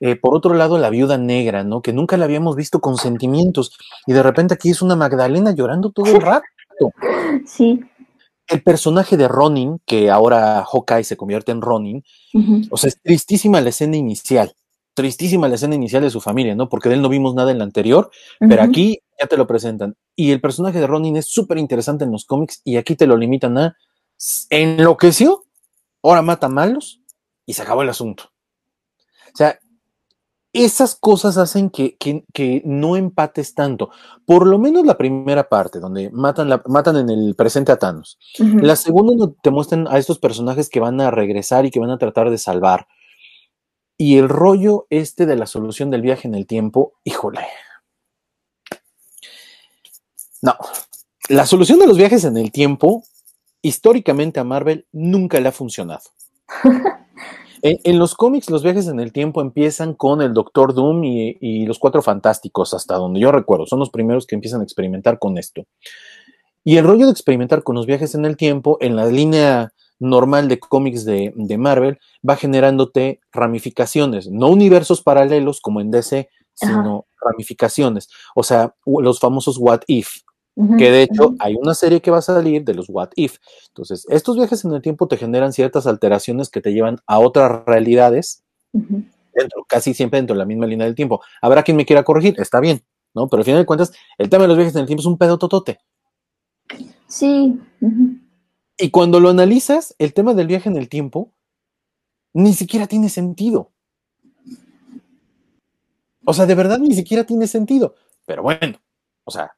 Eh, 0.00 0.16
por 0.16 0.34
otro 0.34 0.54
lado, 0.54 0.78
la 0.78 0.90
viuda 0.90 1.18
negra, 1.18 1.64
¿no? 1.64 1.82
Que 1.82 1.92
nunca 1.92 2.16
la 2.16 2.24
habíamos 2.24 2.56
visto 2.56 2.80
con 2.80 2.96
sentimientos. 2.96 3.76
Y 4.06 4.12
de 4.12 4.22
repente 4.22 4.54
aquí 4.54 4.70
es 4.70 4.82
una 4.82 4.96
Magdalena 4.96 5.52
llorando 5.54 5.90
todo 5.90 6.06
el 6.06 6.20
rato. 6.20 6.44
Sí. 7.46 7.80
El 8.46 8.62
personaje 8.62 9.16
de 9.16 9.28
Ronin, 9.28 9.80
que 9.86 10.10
ahora 10.10 10.64
Hawkeye 10.64 11.04
se 11.04 11.16
convierte 11.16 11.52
en 11.52 11.62
Ronin, 11.62 12.04
o 12.70 12.76
sea, 12.76 12.88
es 12.88 13.00
tristísima 13.00 13.60
la 13.60 13.70
escena 13.70 13.96
inicial. 13.96 14.54
Tristísima 14.92 15.48
la 15.48 15.54
escena 15.54 15.74
inicial 15.74 16.02
de 16.02 16.10
su 16.10 16.20
familia, 16.20 16.54
¿no? 16.54 16.68
Porque 16.68 16.88
de 16.88 16.96
él 16.96 17.02
no 17.02 17.08
vimos 17.08 17.34
nada 17.34 17.50
en 17.50 17.58
la 17.58 17.64
anterior, 17.64 18.10
pero 18.38 18.62
aquí 18.62 19.00
Ya 19.20 19.28
te 19.28 19.36
lo 19.36 19.46
presentan. 19.46 19.94
Y 20.16 20.32
el 20.32 20.40
personaje 20.40 20.80
de 20.80 20.86
Ronin 20.86 21.16
es 21.16 21.26
súper 21.26 21.58
interesante 21.58 22.04
en 22.04 22.10
los 22.10 22.24
cómics 22.24 22.60
y 22.64 22.76
aquí 22.76 22.96
te 22.96 23.06
lo 23.06 23.16
limitan 23.16 23.56
a 23.58 23.76
enloqueció, 24.50 25.44
ahora 26.02 26.22
mata 26.22 26.48
malos 26.48 27.00
y 27.46 27.54
se 27.54 27.62
acabó 27.62 27.82
el 27.82 27.88
asunto. 27.88 28.32
O 29.32 29.36
sea, 29.36 29.58
esas 30.54 30.94
cosas 30.94 31.36
hacen 31.36 31.68
que, 31.68 31.96
no 32.64 32.96
empates 32.96 33.54
tanto. 33.54 33.90
Por 34.24 34.46
lo 34.46 34.58
menos 34.58 34.86
la 34.86 34.96
primera 34.96 35.48
parte, 35.48 35.80
donde 35.80 36.10
matan, 36.10 36.48
la, 36.48 36.62
matan 36.66 36.96
en 36.96 37.10
el 37.10 37.34
presente 37.34 37.72
a 37.72 37.76
Thanos. 37.76 38.18
La 38.38 38.76
segunda 38.76 39.32
te 39.42 39.50
muestran 39.50 39.88
a 39.88 39.98
estos 39.98 40.20
personajes 40.20 40.70
que 40.70 40.78
van 40.78 41.00
a 41.00 41.10
regresar 41.10 41.66
y 41.66 41.72
que 41.72 41.80
van 41.80 41.90
a 41.90 41.98
tratar 41.98 42.30
de 42.30 42.38
salvar. 42.38 42.86
Y 43.98 44.16
el 44.16 44.28
rollo 44.28 44.86
este 44.90 45.26
de 45.26 45.36
la 45.36 45.46
solución 45.46 45.90
del 45.90 46.02
viaje 46.02 46.28
en 46.28 46.36
el 46.36 46.46
tiempo, 46.46 46.94
híjole. 47.02 47.46
No, 50.40 50.56
la 51.28 51.46
solución 51.46 51.80
de 51.80 51.86
los 51.88 51.96
viajes 51.96 52.24
en 52.24 52.36
el 52.36 52.52
tiempo, 52.52 53.02
históricamente 53.60 54.38
a 54.38 54.44
Marvel 54.44 54.86
nunca 54.92 55.40
le 55.40 55.48
ha 55.48 55.52
funcionado. 55.52 56.02
En, 57.66 57.98
los 57.98 58.14
cómics, 58.14 58.50
los 58.50 58.62
viajes 58.62 58.88
en 58.88 59.00
el 59.00 59.10
tiempo 59.10 59.40
empiezan 59.40 59.94
con 59.94 60.20
el 60.20 60.34
Doctor 60.34 60.74
Doom 60.74 61.02
y, 61.02 61.64
los 61.64 61.78
Cuatro 61.78 62.02
Fantásticos, 62.02 62.74
hasta 62.74 62.96
donde 62.96 63.20
yo 63.20 63.32
recuerdo. 63.32 63.64
Son 63.64 63.78
los 63.78 63.88
primeros 63.88 64.26
que 64.26 64.34
empiezan 64.34 64.60
a 64.60 64.64
experimentar 64.64 65.18
con 65.18 65.38
esto. 65.38 65.64
Y 66.62 66.76
el 66.76 66.84
rollo 66.84 67.06
de 67.06 67.12
experimentar 67.12 67.62
con 67.62 67.74
los 67.74 67.86
viajes 67.86 68.14
en 68.14 68.26
el 68.26 68.36
tiempo, 68.36 68.76
en 68.82 68.96
la 68.96 69.06
línea 69.06 69.72
normal 69.98 70.48
de 70.48 70.60
cómics 70.60 71.06
de, 71.06 71.32
Marvel, 71.56 71.98
va 72.28 72.36
generándote 72.36 73.20
ramificaciones, 73.32 74.28
no 74.28 74.48
universos 74.48 75.02
paralelos 75.02 75.62
como 75.62 75.80
en 75.80 75.90
DC, 75.90 76.28
sino 76.52 77.06
ramificaciones. 77.18 78.10
O 78.34 78.42
sea, 78.42 78.74
los 78.84 79.20
famosos 79.20 79.56
What 79.56 79.84
If, 79.86 80.10
que 80.78 80.90
de 80.90 81.02
hecho 81.02 81.34
hay 81.40 81.54
una 81.54 81.74
serie 81.74 82.00
que 82.00 82.10
va 82.10 82.18
a 82.18 82.22
salir 82.22 82.64
de 82.64 82.74
los 82.74 82.88
What 82.88 83.10
If. 83.16 83.38
Entonces, 83.68 84.06
estos 84.08 84.36
viajes 84.36 84.64
en 84.64 84.72
el 84.72 84.82
tiempo 84.82 85.08
te 85.08 85.16
generan 85.16 85.52
ciertas 85.52 85.86
alteraciones 85.86 86.48
que 86.48 86.60
te 86.60 86.72
llevan 86.72 86.98
a 87.06 87.18
otras 87.18 87.64
realidades, 87.66 88.44
dentro, 88.72 89.64
casi 89.68 89.94
siempre 89.94 90.18
dentro 90.18 90.34
de 90.34 90.38
la 90.38 90.44
misma 90.44 90.66
línea 90.66 90.86
del 90.86 90.94
tiempo. 90.94 91.20
Habrá 91.42 91.62
quien 91.62 91.76
me 91.76 91.84
quiera 91.84 92.04
corregir, 92.04 92.34
está 92.38 92.60
bien, 92.60 92.82
¿no? 93.14 93.28
Pero 93.28 93.40
al 93.40 93.44
final 93.44 93.60
de 93.60 93.66
cuentas, 93.66 93.92
el 94.18 94.28
tema 94.28 94.42
de 94.42 94.48
los 94.48 94.56
viajes 94.56 94.74
en 94.74 94.82
el 94.82 94.86
tiempo 94.86 95.00
es 95.00 95.06
un 95.06 95.18
pedo 95.18 95.38
totote. 95.38 95.80
Sí. 97.08 97.60
Y 98.78 98.90
cuando 98.90 99.20
lo 99.20 99.28
analizas, 99.30 99.94
el 99.98 100.14
tema 100.14 100.34
del 100.34 100.46
viaje 100.46 100.68
en 100.68 100.76
el 100.76 100.88
tiempo 100.88 101.32
ni 102.32 102.52
siquiera 102.52 102.86
tiene 102.86 103.08
sentido. 103.08 103.70
O 106.24 106.32
sea, 106.32 106.46
de 106.46 106.54
verdad 106.54 106.78
ni 106.78 106.94
siquiera 106.94 107.24
tiene 107.24 107.46
sentido. 107.46 107.94
Pero 108.26 108.42
bueno, 108.42 108.80
o 109.24 109.30
sea, 109.30 109.56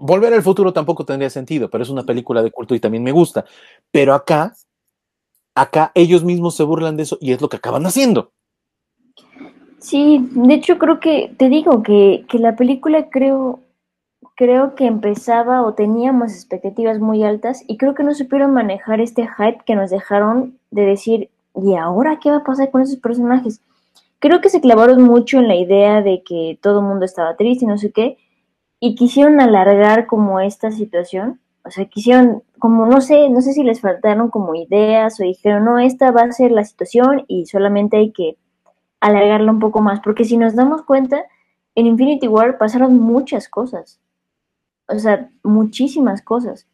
Volver 0.00 0.32
al 0.32 0.42
futuro 0.42 0.72
tampoco 0.72 1.04
tendría 1.04 1.28
sentido, 1.28 1.68
pero 1.68 1.84
es 1.84 1.90
una 1.90 2.04
película 2.04 2.42
de 2.42 2.50
culto 2.50 2.74
y 2.74 2.80
también 2.80 3.04
me 3.04 3.12
gusta. 3.12 3.44
Pero 3.90 4.14
acá, 4.14 4.54
acá 5.54 5.92
ellos 5.94 6.24
mismos 6.24 6.56
se 6.56 6.64
burlan 6.64 6.96
de 6.96 7.02
eso 7.02 7.18
y 7.20 7.32
es 7.32 7.40
lo 7.40 7.50
que 7.50 7.58
acaban 7.58 7.84
haciendo. 7.84 8.32
Sí, 9.78 10.26
de 10.32 10.54
hecho 10.54 10.78
creo 10.78 11.00
que, 11.00 11.34
te 11.36 11.48
digo 11.48 11.82
que, 11.82 12.24
que 12.28 12.38
la 12.38 12.56
película 12.56 13.08
creo, 13.10 13.60
creo 14.36 14.74
que 14.74 14.86
empezaba 14.86 15.62
o 15.62 15.74
teníamos 15.74 16.32
expectativas 16.32 16.98
muy 16.98 17.22
altas 17.22 17.62
y 17.66 17.76
creo 17.76 17.94
que 17.94 18.02
no 18.02 18.14
supieron 18.14 18.54
manejar 18.54 19.00
este 19.00 19.26
hype 19.26 19.60
que 19.66 19.74
nos 19.74 19.90
dejaron 19.90 20.58
de 20.70 20.82
decir, 20.82 21.30
¿y 21.54 21.74
ahora 21.74 22.18
qué 22.22 22.30
va 22.30 22.38
a 22.38 22.44
pasar 22.44 22.70
con 22.70 22.82
esos 22.82 22.96
personajes? 22.96 23.60
Creo 24.18 24.40
que 24.40 24.50
se 24.50 24.60
clavaron 24.60 25.02
mucho 25.02 25.38
en 25.38 25.48
la 25.48 25.56
idea 25.56 26.02
de 26.02 26.22
que 26.22 26.58
todo 26.62 26.80
el 26.80 26.86
mundo 26.86 27.04
estaba 27.04 27.36
triste 27.36 27.64
y 27.64 27.68
no 27.68 27.78
sé 27.78 27.90
qué, 27.90 28.18
y 28.80 28.94
quisieron 28.94 29.40
alargar 29.40 30.06
como 30.06 30.40
esta 30.40 30.70
situación, 30.72 31.40
o 31.64 31.70
sea, 31.70 31.84
quisieron, 31.84 32.42
como 32.58 32.86
no 32.86 33.02
sé, 33.02 33.28
no 33.28 33.42
sé 33.42 33.52
si 33.52 33.62
les 33.62 33.82
faltaron 33.82 34.30
como 34.30 34.54
ideas 34.54 35.20
o 35.20 35.24
dijeron, 35.24 35.66
no, 35.66 35.78
esta 35.78 36.10
va 36.10 36.22
a 36.22 36.32
ser 36.32 36.50
la 36.50 36.64
situación 36.64 37.24
y 37.28 37.46
solamente 37.46 37.98
hay 37.98 38.12
que 38.12 38.38
alargarla 39.00 39.52
un 39.52 39.60
poco 39.60 39.82
más, 39.82 40.00
porque 40.00 40.24
si 40.24 40.38
nos 40.38 40.56
damos 40.56 40.82
cuenta, 40.82 41.24
en 41.74 41.86
Infinity 41.86 42.26
War 42.26 42.58
pasaron 42.58 42.98
muchas 42.98 43.48
cosas, 43.48 44.00
o 44.88 44.98
sea, 44.98 45.30
muchísimas 45.44 46.22
cosas. 46.22 46.66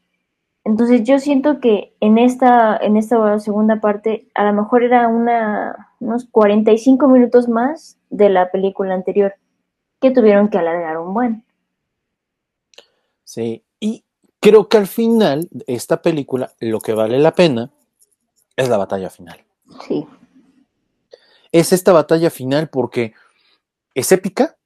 Entonces 0.64 1.04
yo 1.04 1.18
siento 1.18 1.60
que 1.60 1.94
en 2.00 2.18
esta, 2.18 2.76
en 2.76 2.96
esta 2.96 3.38
segunda 3.38 3.80
parte 3.80 4.28
a 4.34 4.44
lo 4.44 4.52
mejor 4.52 4.82
era 4.82 5.06
una, 5.08 5.92
unos 6.00 6.24
45 6.30 7.06
minutos 7.08 7.48
más 7.48 7.98
de 8.10 8.30
la 8.30 8.50
película 8.50 8.94
anterior 8.94 9.34
que 10.00 10.10
tuvieron 10.10 10.48
que 10.48 10.58
alargar 10.58 10.98
un 10.98 11.14
buen. 11.14 11.45
Sí, 13.26 13.64
y 13.80 14.04
creo 14.40 14.68
que 14.68 14.76
al 14.76 14.86
final, 14.86 15.48
esta 15.66 16.00
película, 16.00 16.54
lo 16.60 16.78
que 16.80 16.92
vale 16.92 17.18
la 17.18 17.34
pena 17.34 17.72
es 18.54 18.68
la 18.68 18.76
batalla 18.76 19.10
final. 19.10 19.44
Sí. 19.88 20.06
Es 21.50 21.72
esta 21.72 21.92
batalla 21.92 22.30
final 22.30 22.68
porque 22.68 23.14
es 23.94 24.12
épica, 24.12 24.56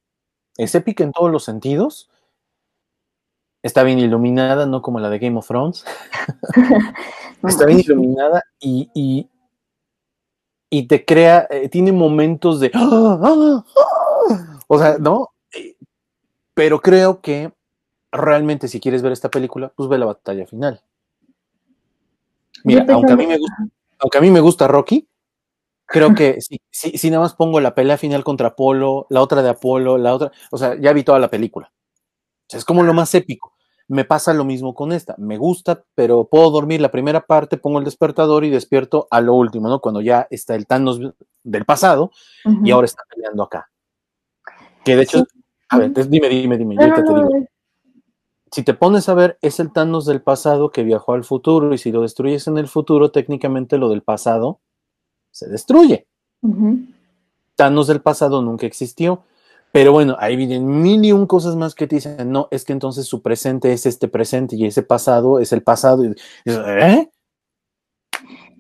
es 0.59 0.75
épica 0.75 1.03
en 1.05 1.13
todos 1.13 1.33
los 1.33 1.43
sentidos. 1.43 2.11
Está 3.63 3.83
bien 3.83 3.99
iluminada, 3.99 4.67
no 4.67 4.83
como 4.83 5.01
la 5.01 5.09
de 5.09 5.19
Game 5.19 5.39
of 5.39 5.47
Thrones. 5.47 5.87
Está 7.43 7.65
bien 7.65 7.81
iluminada 7.81 8.43
y, 8.61 8.91
y, 10.69 10.87
te 10.87 11.07
crea, 11.07 11.47
eh, 11.49 11.71
tiene 11.71 11.93
momentos 11.93 12.61
de... 12.61 12.71
¡Ah, 12.75 13.19
ah, 13.23 13.65
ah! 13.79 14.61
O 14.69 14.79
sea, 14.79 14.99
¿no? 14.99 15.31
Eh, 15.55 15.77
pero 16.53 16.81
creo 16.81 17.23
que 17.23 17.53
realmente 18.13 18.69
si 18.69 18.81
quieres 18.81 19.03
ver 19.03 19.13
esta 19.13 19.31
película, 19.31 19.73
pues 19.75 19.89
ve 19.89 19.99
la 19.99 20.07
batalla 20.07 20.47
final. 20.47 20.83
Mira, 22.65 22.85
aunque 22.93 23.13
a, 23.13 23.17
mí 23.17 23.27
me 23.27 23.39
gusta, 23.39 23.57
aunque 23.99 24.19
a 24.19 24.21
mí 24.21 24.31
me 24.31 24.41
gusta 24.41 24.69
Rocky, 24.69 25.09
creo 25.87 26.15
que 26.15 26.41
si, 26.41 26.61
si, 26.71 27.11
nada 27.11 27.23
más 27.23 27.35
pongo 27.35 27.61
la 27.61 27.75
pelea 27.75 27.97
final 27.97 28.23
contra 28.23 28.49
Apolo, 28.49 29.07
la 29.11 29.23
otra 29.23 29.43
de 29.43 29.51
Apolo, 29.51 29.99
la 29.99 30.15
otra, 30.15 30.31
o 30.51 30.59
sea, 30.59 30.79
ya 30.79 30.93
vi 30.93 31.03
toda 31.03 31.19
la 31.19 31.31
película. 31.31 31.73
O 31.73 32.51
sea, 32.51 32.59
es 32.59 32.65
como 32.65 32.83
lo 32.83 32.93
más 32.93 33.15
épico. 33.15 33.55
Me 33.89 34.05
pasa 34.05 34.33
lo 34.35 34.45
mismo 34.45 34.75
con 34.75 34.93
esta. 34.93 35.17
Me 35.19 35.37
gusta, 35.37 35.83
pero 35.95 36.27
puedo 36.27 36.51
dormir 36.51 36.81
la 36.81 36.93
primera 36.93 37.23
parte, 37.23 37.57
pongo 37.57 37.79
el 37.79 37.85
despertador 37.85 38.45
y 38.45 38.51
despierto 38.51 39.09
a 39.11 39.21
lo 39.21 39.35
último, 39.35 39.69
¿no? 39.69 39.81
Cuando 39.81 40.01
ya 40.01 40.29
está 40.31 40.55
el 40.55 40.67
Thanos 40.67 41.01
del 41.43 41.65
pasado 41.65 42.13
y 42.63 42.71
ahora 42.71 42.85
está 42.85 43.03
peleando 43.13 43.43
acá. 43.43 43.69
Que 44.85 44.95
de 44.95 45.03
hecho, 45.03 45.25
a 45.71 45.79
ver, 45.79 45.93
dime, 46.09 46.29
dime, 46.29 46.57
dime, 46.57 46.77
yo 46.77 46.95
te 46.95 47.03
digo 47.03 47.29
si 48.51 48.63
te 48.65 48.75
pones 48.75 49.09
a 49.09 49.15
ver, 49.15 49.39
es 49.43 49.61
el 49.61 49.73
Thanos 49.73 50.07
del 50.07 50.23
pasado 50.23 50.71
que 50.71 50.83
viajó 50.83 51.13
al 51.13 51.25
futuro 51.25 51.73
y 51.73 51.79
si 51.79 51.93
lo 51.93 52.03
destruyes 52.03 52.47
en 52.49 52.59
el 52.59 52.67
futuro, 52.67 53.11
técnicamente 53.11 53.79
lo 53.79 53.89
del 53.89 54.03
pasado 54.03 54.61
se 55.31 55.49
destruye. 55.49 56.07
Thanos 57.55 57.87
del 57.87 58.01
pasado 58.01 58.43
nunca 58.43 58.67
existió. 58.67 59.23
Pero 59.73 59.93
bueno, 59.93 60.17
ahí 60.19 60.35
vienen 60.35 60.83
mil 60.83 61.05
y 61.05 61.13
un 61.13 61.27
cosas 61.27 61.55
más 61.55 61.77
que 61.77 61.87
te 61.87 61.97
dicen, 61.97 62.33
no, 62.33 62.49
es 62.51 62.65
que 62.65 62.73
entonces 62.73 63.07
su 63.07 63.23
presente 63.23 63.73
es 63.73 63.87
este 63.87 64.09
presente 64.09 64.57
y 64.57 64.67
ese 64.67 64.83
pasado 64.83 65.39
es 65.39 65.53
el 65.53 65.63
pasado. 65.63 66.03
¿Eh? 66.45 67.11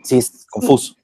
Sí, 0.04 0.18
es 0.18 0.46
confuso. 0.48 0.94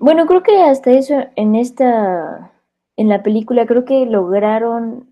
Bueno, 0.00 0.26
creo 0.26 0.42
que 0.42 0.60
hasta 0.62 0.90
eso 0.90 1.14
en 1.36 1.54
esta, 1.54 2.52
en 2.96 3.08
la 3.08 3.22
película, 3.22 3.66
creo 3.66 3.84
que 3.84 4.04
lograron 4.04 5.11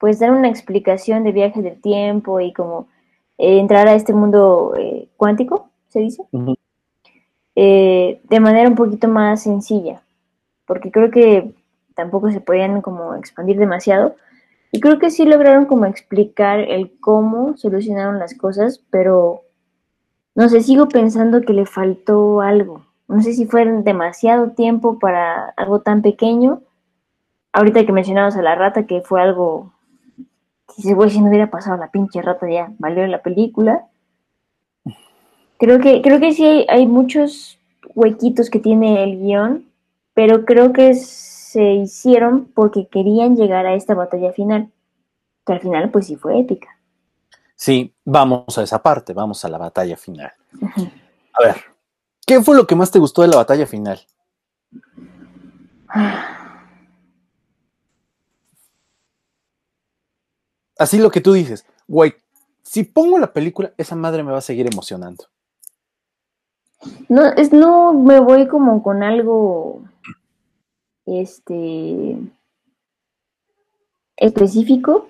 pues 0.00 0.18
dar 0.18 0.32
una 0.32 0.48
explicación 0.48 1.24
de 1.24 1.32
viaje 1.32 1.60
del 1.60 1.78
tiempo 1.78 2.40
y 2.40 2.54
como 2.54 2.88
eh, 3.36 3.60
entrar 3.60 3.86
a 3.86 3.94
este 3.94 4.14
mundo 4.14 4.74
eh, 4.76 5.08
cuántico, 5.18 5.68
se 5.88 6.00
dice, 6.00 6.24
eh, 7.54 8.20
de 8.24 8.40
manera 8.40 8.68
un 8.68 8.76
poquito 8.76 9.08
más 9.08 9.42
sencilla, 9.42 10.02
porque 10.64 10.90
creo 10.90 11.10
que 11.10 11.52
tampoco 11.94 12.30
se 12.30 12.40
podían 12.40 12.80
como 12.80 13.14
expandir 13.14 13.58
demasiado. 13.58 14.16
Y 14.72 14.80
creo 14.80 14.98
que 14.98 15.10
sí 15.10 15.26
lograron 15.26 15.66
como 15.66 15.84
explicar 15.84 16.60
el 16.60 16.98
cómo 17.00 17.56
solucionaron 17.58 18.18
las 18.18 18.34
cosas, 18.34 18.80
pero 18.90 19.42
no 20.34 20.48
sé, 20.48 20.62
sigo 20.62 20.88
pensando 20.88 21.42
que 21.42 21.52
le 21.52 21.66
faltó 21.66 22.40
algo. 22.40 22.86
No 23.06 23.20
sé 23.20 23.34
si 23.34 23.44
fue 23.44 23.66
demasiado 23.66 24.52
tiempo 24.52 24.98
para 24.98 25.50
algo 25.56 25.80
tan 25.80 26.00
pequeño. 26.00 26.62
Ahorita 27.52 27.84
que 27.84 27.92
mencionabas 27.92 28.36
a 28.36 28.42
la 28.42 28.54
rata, 28.54 28.86
que 28.86 29.02
fue 29.02 29.20
algo 29.20 29.72
si 30.80 30.92
güey, 30.92 31.10
si 31.10 31.20
no 31.20 31.28
hubiera 31.28 31.50
pasado 31.50 31.76
la 31.76 31.90
pinche 31.90 32.22
rata 32.22 32.48
ya, 32.50 32.72
valió 32.78 33.06
la 33.06 33.22
película. 33.22 33.86
Creo 35.58 35.78
que, 35.78 36.00
creo 36.00 36.20
que 36.20 36.32
sí 36.32 36.66
hay, 36.68 36.86
muchos 36.86 37.58
huequitos 37.94 38.48
que 38.48 38.60
tiene 38.60 39.04
el 39.04 39.20
guion, 39.20 39.66
pero 40.14 40.44
creo 40.44 40.72
que 40.72 40.94
se 40.94 41.74
hicieron 41.74 42.46
porque 42.54 42.88
querían 42.88 43.36
llegar 43.36 43.66
a 43.66 43.74
esta 43.74 43.94
batalla 43.94 44.32
final, 44.32 44.70
que 45.44 45.52
al 45.52 45.60
final 45.60 45.90
pues 45.90 46.06
sí 46.06 46.16
fue 46.16 46.38
épica. 46.38 46.68
Sí, 47.54 47.94
vamos 48.04 48.56
a 48.56 48.62
esa 48.62 48.82
parte, 48.82 49.12
vamos 49.12 49.44
a 49.44 49.48
la 49.48 49.58
batalla 49.58 49.96
final. 49.96 50.32
A 51.34 51.42
ver, 51.42 51.56
¿qué 52.26 52.40
fue 52.40 52.56
lo 52.56 52.66
que 52.66 52.74
más 52.74 52.90
te 52.90 52.98
gustó 52.98 53.20
de 53.20 53.28
la 53.28 53.36
batalla 53.36 53.66
final? 53.66 54.00
Así 60.80 60.98
lo 60.98 61.10
que 61.10 61.20
tú 61.20 61.34
dices, 61.34 61.64
güey, 61.86 62.14
si 62.62 62.84
pongo 62.84 63.18
la 63.18 63.32
película, 63.32 63.72
esa 63.76 63.94
madre 63.94 64.22
me 64.22 64.32
va 64.32 64.38
a 64.38 64.42
seguir 64.42 64.66
emocionando. 64.66 65.24
No, 67.08 67.26
es 67.26 67.52
no 67.52 67.92
me 67.92 68.20
voy 68.20 68.48
como 68.48 68.82
con 68.82 69.02
algo 69.02 69.82
este 71.04 72.16
específico, 74.16 75.08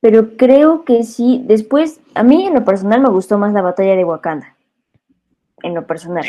pero 0.00 0.36
creo 0.36 0.84
que 0.84 1.04
sí. 1.04 1.42
Después, 1.46 2.00
a 2.14 2.22
mí 2.22 2.46
en 2.46 2.54
lo 2.54 2.64
personal 2.64 3.00
me 3.00 3.10
gustó 3.10 3.38
más 3.38 3.52
la 3.52 3.62
batalla 3.62 3.94
de 3.94 4.04
Wakanda. 4.04 4.56
En 5.62 5.74
lo 5.74 5.86
personal. 5.86 6.24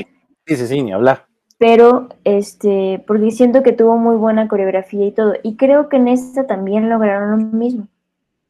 Sí, 0.45 0.55
sí, 0.55 0.67
sí, 0.67 0.81
ni 0.81 0.93
hablar. 0.93 1.26
Pero, 1.57 2.09
este, 2.23 3.03
porque 3.07 3.31
siento 3.31 3.63
que 3.63 3.73
tuvo 3.73 3.97
muy 3.97 4.15
buena 4.15 4.47
coreografía 4.47 5.05
y 5.05 5.11
todo. 5.11 5.33
Y 5.43 5.55
creo 5.55 5.89
que 5.89 5.97
en 5.97 6.07
esta 6.07 6.45
también 6.45 6.89
lograron 6.89 7.31
lo 7.31 7.37
mismo. 7.37 7.87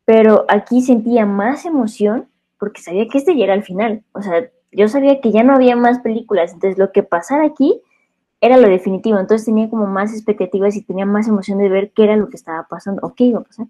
Pero 0.06 0.46
aquí 0.50 0.82
sentía 0.82 1.26
más 1.26 1.66
emoción 1.66 2.28
porque 2.60 2.82
sabía 2.82 3.08
que 3.08 3.18
este 3.18 3.38
ya 3.38 3.46
era 3.46 3.54
el 3.54 3.64
final. 3.64 4.04
O 4.12 4.22
sea, 4.22 4.50
yo 4.72 4.88
sabía 4.90 5.22
que 5.22 5.32
ya 5.32 5.44
no 5.44 5.54
había 5.54 5.76
más 5.76 6.00
películas. 6.00 6.54
Entonces, 6.54 6.78
lo 6.78 6.92
que 6.92 7.04
pasara 7.04 7.46
aquí 7.46 7.82
era 8.42 8.58
lo 8.58 8.68
definitivo. 8.68 9.20
Entonces 9.20 9.46
tenía 9.46 9.70
como 9.70 9.88
más 9.88 10.14
expectativas 10.14 10.76
y 10.76 10.84
tenía 10.84 11.06
más 11.06 11.28
emoción 11.28 11.58
de 11.60 11.70
ver 11.70 11.92
qué 11.92 12.04
era 12.04 12.18
lo 12.18 12.30
que 12.30 12.38
estaba 12.38 12.68
pasando 12.68 13.02
o 13.06 13.14
qué 13.16 13.26
iba 13.26 13.40
a 13.40 13.44
pasar. 13.44 13.68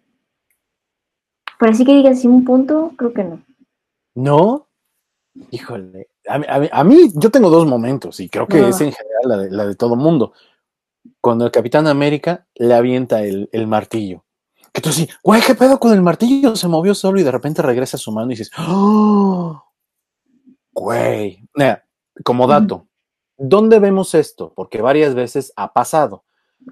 Pero 1.60 1.72
así 1.72 1.86
que 1.86 1.94
digas, 1.94 2.22
¿sí 2.22 2.28
un 2.28 2.46
punto, 2.46 2.94
creo 2.98 3.14
que 3.14 3.24
no. 3.24 3.42
¿No? 4.16 4.68
Híjole. 5.52 6.08
A 6.28 6.84
mí, 6.84 7.12
yo 7.16 7.30
tengo 7.32 7.50
dos 7.50 7.66
momentos 7.66 8.20
y 8.20 8.30
creo 8.30 8.48
que 8.48 8.68
es 8.68 8.82
en 8.82 8.92
general 8.92 9.22
la 9.24 9.38
de, 9.38 9.52
la 9.52 9.66
de 9.66 9.76
todo 9.76 9.96
mundo. 9.96 10.34
Cuando 11.22 11.46
el 11.46 11.52
Capitán 11.52 11.88
América 11.88 12.48
le 12.56 12.74
avienta 12.74 13.24
el, 13.24 13.68
martillo. 13.68 14.24
Que 14.74 14.82
tú 14.82 14.90
así, 14.90 15.08
güey, 15.24 15.42
¿qué 15.42 15.56
pedo 15.56 15.80
con 15.80 15.94
el 15.94 16.02
martillo? 16.02 16.56
Se 16.56 16.68
movió 16.68 16.94
solo 16.94 17.20
y 17.20 17.24
de 17.24 17.32
repente 17.32 17.62
regresa 17.62 17.98
a 17.98 18.00
su 18.00 18.12
mano 18.12 18.28
y 18.28 18.36
dices, 18.36 18.52
¡Oh! 18.58 19.64
Güey. 20.72 21.44
como 22.24 22.46
dato, 22.46 22.88
¿dónde 23.38 23.80
vemos 23.80 24.14
esto? 24.14 24.54
Porque 24.56 24.82
varias 24.82 25.16
veces 25.16 25.52
ha 25.56 25.74
pasado. 25.74 26.24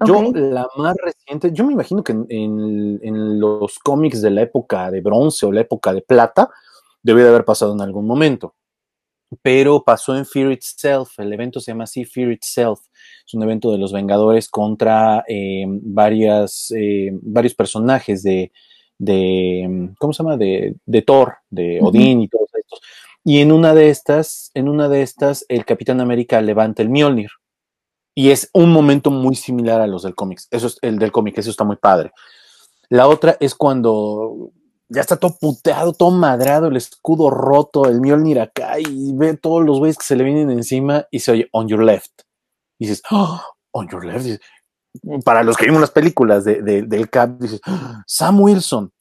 Yo, 0.04 0.30
la 0.34 0.68
más 0.76 0.94
reciente, 1.02 1.52
yo 1.52 1.64
me 1.64 1.72
imagino 1.72 2.04
que 2.04 2.12
en, 2.12 3.40
los 3.40 3.78
cómics 3.78 4.20
de 4.20 4.30
la 4.30 4.42
época 4.42 4.90
de 4.90 5.00
bronce 5.00 5.46
o 5.46 5.52
la 5.52 5.62
época 5.62 5.92
de 5.92 6.02
plata, 6.02 6.50
debe 7.02 7.22
de 7.22 7.30
haber 7.30 7.44
pasado 7.44 7.72
en 7.72 7.80
algún 7.80 8.06
momento. 8.06 8.54
Pero 9.42 9.82
pasó 9.82 10.16
en 10.16 10.24
Fear 10.24 10.52
Itself, 10.52 11.18
el 11.18 11.32
evento 11.32 11.60
se 11.60 11.72
llama 11.72 11.84
así, 11.84 12.04
Fear 12.04 12.32
Itself. 12.32 12.80
Es 13.26 13.34
un 13.34 13.42
evento 13.42 13.72
de 13.72 13.78
los 13.78 13.92
Vengadores 13.92 14.48
contra 14.48 15.24
eh, 15.28 15.64
varias, 15.66 16.72
eh, 16.76 17.10
varios 17.12 17.54
personajes 17.54 18.22
de, 18.22 18.52
de, 18.98 19.90
¿cómo 19.98 20.12
se 20.12 20.22
llama? 20.22 20.36
De, 20.36 20.76
de 20.84 21.02
Thor, 21.02 21.34
de 21.50 21.80
Odín 21.82 22.22
y 22.22 22.28
todos 22.28 22.48
estos. 22.54 22.80
Y 23.24 23.40
en 23.40 23.50
una 23.50 23.74
de 23.74 23.90
estas, 23.90 24.52
en 24.54 24.68
una 24.68 24.88
de 24.88 25.02
estas, 25.02 25.44
el 25.48 25.64
Capitán 25.64 26.00
América 26.00 26.40
levanta 26.40 26.82
el 26.82 26.90
Mjolnir 26.90 27.30
y 28.14 28.30
es 28.30 28.48
un 28.54 28.70
momento 28.70 29.10
muy 29.10 29.34
similar 29.34 29.80
a 29.80 29.86
los 29.86 30.04
del 30.04 30.14
cómics. 30.14 30.48
Eso 30.50 30.68
es 30.68 30.78
el 30.80 30.98
del 30.98 31.12
cómic, 31.12 31.36
eso 31.36 31.50
está 31.50 31.64
muy 31.64 31.76
padre. 31.76 32.12
La 32.88 33.08
otra 33.08 33.36
es 33.40 33.54
cuando 33.54 34.52
ya 34.88 35.00
está 35.00 35.16
todo 35.16 35.36
puteado, 35.38 35.92
todo 35.92 36.10
madrado, 36.10 36.68
el 36.68 36.76
escudo 36.76 37.30
roto, 37.30 37.86
el 37.86 38.00
Mjolnir 38.00 38.40
acá 38.40 38.78
y 38.78 39.12
ve 39.14 39.36
todos 39.36 39.64
los 39.64 39.78
güeyes 39.78 39.98
que 39.98 40.04
se 40.04 40.16
le 40.16 40.24
vienen 40.24 40.50
encima 40.50 41.06
y 41.10 41.20
se 41.20 41.32
oye 41.32 41.48
on 41.52 41.68
your 41.68 41.82
left. 41.82 42.22
Y 42.78 42.86
dices, 42.86 43.02
oh, 43.10 43.40
on 43.72 43.88
your 43.88 44.04
left. 44.04 44.40
para 45.24 45.42
los 45.42 45.56
que 45.56 45.66
vimos 45.66 45.80
las 45.80 45.90
películas 45.90 46.44
de, 46.44 46.62
del 46.62 47.10
Cap, 47.10 47.38
dices, 47.38 47.60
oh, 47.66 48.02
Sam 48.06 48.40
Wilson. 48.40 48.92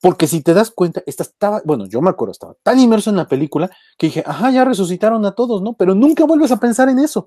Porque 0.00 0.26
si 0.26 0.42
te 0.42 0.52
das 0.52 0.70
cuenta, 0.70 1.02
esta 1.06 1.22
estaba, 1.22 1.62
bueno, 1.64 1.86
yo 1.86 2.02
me 2.02 2.10
acuerdo, 2.10 2.32
estaba 2.32 2.54
tan 2.62 2.78
inmerso 2.78 3.10
en 3.10 3.16
la 3.16 3.26
película 3.26 3.70
que 3.96 4.08
dije, 4.08 4.22
ajá, 4.26 4.50
ya 4.50 4.64
resucitaron 4.64 5.24
a 5.24 5.32
todos, 5.32 5.62
¿no? 5.62 5.74
Pero 5.74 5.94
nunca 5.94 6.24
vuelves 6.24 6.52
a 6.52 6.58
pensar 6.58 6.88
en 6.88 6.98
eso. 6.98 7.26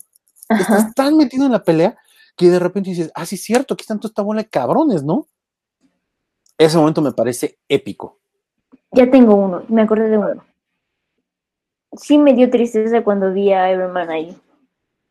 Estás 0.50 0.94
tan 0.94 1.18
metido 1.18 1.46
en 1.46 1.52
la 1.54 1.64
pelea 1.64 1.98
que 2.36 2.50
de 2.50 2.60
repente 2.60 2.92
dices, 2.92 3.12
ah, 3.16 3.26
sí 3.26 3.36
es 3.36 3.44
cierto, 3.44 3.74
aquí 3.74 3.82
están 3.82 4.00
toda 4.00 4.12
esta 4.12 4.22
bola 4.22 4.44
de 4.44 4.50
cabrones, 4.50 5.04
¿no? 5.04 5.28
Ese 6.58 6.78
momento 6.78 7.02
me 7.02 7.12
parece 7.12 7.60
épico. 7.70 8.20
Ya 8.92 9.10
tengo 9.10 9.36
uno, 9.36 9.64
me 9.68 9.82
acordé 9.82 10.10
de 10.10 10.18
uno. 10.18 10.44
Sí 11.94 12.18
me 12.18 12.34
dio 12.34 12.50
tristeza 12.50 13.04
cuando 13.04 13.32
vi 13.34 13.54
a 13.54 13.72
Iron 13.72 13.92
Man 13.92 14.10
ahí, 14.10 14.38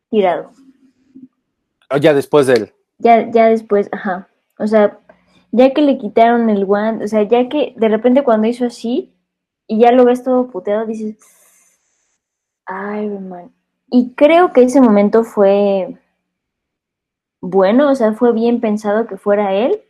tirado. 0.09 0.51
Ah, 1.89 1.97
ya 1.97 2.13
después 2.13 2.47
de 2.47 2.53
él. 2.53 2.73
Ya, 2.99 3.29
ya 3.31 3.47
después, 3.47 3.89
ajá. 3.91 4.27
O 4.59 4.67
sea, 4.67 4.99
ya 5.51 5.73
que 5.73 5.81
le 5.81 5.97
quitaron 5.97 6.49
el 6.49 6.65
guante, 6.65 7.05
o 7.05 7.07
sea, 7.07 7.23
ya 7.23 7.47
que 7.47 7.73
de 7.77 7.87
repente 7.87 8.23
cuando 8.23 8.47
hizo 8.47 8.65
así 8.65 9.13
y 9.67 9.79
ya 9.79 9.91
lo 9.91 10.05
ves 10.05 10.23
todo 10.23 10.47
puteado, 10.47 10.85
dices, 10.85 11.17
Iron 12.67 13.29
Man. 13.29 13.51
Y 13.89 14.13
creo 14.15 14.51
que 14.51 14.63
ese 14.63 14.81
momento 14.81 15.23
fue 15.23 15.97
bueno, 17.39 17.89
o 17.91 17.95
sea, 17.95 18.13
fue 18.13 18.33
bien 18.33 18.59
pensado 18.59 19.07
que 19.07 19.17
fuera 19.17 19.53
él, 19.53 19.81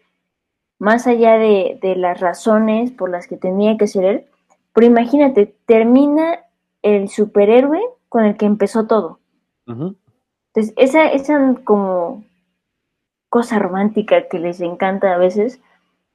más 0.79 1.07
allá 1.07 1.37
de, 1.37 1.79
las 1.97 2.19
razones 2.19 2.91
por 2.91 3.09
las 3.09 3.27
que 3.27 3.37
tenía 3.37 3.77
que 3.77 3.87
ser 3.87 4.05
él. 4.05 4.25
Pero 4.73 4.87
imagínate, 4.87 5.55
termina 5.65 6.39
el 6.81 7.09
superhéroe 7.09 7.81
con 8.09 8.25
el 8.25 8.37
que 8.37 8.45
empezó 8.45 8.85
todo. 8.87 9.19
Entonces, 9.65 10.73
esa, 10.77 11.07
esa 11.07 11.55
como 11.63 12.23
cosa 13.29 13.59
romántica 13.59 14.27
que 14.29 14.39
les 14.39 14.61
encanta 14.61 15.13
a 15.13 15.17
veces, 15.17 15.59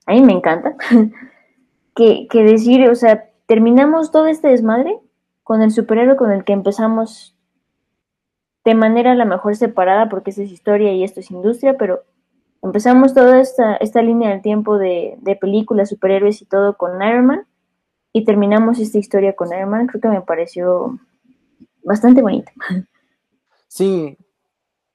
a 0.07 0.13
mí 0.13 0.23
me 0.23 0.33
encanta, 0.33 0.77
que, 1.95 2.27
que 2.29 2.43
decir, 2.43 2.89
o 2.89 2.95
sea, 2.95 3.29
terminamos 3.47 4.11
todo 4.11 4.27
este 4.27 4.49
desmadre 4.49 4.99
con 5.43 5.61
el 5.61 5.71
superhéroe 5.71 6.17
con 6.17 6.33
el 6.33 6.45
que 6.45 6.53
empezamos 6.53 7.37
de 8.65 8.75
manera 8.75 9.13
a 9.13 9.17
la 9.17 9.25
mejor 9.25 9.57
separada, 9.57 10.09
porque 10.09 10.31
esta 10.31 10.43
es 10.43 10.51
historia 10.51 10.93
y 10.93 11.03
esto 11.03 11.21
es 11.21 11.31
industria, 11.31 11.77
pero 11.77 12.05
empezamos 12.63 13.15
toda 13.15 13.41
esta, 13.41 13.77
esta 13.77 14.03
línea 14.03 14.31
del 14.31 14.43
tiempo 14.43 14.79
de, 14.79 15.17
de, 15.21 15.37
películas, 15.37 15.89
superhéroes 15.89 16.43
y 16.43 16.47
todo 16.47 16.77
con 16.77 17.03
Iron 17.03 17.27
Man, 17.27 17.47
y 18.13 18.25
terminamos 18.25 18.79
esta 18.79 18.99
historia 18.99 19.35
con 19.35 19.49
Iron 19.49 19.71
Man, 19.71 19.87
creo 19.87 20.01
que 20.01 20.09
me 20.09 20.21
pareció 20.23 20.99
bastante 21.83 22.23
bonita. 22.23 22.53
Sí, 23.69 24.17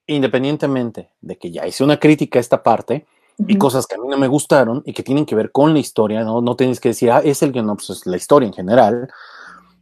independientemente 0.05 1.09
de 1.19 1.37
que 1.37 1.51
ya 1.51 1.65
hice 1.65 1.83
una 1.83 1.99
crítica 1.99 2.39
a 2.39 2.41
esta 2.41 2.63
parte, 2.63 3.05
y 3.39 3.57
cosas 3.57 3.85
que 3.85 3.95
a 3.95 3.97
mí 3.99 4.07
no 4.07 4.17
me 4.17 4.27
gustaron 4.27 4.81
y 4.83 4.93
que 4.93 5.03
tienen 5.03 5.25
que 5.25 5.35
ver 5.35 5.51
con 5.51 5.73
la 5.73 5.79
historia, 5.79 6.23
no, 6.23 6.41
no 6.41 6.55
tienes 6.55 6.79
que 6.79 6.89
decir, 6.89 7.11
ah, 7.11 7.21
es 7.23 7.43
el 7.43 7.51
guion, 7.51 7.67
no, 7.67 7.75
pues 7.75 7.91
es 7.91 8.05
la 8.07 8.17
historia 8.17 8.47
en 8.47 8.53
general, 8.53 9.09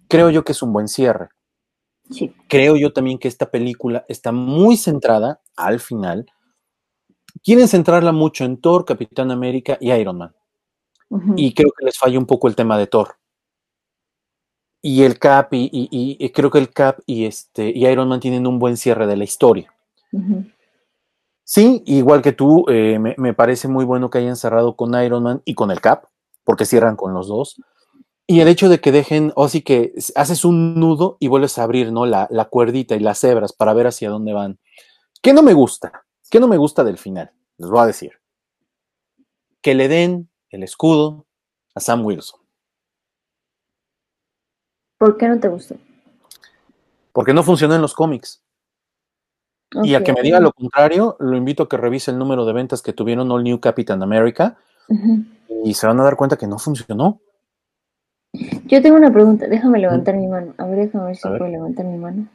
creo 0.10 0.30
yo 0.30 0.44
que 0.44 0.52
es 0.52 0.62
un 0.62 0.74
buen 0.74 0.88
cierre. 0.88 1.30
Creo 2.48 2.76
yo 2.76 2.94
también 2.94 3.18
que 3.18 3.28
esta 3.28 3.50
película 3.50 4.06
está 4.08 4.32
muy 4.32 4.78
centrada 4.78 5.42
al 5.56 5.80
final. 5.80 6.26
Quieren 7.44 7.68
centrarla 7.68 8.12
mucho 8.12 8.46
en 8.46 8.58
Thor, 8.58 8.86
Capitán 8.86 9.32
América 9.32 9.78
y 9.80 9.92
Iron 9.92 10.18
Man. 10.18 10.36
Y 11.36 11.54
creo 11.54 11.72
que 11.78 11.86
les 11.86 11.98
falla 11.98 12.18
un 12.18 12.26
poco 12.26 12.48
el 12.48 12.56
tema 12.56 12.78
de 12.78 12.88
Thor. 12.88 13.16
Y 14.82 15.04
el 15.04 15.18
Cap 15.18 15.50
y, 15.52 16.30
creo 16.32 16.52
que 16.52 16.60
el 16.60 16.72
Cap 16.72 17.00
y 17.06 17.26
este 17.26 17.70
y 17.70 17.88
Iron 17.88 18.08
Man 18.08 18.20
tienen 18.20 18.46
un 18.46 18.60
buen 18.60 18.78
cierre 18.78 19.08
de 19.08 19.18
la 19.18 19.24
historia. 19.24 19.74
Sí, 21.44 21.84
igual 21.86 22.22
que 22.22 22.32
tú, 22.32 22.66
eh, 22.70 22.98
me, 23.00 23.16
me, 23.18 23.34
parece 23.34 23.68
muy 23.68 23.86
bueno 23.86 24.10
que 24.10 24.18
hayan 24.18 24.36
cerrado 24.36 24.76
con 24.76 25.00
Iron 25.04 25.24
Man 25.24 25.42
y 25.46 25.54
con 25.54 25.70
el 25.70 25.82
Cap, 25.82 26.06
porque 26.44 26.66
cierran 26.66 26.96
con 26.96 27.14
los 27.14 27.28
dos. 27.28 27.62
Y 28.28 28.40
el 28.40 28.48
hecho 28.48 28.70
de 28.70 28.80
que 28.80 28.92
dejen, 28.92 29.32
o 29.36 29.48
sí 29.50 29.62
que 29.62 29.94
haces 30.16 30.46
un 30.46 30.80
nudo 30.80 31.18
y 31.20 31.28
vuelves 31.28 31.60
a 31.60 31.64
abrir, 31.64 31.92
¿no? 31.92 32.08
La, 32.08 32.28
la, 32.32 32.46
cuerdita 32.46 32.96
y 32.96 33.00
las 33.00 33.24
hebras 33.24 33.54
para 33.54 33.74
ver 33.74 33.88
hacia 33.88 34.10
dónde 34.10 34.34
van. 34.34 34.58
¿Qué 35.22 35.34
no 35.34 35.44
me 35.44 35.54
gusta? 35.54 36.05
¿Qué 36.30 36.40
no 36.40 36.48
me 36.48 36.58
gusta 36.58 36.84
del 36.84 36.98
final? 36.98 37.32
Les 37.58 37.70
voy 37.70 37.80
a 37.80 37.86
decir. 37.86 38.14
Que 39.62 39.76
le 39.76 39.88
den 39.88 40.30
el 40.50 40.64
escudo 40.64 41.26
a 41.74 41.80
Sam 41.80 42.06
Wilson. 42.06 42.40
¿Por 44.98 45.18
qué 45.18 45.28
no 45.28 45.40
te 45.40 45.48
gusta? 45.48 45.76
Porque 47.12 47.34
no 47.34 47.44
funcionó 47.44 47.76
en 47.76 47.82
los 47.82 47.94
cómics. 47.94 48.44
Y 49.84 49.96
a 49.96 50.04
que 50.04 50.14
me 50.14 50.22
diga 50.22 50.40
lo 50.40 50.54
contrario, 50.54 51.18
lo 51.20 51.36
invito 51.36 51.64
a 51.64 51.70
que 51.70 51.78
revise 51.78 52.12
el 52.12 52.18
número 52.18 52.46
de 52.46 52.54
ventas 52.54 52.82
que 52.82 52.94
tuvieron 52.94 53.32
All 53.32 53.44
New 53.44 53.60
Captain 53.60 54.02
America 54.02 54.58
y 55.64 55.74
se 55.74 55.88
van 55.88 56.00
a 56.00 56.04
dar 56.04 56.16
cuenta 56.16 56.38
que 56.38 56.48
no 56.48 56.58
funcionó. 56.58 57.20
Yo 58.66 58.82
tengo 58.82 58.96
una 58.96 59.12
pregunta, 59.12 59.48
déjame 59.48 59.80
levantar 59.80 60.16
mi 60.16 60.28
mano. 60.28 60.54
A 60.58 60.66
ver, 60.66 60.86
déjame 60.86 61.08
ver 61.08 61.16
si 61.16 61.28
puedo 61.28 61.48
levantar 61.48 61.86
mi 61.86 61.98
mano. 61.98 62.28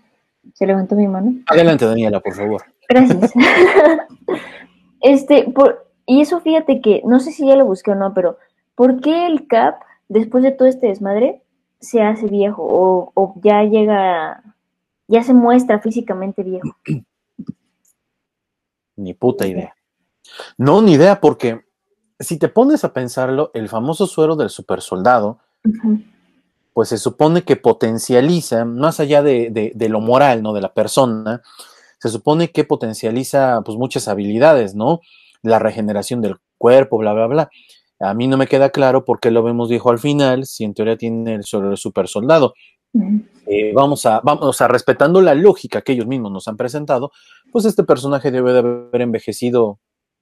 ¿Se 0.54 0.66
levantó 0.66 0.96
mi 0.96 1.06
mano? 1.06 1.34
Adelante, 1.46 1.84
Daniela, 1.86 2.20
por 2.20 2.34
favor. 2.34 2.62
Gracias. 2.90 3.32
este, 5.00 5.44
por, 5.44 5.90
y 6.04 6.20
eso 6.20 6.40
fíjate 6.40 6.80
que, 6.80 7.02
no 7.06 7.20
sé 7.20 7.32
si 7.32 7.46
ya 7.46 7.56
lo 7.56 7.64
busqué 7.64 7.92
o 7.92 7.94
no, 7.94 8.12
pero 8.12 8.36
¿por 8.74 9.00
qué 9.00 9.26
el 9.26 9.46
CAP, 9.46 9.80
después 10.08 10.42
de 10.42 10.50
todo 10.50 10.68
este 10.68 10.88
desmadre, 10.88 11.42
se 11.80 12.02
hace 12.02 12.26
viejo 12.26 12.62
o, 12.62 13.12
o 13.14 13.34
ya 13.42 13.62
llega, 13.62 14.42
ya 15.08 15.22
se 15.22 15.32
muestra 15.32 15.78
físicamente 15.78 16.42
viejo? 16.42 16.68
Ni 18.96 19.14
puta 19.14 19.46
idea. 19.46 19.74
No, 20.58 20.82
ni 20.82 20.92
idea, 20.92 21.20
porque 21.20 21.64
si 22.18 22.38
te 22.38 22.48
pones 22.48 22.84
a 22.84 22.92
pensarlo, 22.92 23.50
el 23.54 23.68
famoso 23.68 24.06
suero 24.06 24.36
del 24.36 24.50
super 24.50 24.82
soldado, 24.82 25.38
pues 26.72 26.90
se 26.90 26.98
supone 26.98 27.42
que 27.42 27.56
potencializa, 27.56 28.64
más 28.64 29.00
allá 29.00 29.22
de, 29.22 29.72
lo 29.88 30.00
moral, 30.00 30.42
¿no? 30.42 30.52
De 30.52 30.60
la 30.60 30.72
persona, 30.74 31.42
se 32.00 32.08
supone 32.08 32.50
que 32.50 32.64
potencializa 32.64 33.60
pues 33.64 33.76
muchas 33.76 34.08
habilidades, 34.08 34.74
¿no? 34.74 35.00
La 35.42 35.58
regeneración 35.58 36.20
del 36.20 36.36
cuerpo, 36.58 36.98
bla, 36.98 37.12
bla, 37.12 37.26
bla. 37.26 37.50
A 38.00 38.14
mí 38.14 38.26
no 38.26 38.38
me 38.38 38.46
queda 38.46 38.70
claro 38.70 39.04
por 39.04 39.20
qué 39.20 39.30
lo 39.30 39.42
vemos 39.42 39.68
viejo 39.68 39.90
al 39.90 39.98
final, 39.98 40.46
si 40.46 40.64
en 40.64 40.72
teoría 40.72 40.96
tiene 40.96 41.34
el 41.34 41.44
super 41.44 42.08
soldado. 42.08 42.54
Eh, 43.46 43.72
vamos, 43.74 44.06
a, 44.06 44.20
vamos 44.20 44.60
a, 44.60 44.68
respetando 44.68 45.20
la 45.20 45.34
lógica 45.34 45.82
que 45.82 45.92
ellos 45.92 46.06
mismos 46.06 46.32
nos 46.32 46.48
han 46.48 46.56
presentado, 46.56 47.12
pues 47.52 47.64
este 47.64 47.84
personaje 47.84 48.30
debe 48.30 48.52
de 48.52 48.58
haber 48.60 49.02
envejecido 49.02 49.78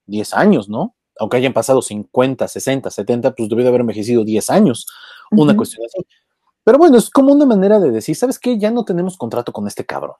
10 0.06 0.34
años, 0.34 0.68
¿no? 0.68 0.96
Aunque 1.18 1.36
hayan 1.36 1.52
pasado 1.52 1.82
50, 1.82 2.48
60, 2.48 2.90
70, 2.90 3.34
pues 3.34 3.48
debe 3.48 3.62
de 3.62 3.68
haber 3.68 3.82
envejecido 3.82 4.24
10 4.24 4.50
años. 4.50 4.86
Una 5.30 5.56
cuestión 5.56 5.86
así. 5.86 6.06
Pero 6.64 6.78
bueno, 6.78 6.98
es 6.98 7.10
como 7.10 7.32
una 7.32 7.46
manera 7.46 7.80
de 7.80 7.90
decir, 7.90 8.16
¿sabes 8.16 8.38
qué? 8.38 8.58
Ya 8.58 8.70
no 8.70 8.84
tenemos 8.84 9.16
contrato 9.16 9.52
con 9.52 9.66
este 9.66 9.84
cabrón. 9.86 10.16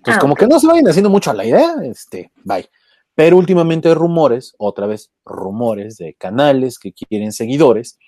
Entonces, 0.00 0.16
ah, 0.16 0.20
como 0.20 0.34
que 0.34 0.46
no 0.46 0.58
se 0.58 0.66
vayan 0.66 0.88
haciendo 0.88 1.10
mucho 1.10 1.30
a 1.30 1.34
la 1.34 1.44
idea, 1.44 1.74
este, 1.84 2.32
bye. 2.42 2.66
Pero 3.14 3.36
últimamente 3.36 3.88
hay 3.88 3.94
rumores, 3.94 4.54
otra 4.56 4.86
vez, 4.86 5.10
rumores 5.26 5.98
de 5.98 6.14
canales 6.14 6.78
que 6.78 6.94
quieren 6.94 7.32
seguidores, 7.32 7.98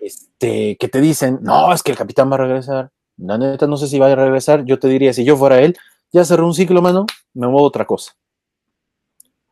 este, 0.00 0.76
que 0.76 0.86
te 0.86 1.00
dicen, 1.00 1.40
no, 1.42 1.72
es 1.72 1.82
que 1.82 1.90
el 1.90 1.98
capitán 1.98 2.30
va 2.30 2.36
a 2.36 2.38
regresar. 2.38 2.92
La 3.16 3.36
neta, 3.36 3.66
no 3.66 3.76
sé 3.76 3.88
si 3.88 3.98
va 3.98 4.12
a 4.12 4.14
regresar. 4.14 4.64
Yo 4.64 4.78
te 4.78 4.86
diría, 4.86 5.12
si 5.12 5.24
yo 5.24 5.36
fuera 5.36 5.58
él, 5.60 5.76
ya 6.12 6.24
cerré 6.24 6.44
un 6.44 6.54
ciclo, 6.54 6.80
mano, 6.80 7.04
me 7.34 7.48
muevo 7.48 7.64
a 7.64 7.68
otra 7.68 7.84
cosa. 7.84 8.12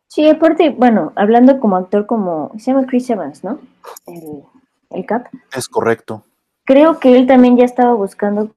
Sí, 0.06 0.28
aparte, 0.28 0.70
bueno, 0.70 1.12
hablando 1.16 1.58
como 1.58 1.74
actor, 1.74 2.06
como 2.06 2.52
se 2.58 2.70
llama 2.70 2.86
Chris 2.86 3.10
Evans, 3.10 3.42
¿no? 3.42 3.58
El, 4.06 4.44
el 4.90 5.04
Cap. 5.04 5.26
Es 5.52 5.66
correcto. 5.66 6.22
Creo 6.66 6.98
que 6.98 7.16
él 7.16 7.26
también 7.26 7.56
ya 7.56 7.64
estaba 7.64 7.94
buscando 7.94 8.50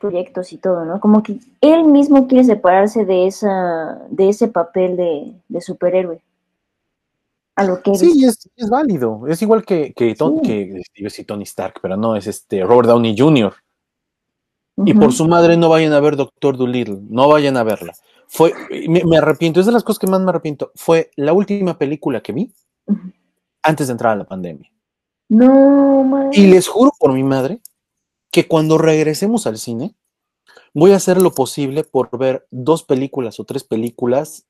proyectos 0.00 0.52
y 0.52 0.58
todo, 0.58 0.84
¿no? 0.84 1.00
Como 1.00 1.22
que 1.22 1.38
él 1.60 1.84
mismo 1.84 2.28
quiere 2.28 2.44
separarse 2.44 3.04
de 3.04 3.26
esa, 3.26 4.00
de 4.10 4.28
ese 4.28 4.48
papel 4.48 4.96
de, 4.96 5.60
superhéroe. 5.60 6.22
A 7.56 7.64
lo 7.64 7.82
que 7.82 7.96
sí, 7.96 8.24
es, 8.24 8.48
es, 8.54 8.70
válido. 8.70 9.26
Es 9.26 9.42
igual 9.42 9.64
que, 9.64 9.92
que, 9.92 10.14
que, 10.14 11.24
Tony 11.24 11.42
Stark, 11.42 11.80
pero 11.82 11.96
no, 11.96 12.14
es 12.14 12.28
este 12.28 12.62
Robert 12.62 12.88
Downey 12.88 13.16
Jr. 13.18 13.52
Y 14.86 14.94
por 14.94 15.12
su 15.12 15.26
madre 15.26 15.56
no 15.56 15.68
vayan 15.68 15.92
a 15.92 15.98
ver 15.98 16.14
Doctor 16.14 16.56
Dolittle, 16.56 17.00
no 17.10 17.28
vayan 17.28 17.56
a 17.56 17.64
verla. 17.64 17.94
Fue, 18.28 18.52
me, 18.88 19.16
arrepiento, 19.16 19.58
es 19.58 19.66
de 19.66 19.72
las 19.72 19.82
cosas 19.82 19.98
que 19.98 20.06
más 20.06 20.20
me 20.20 20.30
arrepiento. 20.30 20.70
Fue 20.76 21.10
la 21.16 21.32
última 21.32 21.76
película 21.76 22.20
que 22.20 22.32
vi 22.32 22.52
antes 23.62 23.88
de 23.88 23.92
entrar 23.92 24.12
a 24.12 24.16
la 24.16 24.24
pandemia. 24.24 24.70
No, 25.28 26.04
madre. 26.04 26.30
Y 26.32 26.46
les 26.46 26.68
juro 26.68 26.92
por 26.98 27.12
mi 27.12 27.22
madre 27.22 27.60
que 28.30 28.46
cuando 28.46 28.78
regresemos 28.78 29.46
al 29.46 29.58
cine, 29.58 29.94
voy 30.74 30.92
a 30.92 30.96
hacer 30.96 31.20
lo 31.20 31.32
posible 31.32 31.84
por 31.84 32.16
ver 32.18 32.46
dos 32.50 32.84
películas 32.84 33.40
o 33.40 33.44
tres 33.44 33.64
películas, 33.64 34.46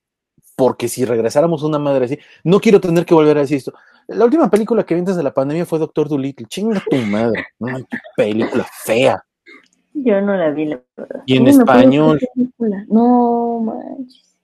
porque 0.55 0.87
si 0.87 1.05
regresáramos 1.05 1.63
una 1.63 1.79
madre 1.79 2.05
así, 2.05 2.19
no 2.43 2.59
quiero 2.59 2.79
tener 2.81 3.05
que 3.05 3.13
volver 3.13 3.37
a 3.37 3.41
decir 3.41 3.57
esto. 3.57 3.73
La 4.07 4.25
última 4.25 4.49
película 4.49 4.85
que 4.85 4.95
vi 4.95 4.99
antes 4.99 5.15
de 5.15 5.23
la 5.23 5.33
pandemia 5.33 5.65
fue 5.65 5.79
Doctor 5.79 6.09
Dolittle. 6.09 6.47
Chinga 6.47 6.83
tu 6.89 6.97
madre. 6.97 7.45
No, 7.59 7.77
película 8.15 8.67
fea. 8.83 9.23
Yo 9.93 10.21
no 10.21 10.35
la 10.35 10.49
vi, 10.51 10.65
la 10.65 10.81
verdad. 10.95 11.23
Y 11.25 11.37
en 11.37 11.47
español. 11.47 12.19
No 12.87 13.59
manches. 13.59 14.37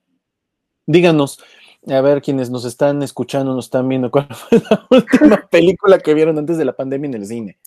Díganos, 0.85 1.39
a 1.87 2.01
ver, 2.01 2.21
quienes 2.21 2.49
nos 2.49 2.65
están 2.65 3.03
escuchando, 3.03 3.53
nos 3.53 3.65
están 3.65 3.87
viendo, 3.87 4.09
¿cuál 4.09 4.27
fue 4.27 4.61
la 4.69 4.87
última 4.89 5.47
película 5.49 5.99
que 5.99 6.13
vieron 6.13 6.37
antes 6.37 6.57
de 6.57 6.65
la 6.65 6.75
pandemia 6.75 7.07
en 7.07 7.13
el 7.15 7.25
cine? 7.25 7.59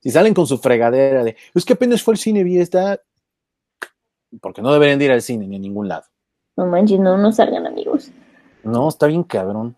Si 0.00 0.10
salen 0.10 0.34
con 0.34 0.46
su 0.46 0.58
fregadera 0.58 1.24
de, 1.24 1.36
es 1.54 1.64
que 1.64 1.72
apenas 1.74 2.02
fue 2.02 2.14
el 2.14 2.18
cine, 2.18 2.44
vi 2.44 2.58
esta, 2.58 3.00
porque 4.40 4.62
no 4.62 4.72
deberían 4.72 5.00
ir 5.00 5.12
al 5.12 5.22
cine 5.22 5.46
ni 5.46 5.56
a 5.56 5.58
ningún 5.58 5.88
lado. 5.88 6.04
No 6.56 6.66
manches, 6.66 7.00
no, 7.00 7.16
no 7.16 7.32
salgan 7.32 7.66
amigos. 7.66 8.10
No, 8.62 8.88
está 8.88 9.06
bien 9.06 9.24
cabrón. 9.24 9.76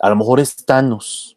A 0.00 0.08
lo 0.08 0.16
mejor 0.16 0.40
es 0.40 0.56
Thanos. 0.64 1.36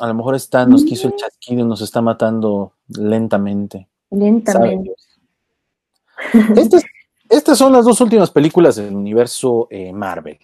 A 0.00 0.06
lo 0.06 0.14
mejor 0.14 0.34
es 0.34 0.48
Thanos 0.48 0.84
que 0.84 0.94
hizo 0.94 1.08
el 1.08 1.16
chasquido 1.16 1.60
y 1.60 1.64
nos 1.64 1.80
está 1.82 2.00
matando 2.00 2.72
lentamente. 2.88 3.88
Lentamente. 4.10 4.94
Estas, 7.34 7.58
son 7.58 7.72
las 7.72 7.84
dos 7.84 8.00
últimas 8.00 8.30
películas 8.30 8.76
del 8.76 8.94
universo 8.94 9.66
eh, 9.68 9.92
Marvel. 9.92 10.38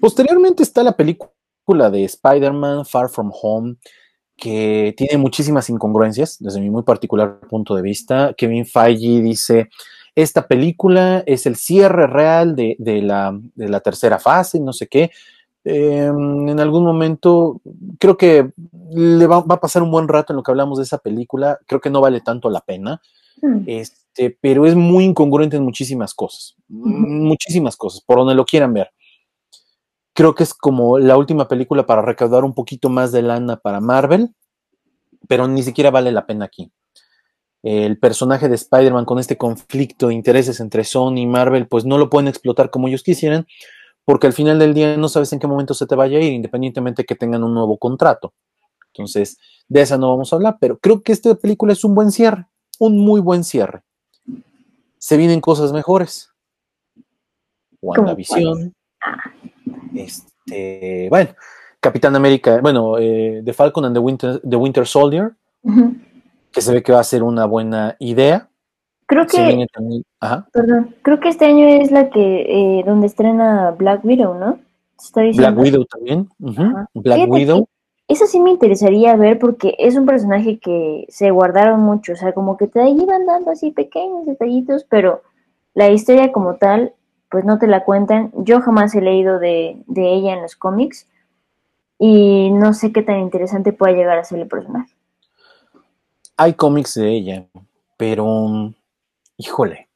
Posteriormente 0.00 0.62
está 0.62 0.84
la 0.84 0.96
película 0.96 1.90
de 1.90 2.04
Spider-Man 2.04 2.84
Far 2.86 3.08
From 3.08 3.32
Home, 3.42 3.74
que 4.36 4.94
tiene 4.96 5.18
muchísimas 5.18 5.68
incongruencias 5.68 6.36
desde 6.38 6.60
mi 6.60 6.70
muy 6.70 6.84
particular 6.84 7.40
punto 7.40 7.74
de 7.74 7.82
vista. 7.82 8.34
Kevin 8.36 8.64
Feige 8.64 9.20
dice, 9.20 9.68
esta 10.14 10.46
película 10.46 11.24
es 11.26 11.44
el 11.46 11.56
cierre 11.56 12.06
real 12.06 12.54
de, 12.54 12.76
la, 13.02 13.36
de 13.56 13.68
la 13.68 13.80
tercera 13.80 14.20
fase, 14.20 14.60
no 14.60 14.72
sé 14.72 14.86
qué. 14.86 15.10
Em, 15.64 16.48
en 16.48 16.60
algún 16.60 16.84
momento 16.84 17.60
creo 17.98 18.16
que 18.16 18.52
le 18.92 19.26
va, 19.26 19.38
a 19.38 19.60
pasar 19.60 19.82
un 19.82 19.90
buen 19.90 20.06
rato 20.06 20.32
en 20.32 20.36
lo 20.36 20.44
que 20.44 20.52
hablamos 20.52 20.78
de 20.78 20.84
esa 20.84 20.98
película. 20.98 21.58
Creo 21.66 21.80
que 21.80 21.90
no 21.90 22.00
vale 22.00 22.20
tanto 22.20 22.48
la 22.48 22.60
pena. 22.60 23.00
Este, 23.66 24.01
pero 24.40 24.66
es 24.66 24.74
muy 24.74 25.04
incongruente 25.04 25.56
en 25.56 25.64
muchísimas 25.64 26.14
cosas. 26.14 26.54
Muchísimas 26.68 27.76
cosas, 27.76 28.02
por 28.04 28.18
donde 28.18 28.34
lo 28.34 28.44
quieran 28.44 28.74
ver. 28.74 28.90
Creo 30.14 30.34
que 30.34 30.42
es 30.42 30.52
como 30.52 30.98
la 30.98 31.16
última 31.16 31.48
película 31.48 31.86
para 31.86 32.02
recaudar 32.02 32.44
un 32.44 32.54
poquito 32.54 32.90
más 32.90 33.12
de 33.12 33.22
lana 33.22 33.56
para 33.56 33.80
Marvel, 33.80 34.34
pero 35.28 35.48
ni 35.48 35.62
siquiera 35.62 35.90
vale 35.90 36.12
la 36.12 36.26
pena 36.26 36.44
aquí. 36.44 36.70
El 37.62 37.98
personaje 37.98 38.48
de 38.48 38.56
Spider-Man 38.56 39.04
con 39.04 39.18
este 39.18 39.38
conflicto 39.38 40.08
de 40.08 40.14
intereses 40.14 40.60
entre 40.60 40.84
Sony 40.84 41.18
y 41.18 41.26
Marvel, 41.26 41.68
pues 41.68 41.84
no 41.84 41.96
lo 41.96 42.10
pueden 42.10 42.28
explotar 42.28 42.70
como 42.70 42.88
ellos 42.88 43.02
quisieran, 43.02 43.46
porque 44.04 44.26
al 44.26 44.32
final 44.32 44.58
del 44.58 44.74
día 44.74 44.96
no 44.96 45.08
sabes 45.08 45.32
en 45.32 45.38
qué 45.38 45.46
momento 45.46 45.72
se 45.72 45.86
te 45.86 45.94
vaya 45.94 46.18
a 46.18 46.20
ir, 46.20 46.32
independientemente 46.32 47.02
de 47.02 47.06
que 47.06 47.14
tengan 47.14 47.44
un 47.44 47.54
nuevo 47.54 47.78
contrato. 47.78 48.34
Entonces, 48.88 49.38
de 49.68 49.80
esa 49.80 49.96
no 49.96 50.10
vamos 50.10 50.32
a 50.32 50.36
hablar, 50.36 50.58
pero 50.60 50.78
creo 50.78 51.02
que 51.02 51.12
esta 51.12 51.34
película 51.36 51.72
es 51.72 51.84
un 51.84 51.94
buen 51.94 52.10
cierre, 52.10 52.46
un 52.78 52.98
muy 52.98 53.20
buen 53.20 53.44
cierre. 53.44 53.82
Se 55.02 55.16
vienen 55.16 55.40
cosas 55.40 55.72
mejores. 55.72 56.30
WandaVision. 57.80 58.72
Este, 59.96 61.08
bueno, 61.10 61.30
Capitán 61.80 62.14
América, 62.14 62.60
bueno, 62.62 62.98
eh, 63.00 63.42
The 63.44 63.52
Falcon 63.52 63.84
and 63.84 63.96
the 63.96 63.98
Winter, 63.98 64.40
the 64.48 64.54
Winter 64.54 64.86
Soldier, 64.86 65.32
que 66.52 66.60
se 66.60 66.72
ve 66.72 66.84
que 66.84 66.92
va 66.92 67.00
a 67.00 67.04
ser 67.04 67.24
una 67.24 67.46
buena 67.46 67.96
idea. 67.98 68.48
Creo 69.06 69.26
que, 69.26 69.66
perdón, 70.52 70.94
creo 71.02 71.18
que 71.18 71.30
este 71.30 71.46
año 71.46 71.66
es 71.66 71.90
la 71.90 72.08
que, 72.08 72.42
eh, 72.78 72.84
donde 72.86 73.08
estrena 73.08 73.72
Black 73.72 74.04
Widow, 74.04 74.34
¿no? 74.38 74.60
Black 75.34 75.58
Widow 75.58 75.84
también, 75.86 76.28
Black 76.94 77.28
Widow. 77.28 77.68
Eso 78.12 78.26
sí 78.26 78.40
me 78.40 78.50
interesaría 78.50 79.16
ver 79.16 79.38
porque 79.38 79.74
es 79.78 79.96
un 79.96 80.04
personaje 80.04 80.58
que 80.58 81.06
se 81.08 81.30
guardaron 81.30 81.80
mucho, 81.80 82.12
o 82.12 82.16
sea, 82.16 82.34
como 82.34 82.58
que 82.58 82.66
te 82.66 82.86
iban 82.86 83.24
dando 83.24 83.50
así 83.50 83.70
pequeños 83.70 84.26
detallitos, 84.26 84.84
pero 84.84 85.22
la 85.72 85.88
historia 85.88 86.30
como 86.30 86.56
tal, 86.56 86.92
pues 87.30 87.46
no 87.46 87.58
te 87.58 87.66
la 87.66 87.84
cuentan. 87.84 88.30
Yo 88.36 88.60
jamás 88.60 88.94
he 88.94 89.00
leído 89.00 89.38
de, 89.38 89.82
de 89.86 90.12
ella 90.12 90.34
en 90.34 90.42
los 90.42 90.56
cómics 90.56 91.08
y 91.98 92.50
no 92.50 92.74
sé 92.74 92.92
qué 92.92 93.00
tan 93.00 93.18
interesante 93.18 93.72
pueda 93.72 93.94
llegar 93.94 94.18
a 94.18 94.24
ser 94.24 94.40
el 94.40 94.46
personaje. 94.46 94.92
Hay 96.36 96.52
cómics 96.52 96.92
de 96.92 97.08
ella, 97.08 97.46
pero 97.96 98.74
híjole, 99.38 99.88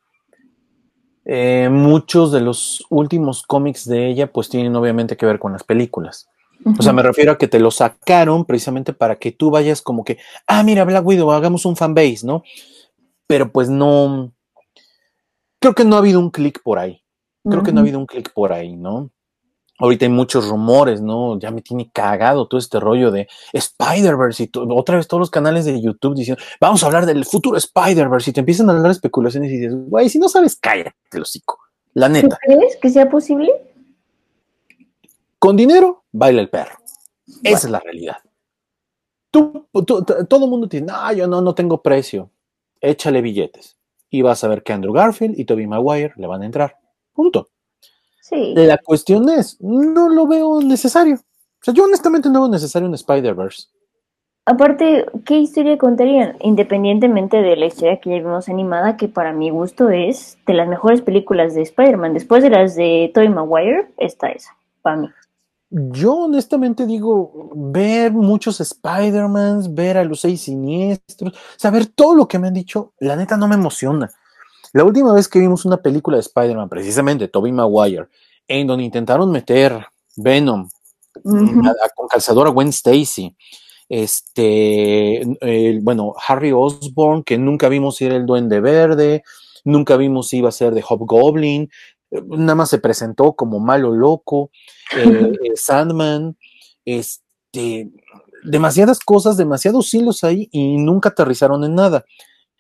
eh, 1.27 1.69
muchos 1.71 2.33
de 2.33 2.41
los 2.41 2.83
últimos 2.89 3.43
cómics 3.43 3.87
de 3.87 4.07
ella 4.07 4.33
pues 4.33 4.49
tienen 4.49 4.75
obviamente 4.75 5.19
que 5.19 5.27
ver 5.27 5.39
con 5.39 5.53
las 5.53 5.65
películas. 5.65 6.31
O 6.79 6.83
sea, 6.83 6.93
me 6.93 7.03
refiero 7.03 7.33
a 7.33 7.39
que 7.39 7.49
te 7.49 7.61
lo 7.61 7.71
sacaron 7.71 8.45
precisamente 8.45 8.93
para 8.93 9.17
que 9.17 9.33
tú 9.33 9.51
vayas 9.51 9.83
como 9.83 10.05
que, 10.05 10.19
ah, 10.47 10.63
mira, 10.63 10.85
Black 10.85 11.07
Widow, 11.07 11.31
hagamos 11.31 11.65
un 11.65 11.77
fanbase, 11.77 12.21
¿no? 12.25 12.43
Pero 13.27 13.53
pues 13.53 13.69
no, 13.69 14.33
creo 15.61 15.75
que 15.75 15.85
no 15.85 15.97
ha 15.97 16.01
habido 16.01 16.21
un 16.21 16.31
clic 16.31 16.63
por 16.63 16.79
ahí. 16.79 17.03
Creo 17.49 17.63
que 17.63 17.73
no 17.73 17.79
ha 17.79 17.83
habido 17.83 18.01
un 18.01 18.07
clic 18.07 18.33
por 18.33 18.53
ahí, 18.53 18.75
¿no? 18.75 19.11
Ahorita 19.79 20.07
hay 20.07 20.11
muchos 20.11 20.49
rumores, 20.49 21.01
¿no? 21.03 21.39
Ya 21.39 21.51
me 21.51 21.61
tiene 21.61 21.91
cagado 21.93 22.49
todo 22.49 22.59
este 22.59 22.81
rollo 22.81 23.11
de 23.11 23.29
Spider-Verse 23.53 24.45
y 24.45 24.51
otra 24.71 24.97
vez 24.97 25.07
todos 25.07 25.21
los 25.21 25.31
canales 25.31 25.65
de 25.65 25.81
YouTube 25.81 26.17
diciendo, 26.17 26.43
vamos 26.61 26.83
a 26.83 26.87
hablar 26.87 27.05
del 27.05 27.25
futuro 27.25 27.59
Spider-Verse 27.59 28.31
y 28.31 28.33
te 28.33 28.41
empiezan 28.41 28.69
a 28.71 28.73
hablar 28.73 28.91
especulaciones 28.91 29.53
y 29.53 29.59
dices, 29.59 29.75
güey, 29.77 30.09
si 30.09 30.19
no 30.19 30.29
sabes, 30.29 30.57
cállate, 30.57 30.97
el 31.13 31.23
hocico. 31.23 31.59
La 31.93 32.09
neta. 32.09 32.39
¿Crees 32.43 32.77
que 32.77 32.89
sea 32.89 33.09
posible? 33.09 33.51
Con 35.47 35.55
dinero, 35.55 36.03
baila 36.11 36.41
el 36.41 36.49
perro. 36.49 36.77
Esa 37.45 37.69
es 37.69 37.71
la 37.71 37.79
realidad. 37.79 38.17
Tú, 39.31 39.69
todo 40.29 40.45
el 40.45 40.51
mundo 40.51 40.67
dice, 40.67 40.85
no, 40.85 41.13
yo 41.13 41.29
no, 41.29 41.41
no 41.41 41.55
tengo 41.55 41.81
precio. 41.83 42.33
Échale 42.81 43.23
billetes. 43.23 43.79
Y 44.11 44.23
vas 44.23 44.43
a 44.43 44.49
ver 44.49 44.65
que 44.65 44.73
Andrew 44.73 44.93
Garfield 44.93 45.39
y 45.39 45.45
Tobey 45.45 45.69
Maguire 45.69 46.15
le 46.17 46.27
van 46.27 46.43
a 46.43 46.47
entrar. 46.47 46.77
Punto. 47.13 47.51
La 48.33 48.79
cuestión 48.79 49.29
es, 49.29 49.57
no 49.61 50.09
lo 50.09 50.27
veo 50.27 50.61
necesario. 50.63 51.21
sea, 51.63 51.73
yo 51.73 51.85
honestamente 51.85 52.29
no 52.29 52.41
veo 52.41 52.51
necesario 52.51 52.89
un 52.89 52.95
Spider-Verse. 52.95 53.69
Aparte, 54.47 55.07
¿qué 55.25 55.39
historia 55.39 55.79
contarían? 55.79 56.39
Independientemente 56.41 57.37
de 57.37 57.55
la 57.55 57.67
historia 57.67 58.01
que 58.01 58.11
ya 58.11 58.17
vimos 58.17 58.49
animada, 58.49 58.97
que 58.97 59.07
para 59.07 59.33
mi 59.33 59.51
gusto 59.51 59.91
es 59.91 60.39
de 60.45 60.55
las 60.55 60.67
mejores 60.67 61.03
películas 61.03 61.55
de 61.55 61.63
Spider-Man. 61.63 62.15
Después 62.15 62.43
de 62.43 62.51
las 62.51 62.75
de 62.75 63.13
Tobey 63.15 63.29
Maguire, 63.29 63.87
está 63.97 64.31
esa, 64.31 64.51
para 64.83 64.97
mí. 64.97 65.09
Yo 65.71 66.15
honestamente 66.15 66.87
digo, 66.87 67.51
ver 67.55 68.13
muchos 68.13 68.61
Spider-Mans, 68.61 69.75
ver 69.75 69.99
a 69.99 70.05
los 70.05 70.21
seis 70.21 70.43
siniestros, 70.43 71.35
saber 71.57 71.87
todo 71.87 72.15
lo 72.15 72.29
que 72.29 72.39
me 72.39 72.49
han 72.49 72.55
dicho, 72.55 72.93
la 73.01 73.17
neta 73.17 73.37
no 73.37 73.49
me 73.49 73.57
emociona. 73.57 74.11
La 74.73 74.85
última 74.85 75.13
vez 75.13 75.27
que 75.27 75.41
vimos 75.41 75.65
una 75.65 75.79
película 75.79 76.17
de 76.17 76.21
Spider-Man, 76.21 76.69
precisamente 76.69 77.29
Tobey 77.29 77.51
Maguire, 77.51 78.07
en 78.47 78.67
donde 78.67 78.85
intentaron 78.85 79.31
meter 79.33 79.87
Venom 80.17 80.69
con 81.23 82.09
calzadora 82.09 82.51
Gwen 82.51 82.69
Stacy, 82.69 83.35
este, 83.89 85.23
bueno, 85.83 86.15
Harry 86.29 86.53
Osborn, 86.53 87.25
que 87.25 87.39
nunca 87.39 87.69
vimos 87.69 87.97
si 87.97 88.05
era 88.05 88.17
el 88.17 88.27
Duende 88.27 88.61
Verde, 88.61 89.25
nunca 89.65 89.97
vimos 89.97 90.29
si 90.29 90.39
iba 90.39 90.49
a 90.49 90.53
ser 90.53 90.75
de 90.75 90.85
Hobgoblin, 90.87 91.71
nada 92.11 92.55
más 92.55 92.71
se 92.71 92.79
presentó 92.79 93.33
como 93.33 93.59
malo 93.61 93.93
loco, 93.93 94.51
eh, 94.95 95.53
Sandman, 95.55 96.37
este, 96.85 97.91
demasiadas 98.45 99.01
cosas, 99.01 99.37
demasiados 99.37 99.93
hilos 99.93 100.25
ahí 100.25 100.49
y 100.53 100.77
nunca 100.79 101.11
aterrizaron 101.11 101.65
en 101.65 101.75
nada. 101.75 102.05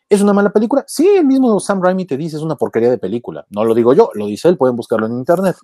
¿Es 0.08 0.20
una 0.20 0.32
mala 0.32 0.50
película? 0.50 0.84
Sí, 0.86 1.06
el 1.06 1.24
mismo 1.24 1.58
Sam 1.58 1.82
Raimi 1.82 2.04
te 2.04 2.16
dice, 2.16 2.36
es 2.36 2.42
una 2.42 2.54
porquería 2.54 2.90
de 2.90 2.98
película. 2.98 3.44
No 3.50 3.64
lo 3.64 3.74
digo 3.74 3.92
yo, 3.92 4.10
lo 4.14 4.26
dice 4.26 4.48
él, 4.48 4.56
pueden 4.56 4.76
buscarlo 4.76 5.06
en 5.06 5.18
internet. 5.18 5.56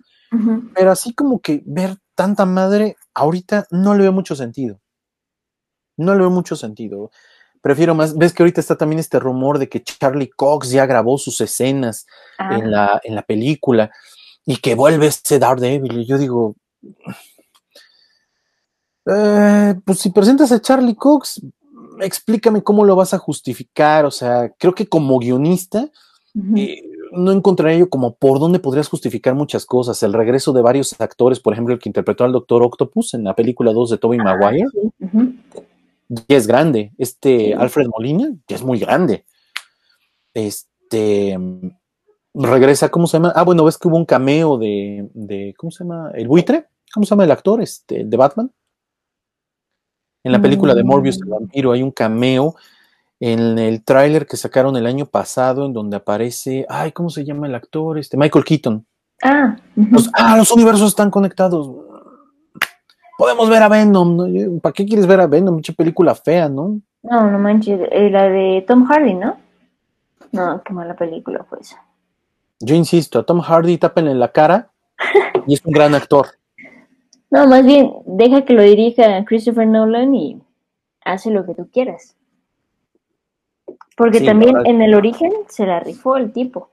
Pero 0.75 0.91
así 0.91 1.15
como 1.15 1.41
que 1.41 1.63
ver 1.65 1.97
tanta 2.17 2.45
madre, 2.45 2.97
ahorita 3.15 3.67
no 3.71 3.95
le 3.95 4.03
veo 4.03 4.13
mucho 4.13 4.35
sentido. 4.35 4.81
No 5.97 6.15
le 6.15 6.21
veo 6.21 6.31
mucho 6.31 6.57
sentido. 6.57 7.13
Prefiero 7.61 7.95
más, 7.95 8.17
ves 8.19 8.33
que 8.33 8.43
ahorita 8.43 8.61
está 8.61 8.77
también 8.77 8.99
este 8.99 9.21
rumor 9.21 9.61
de 9.61 9.69
que 9.69 9.85
Charlie 9.85 10.31
Cox 10.31 10.71
ya 10.71 10.87
grabó 10.87 11.19
sus 11.19 11.41
escenas 11.41 12.07
en, 12.39 12.73
la, 12.73 13.01
en 13.05 13.15
la 13.15 13.23
película 13.23 13.93
y 14.45 14.57
que 14.57 14.75
vuelve 14.75 15.07
ese 15.07 15.39
Daredevil. 15.39 16.01
Y 16.01 16.07
yo 16.07 16.19
digo, 16.19 16.57
eh, 19.07 19.75
pues 19.85 19.99
si 19.99 20.11
presentas 20.11 20.53
a 20.53 20.61
Charlie 20.61 20.95
Cox, 20.95 21.41
explícame 22.01 22.63
cómo 22.63 22.85
lo 22.85 22.97
vas 22.97 23.15
a 23.15 23.19
justificar. 23.19 24.05
O 24.05 24.11
sea, 24.11 24.51
creo 24.59 24.75
que 24.75 24.87
como 24.87 25.19
guionista 25.19 25.91
eh, 26.57 26.83
no 27.13 27.33
encontraría 27.33 27.79
yo 27.79 27.91
como 27.91 28.15
por 28.15 28.39
dónde 28.41 28.59
podrías 28.59 28.89
justificar 28.89 29.35
muchas 29.35 29.67
cosas. 29.67 30.03
El 30.03 30.13
regreso 30.13 30.53
de 30.53 30.63
varios 30.63 30.99
actores, 31.01 31.41
por 31.41 31.53
ejemplo, 31.53 31.75
el 31.75 31.81
que 31.81 31.89
interpretó 31.89 32.25
al 32.25 32.33
Doctor 32.33 32.63
Octopus 32.63 33.15
en 33.15 33.25
la 33.25 33.35
película 33.35 33.73
2 33.73 33.91
de 33.91 33.99
Tobey 33.99 34.19
ah, 34.21 34.25
Maguire, 34.25 34.67
ya 36.09 36.37
es 36.37 36.47
grande. 36.47 36.93
Este 36.99 37.55
Alfred 37.55 37.87
Molina 37.89 38.31
ya 38.49 38.57
es 38.57 38.63
muy 38.63 38.79
grande. 38.79 39.25
Este 40.35 41.39
regresa, 42.35 42.89
¿cómo 42.89 43.07
se 43.07 43.17
llama? 43.17 43.33
Ah, 43.35 43.43
bueno, 43.43 43.65
ves 43.65 43.79
que 43.79 43.89
hubo 43.89 43.97
un 43.97 44.05
cameo 44.05 44.59
de, 44.59 45.09
de 45.15 45.55
¿cómo 45.57 45.71
se 45.71 45.85
llama? 45.85 46.11
El 46.15 46.29
buitre, 46.29 46.67
¿cómo 46.93 47.05
se 47.05 47.11
llama 47.11 47.25
el 47.25 47.31
actor? 47.31 47.61
Este, 47.61 48.05
de 48.05 48.17
Batman. 48.17 48.51
En 50.25 50.33
la 50.33 50.41
película 50.41 50.75
de 50.75 50.85
Morbius, 50.85 51.17
el 51.21 51.27
mm. 51.27 51.31
vampiro, 51.31 51.73
hay 51.73 51.83
un 51.83 51.91
cameo 51.91 52.55
en 53.19 53.59
el 53.59 53.85
tráiler 53.85 54.27
que 54.27 54.37
sacaron 54.37 54.77
el 54.77 54.87
año 54.87 55.07
pasado, 55.07 55.67
en 55.67 55.73
donde 55.73 55.97
aparece, 55.97 56.65
ay, 56.69 56.93
¿cómo 56.93 57.11
se 57.11 57.25
llama 57.25 57.47
el 57.47 57.55
actor? 57.55 57.99
Este, 57.99 58.17
Michael 58.17 58.45
Keaton. 58.45 58.87
Ah, 59.23 59.57
los, 59.77 60.11
ah, 60.15 60.37
los 60.37 60.51
universos 60.51 60.89
están 60.89 61.11
conectados. 61.11 61.71
Podemos 63.19 63.49
ver 63.49 63.63
a 63.63 63.69
Venom, 63.69 64.61
¿Para 64.61 64.73
qué 64.73 64.85
quieres 64.85 65.07
ver 65.07 65.21
a 65.21 65.27
Venom? 65.27 65.55
Mucha 65.55 65.73
película 65.73 66.15
fea, 66.15 66.49
¿no? 66.49 66.81
No, 67.03 67.31
no 67.31 67.39
manches, 67.39 67.81
eh, 67.91 68.11
la 68.11 68.29
de 68.29 68.65
Tom 68.67 68.85
Hardy, 68.87 69.15
¿no? 69.15 69.37
No, 70.33 70.63
qué 70.65 70.73
mala 70.73 70.97
película 70.97 71.45
fue 71.49 71.61
esa. 71.61 71.81
Yo 72.65 72.77
insisto, 72.77 73.19
a 73.19 73.23
Tom 73.25 73.41
Hardy 73.41 73.79
en 73.97 74.21
la 74.21 74.29
cara 74.29 74.71
y 75.47 75.55
es 75.55 75.65
un 75.65 75.73
gran 75.73 75.95
actor. 75.95 76.29
No, 77.29 77.47
más 77.47 77.65
bien, 77.65 77.93
deja 78.07 78.45
que 78.45 78.55
lo 78.55 78.63
dirija 78.63 79.25
Christopher 79.25 79.67
Nolan 79.67 80.15
y 80.15 80.41
hace 81.05 81.31
lo 81.31 81.45
que 81.45 81.55
tú 81.55 81.69
quieras. 81.73 82.17
Porque 83.97 84.21
también 84.21 84.55
en 84.65 84.81
el 84.81 84.95
origen 84.95 85.33
se 85.49 85.67
la 85.67 85.81
rifó 85.81 86.17
el 86.17 86.33
tipo. 86.33 86.71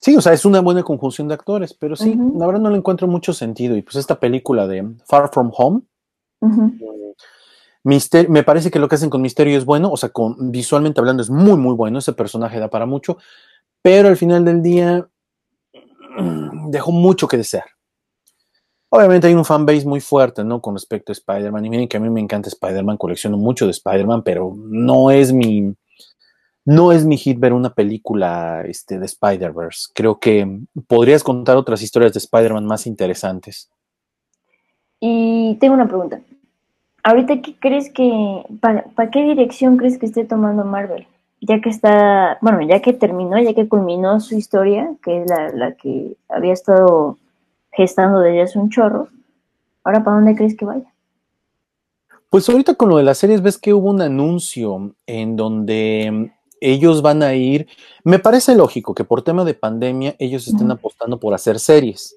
Sí, 0.00 0.16
o 0.16 0.20
sea, 0.20 0.32
es 0.32 0.44
una 0.44 0.60
buena 0.60 0.82
conjunción 0.82 1.28
de 1.28 1.34
actores, 1.34 1.74
pero 1.74 1.94
sí, 1.96 2.16
la 2.36 2.46
verdad 2.46 2.60
no 2.60 2.70
le 2.70 2.78
encuentro 2.78 3.06
mucho 3.06 3.32
sentido. 3.32 3.76
Y 3.76 3.82
pues 3.82 3.96
esta 3.96 4.18
película 4.18 4.66
de 4.66 4.94
Far 5.06 5.30
From 5.32 5.52
Home, 5.56 5.82
me 7.82 8.42
parece 8.42 8.70
que 8.70 8.78
lo 8.78 8.88
que 8.88 8.96
hacen 8.96 9.10
con 9.10 9.22
Misterio 9.22 9.56
es 9.56 9.64
bueno, 9.64 9.90
o 9.90 9.96
sea, 9.96 10.08
con, 10.08 10.50
visualmente 10.50 11.00
hablando 11.00 11.22
es 11.22 11.30
muy, 11.30 11.56
muy 11.56 11.74
bueno, 11.74 11.98
ese 11.98 12.12
personaje 12.12 12.58
da 12.58 12.68
para 12.68 12.86
mucho, 12.86 13.18
pero 13.88 14.08
al 14.08 14.18
final 14.18 14.44
del 14.44 14.60
día 14.60 15.08
dejó 16.68 16.92
mucho 16.92 17.26
que 17.26 17.38
desear. 17.38 17.64
Obviamente 18.90 19.28
hay 19.28 19.32
un 19.32 19.46
fanbase 19.46 19.86
muy 19.86 20.00
fuerte, 20.00 20.44
¿no? 20.44 20.60
Con 20.60 20.74
respecto 20.74 21.10
a 21.10 21.14
Spider-Man. 21.14 21.64
Y 21.64 21.70
miren 21.70 21.88
que 21.88 21.96
a 21.96 22.00
mí 22.00 22.10
me 22.10 22.20
encanta 22.20 22.50
Spider-Man, 22.50 22.98
colecciono 22.98 23.38
mucho 23.38 23.64
de 23.64 23.70
Spider-Man, 23.70 24.22
pero 24.24 24.54
no 24.58 25.10
es 25.10 25.32
mi. 25.32 25.74
No 26.66 26.92
es 26.92 27.06
mi 27.06 27.16
hit 27.16 27.38
ver 27.40 27.54
una 27.54 27.72
película 27.72 28.62
este, 28.66 28.98
de 28.98 29.06
Spider-Verse. 29.06 29.88
Creo 29.94 30.18
que 30.18 30.60
podrías 30.86 31.24
contar 31.24 31.56
otras 31.56 31.80
historias 31.80 32.12
de 32.12 32.18
Spider-Man 32.18 32.66
más 32.66 32.86
interesantes. 32.86 33.70
Y 35.00 35.56
tengo 35.60 35.72
una 35.72 35.88
pregunta. 35.88 36.20
Ahorita, 37.04 37.40
¿qué 37.40 37.56
crees 37.58 37.90
que. 37.90 38.44
¿Para 38.60 39.10
qué 39.10 39.22
dirección 39.22 39.78
crees 39.78 39.96
que 39.96 40.04
esté 40.04 40.26
tomando 40.26 40.66
Marvel? 40.66 41.06
Ya 41.40 41.60
que 41.60 41.70
está. 41.70 42.38
Bueno, 42.40 42.62
ya 42.62 42.80
que 42.80 42.92
terminó, 42.92 43.38
ya 43.38 43.54
que 43.54 43.68
culminó 43.68 44.20
su 44.20 44.36
historia, 44.36 44.90
que 45.02 45.22
es 45.22 45.30
la, 45.30 45.50
la 45.50 45.72
que 45.74 46.16
había 46.28 46.52
estado 46.52 47.16
gestando 47.72 48.20
desde 48.20 48.42
hace 48.42 48.58
un 48.58 48.70
chorro. 48.70 49.08
Ahora, 49.84 50.02
¿para 50.02 50.16
dónde 50.16 50.34
crees 50.34 50.56
que 50.56 50.64
vaya? 50.64 50.92
Pues 52.30 52.48
ahorita 52.48 52.74
con 52.74 52.90
lo 52.90 52.98
de 52.98 53.04
las 53.04 53.18
series 53.18 53.40
ves 53.40 53.56
que 53.56 53.72
hubo 53.72 53.88
un 53.88 54.02
anuncio 54.02 54.94
en 55.06 55.36
donde 55.36 56.30
ellos 56.60 57.02
van 57.02 57.22
a 57.22 57.34
ir, 57.34 57.68
me 58.04 58.18
parece 58.18 58.54
lógico 58.54 58.94
que 58.94 59.04
por 59.04 59.22
tema 59.22 59.44
de 59.44 59.54
pandemia 59.54 60.14
ellos 60.18 60.46
estén 60.46 60.70
apostando 60.70 61.18
por 61.18 61.34
hacer 61.34 61.58
series. 61.58 62.16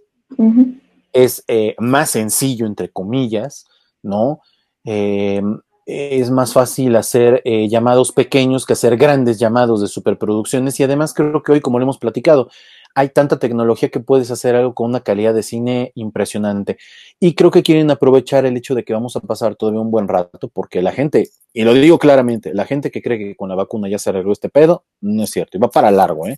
Es 1.13 1.43
eh, 1.47 1.75
más 1.79 2.09
sencillo, 2.11 2.65
entre 2.65 2.89
comillas, 2.89 3.65
¿no? 4.01 4.41
Em, 4.83 5.59
es 5.91 6.31
más 6.31 6.53
fácil 6.53 6.95
hacer 6.95 7.41
eh, 7.43 7.67
llamados 7.67 8.11
pequeños 8.11 8.65
que 8.65 8.73
hacer 8.73 8.97
grandes 8.97 9.39
llamados 9.39 9.81
de 9.81 9.87
superproducciones 9.87 10.79
y 10.79 10.83
además 10.83 11.13
creo 11.13 11.43
que 11.43 11.51
hoy, 11.51 11.61
como 11.61 11.79
lo 11.79 11.83
hemos 11.83 11.97
platicado, 11.97 12.49
hay 12.95 13.09
tanta 13.09 13.39
tecnología 13.39 13.89
que 13.89 13.99
puedes 13.99 14.31
hacer 14.31 14.55
algo 14.55 14.73
con 14.73 14.89
una 14.89 15.01
calidad 15.01 15.33
de 15.33 15.43
cine 15.43 15.91
impresionante. 15.95 16.77
Y 17.19 17.35
creo 17.35 17.51
que 17.51 17.63
quieren 17.63 17.89
aprovechar 17.91 18.45
el 18.45 18.57
hecho 18.57 18.75
de 18.75 18.83
que 18.83 18.93
vamos 18.93 19.15
a 19.15 19.21
pasar 19.21 19.55
todavía 19.55 19.81
un 19.81 19.91
buen 19.91 20.07
rato, 20.07 20.49
porque 20.49 20.81
la 20.81 20.91
gente, 20.91 21.29
y 21.53 21.63
lo 21.63 21.73
digo 21.73 21.99
claramente, 21.99 22.53
la 22.53 22.65
gente 22.65 22.91
que 22.91 23.01
cree 23.01 23.17
que 23.17 23.35
con 23.35 23.49
la 23.49 23.55
vacuna 23.55 23.89
ya 23.89 23.99
se 23.99 24.09
arregló 24.09 24.31
este 24.31 24.49
pedo, 24.49 24.85
no 25.01 25.23
es 25.23 25.31
cierto, 25.31 25.57
y 25.57 25.61
va 25.61 25.69
para 25.69 25.91
largo, 25.91 26.27
¿eh? 26.27 26.37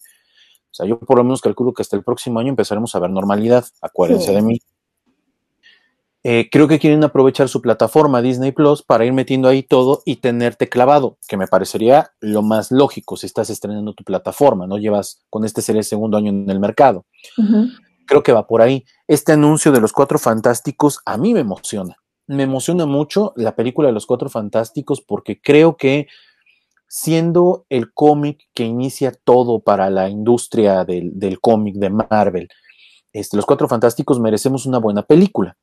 O 0.71 0.75
sea, 0.75 0.87
yo 0.87 0.99
por 0.99 1.17
lo 1.17 1.23
menos 1.23 1.41
calculo 1.41 1.71
que 1.73 1.83
hasta 1.83 1.95
el 1.95 2.03
próximo 2.03 2.39
año 2.39 2.49
empezaremos 2.49 2.95
a 2.95 2.99
ver 2.99 3.11
normalidad, 3.11 3.65
acuérdense 3.81 4.33
de 4.33 4.41
mí. 4.41 4.59
Eh, 6.25 6.47
creo 6.49 6.69
que 6.69 6.79
quieren 6.79 7.03
aprovechar 7.03 7.49
su 7.49 7.61
plataforma 7.61 8.21
Disney 8.21 8.53
Plus 8.53 8.81
para 8.81 9.03
ir 9.03 9.11
metiendo 9.11 9.49
ahí 9.49 9.61
todo 9.61 10.01
y 10.05 10.17
tenerte 10.17 10.69
clavado, 10.69 11.17
que 11.27 11.35
me 11.35 11.47
parecería 11.47 12.11
lo 12.21 12.41
más 12.41 12.71
lógico 12.71 13.17
si 13.17 13.25
estás 13.25 13.49
estrenando 13.49 13.93
tu 13.93 14.05
plataforma, 14.05 14.65
no 14.65 14.77
llevas 14.77 15.25
con 15.29 15.43
este 15.43 15.61
ser 15.61 15.75
el 15.75 15.83
segundo 15.83 16.15
año 16.15 16.29
en 16.29 16.49
el 16.49 16.61
mercado. 16.61 17.05
Creo 18.07 18.23
que 18.23 18.31
va 18.31 18.47
por 18.47 18.61
ahí. 18.61 18.85
Este 19.07 19.33
anuncio 19.33 19.73
de 19.73 19.81
los 19.81 19.91
Cuatro 19.91 20.17
Fantásticos 20.17 20.99
a 21.05 21.17
mí 21.17 21.33
me 21.33 21.41
emociona. 21.41 21.97
Me 22.25 22.43
emociona 22.43 22.85
mucho 22.85 23.33
la 23.35 23.55
película 23.55 23.89
de 23.89 23.93
los 23.93 24.05
Cuatro 24.05 24.29
Fantásticos 24.29 25.01
porque 25.01 25.41
creo 25.41 25.75
que 25.75 26.07
siendo 26.87 27.65
el 27.69 27.91
cómic 27.91 28.47
que 28.53 28.63
inicia 28.63 29.11
todo 29.11 29.59
para 29.59 29.89
la 29.89 30.09
industria 30.09 30.85
del, 30.85 31.39
cómic 31.41 31.75
de 31.75 31.89
Marvel, 31.89 32.47
este, 33.11 33.35
los 33.35 33.45
Cuatro 33.45 33.67
Fantásticos 33.67 34.21
merecemos 34.21 34.65
una 34.65 34.77
buena 34.77 35.01
película 35.01 35.57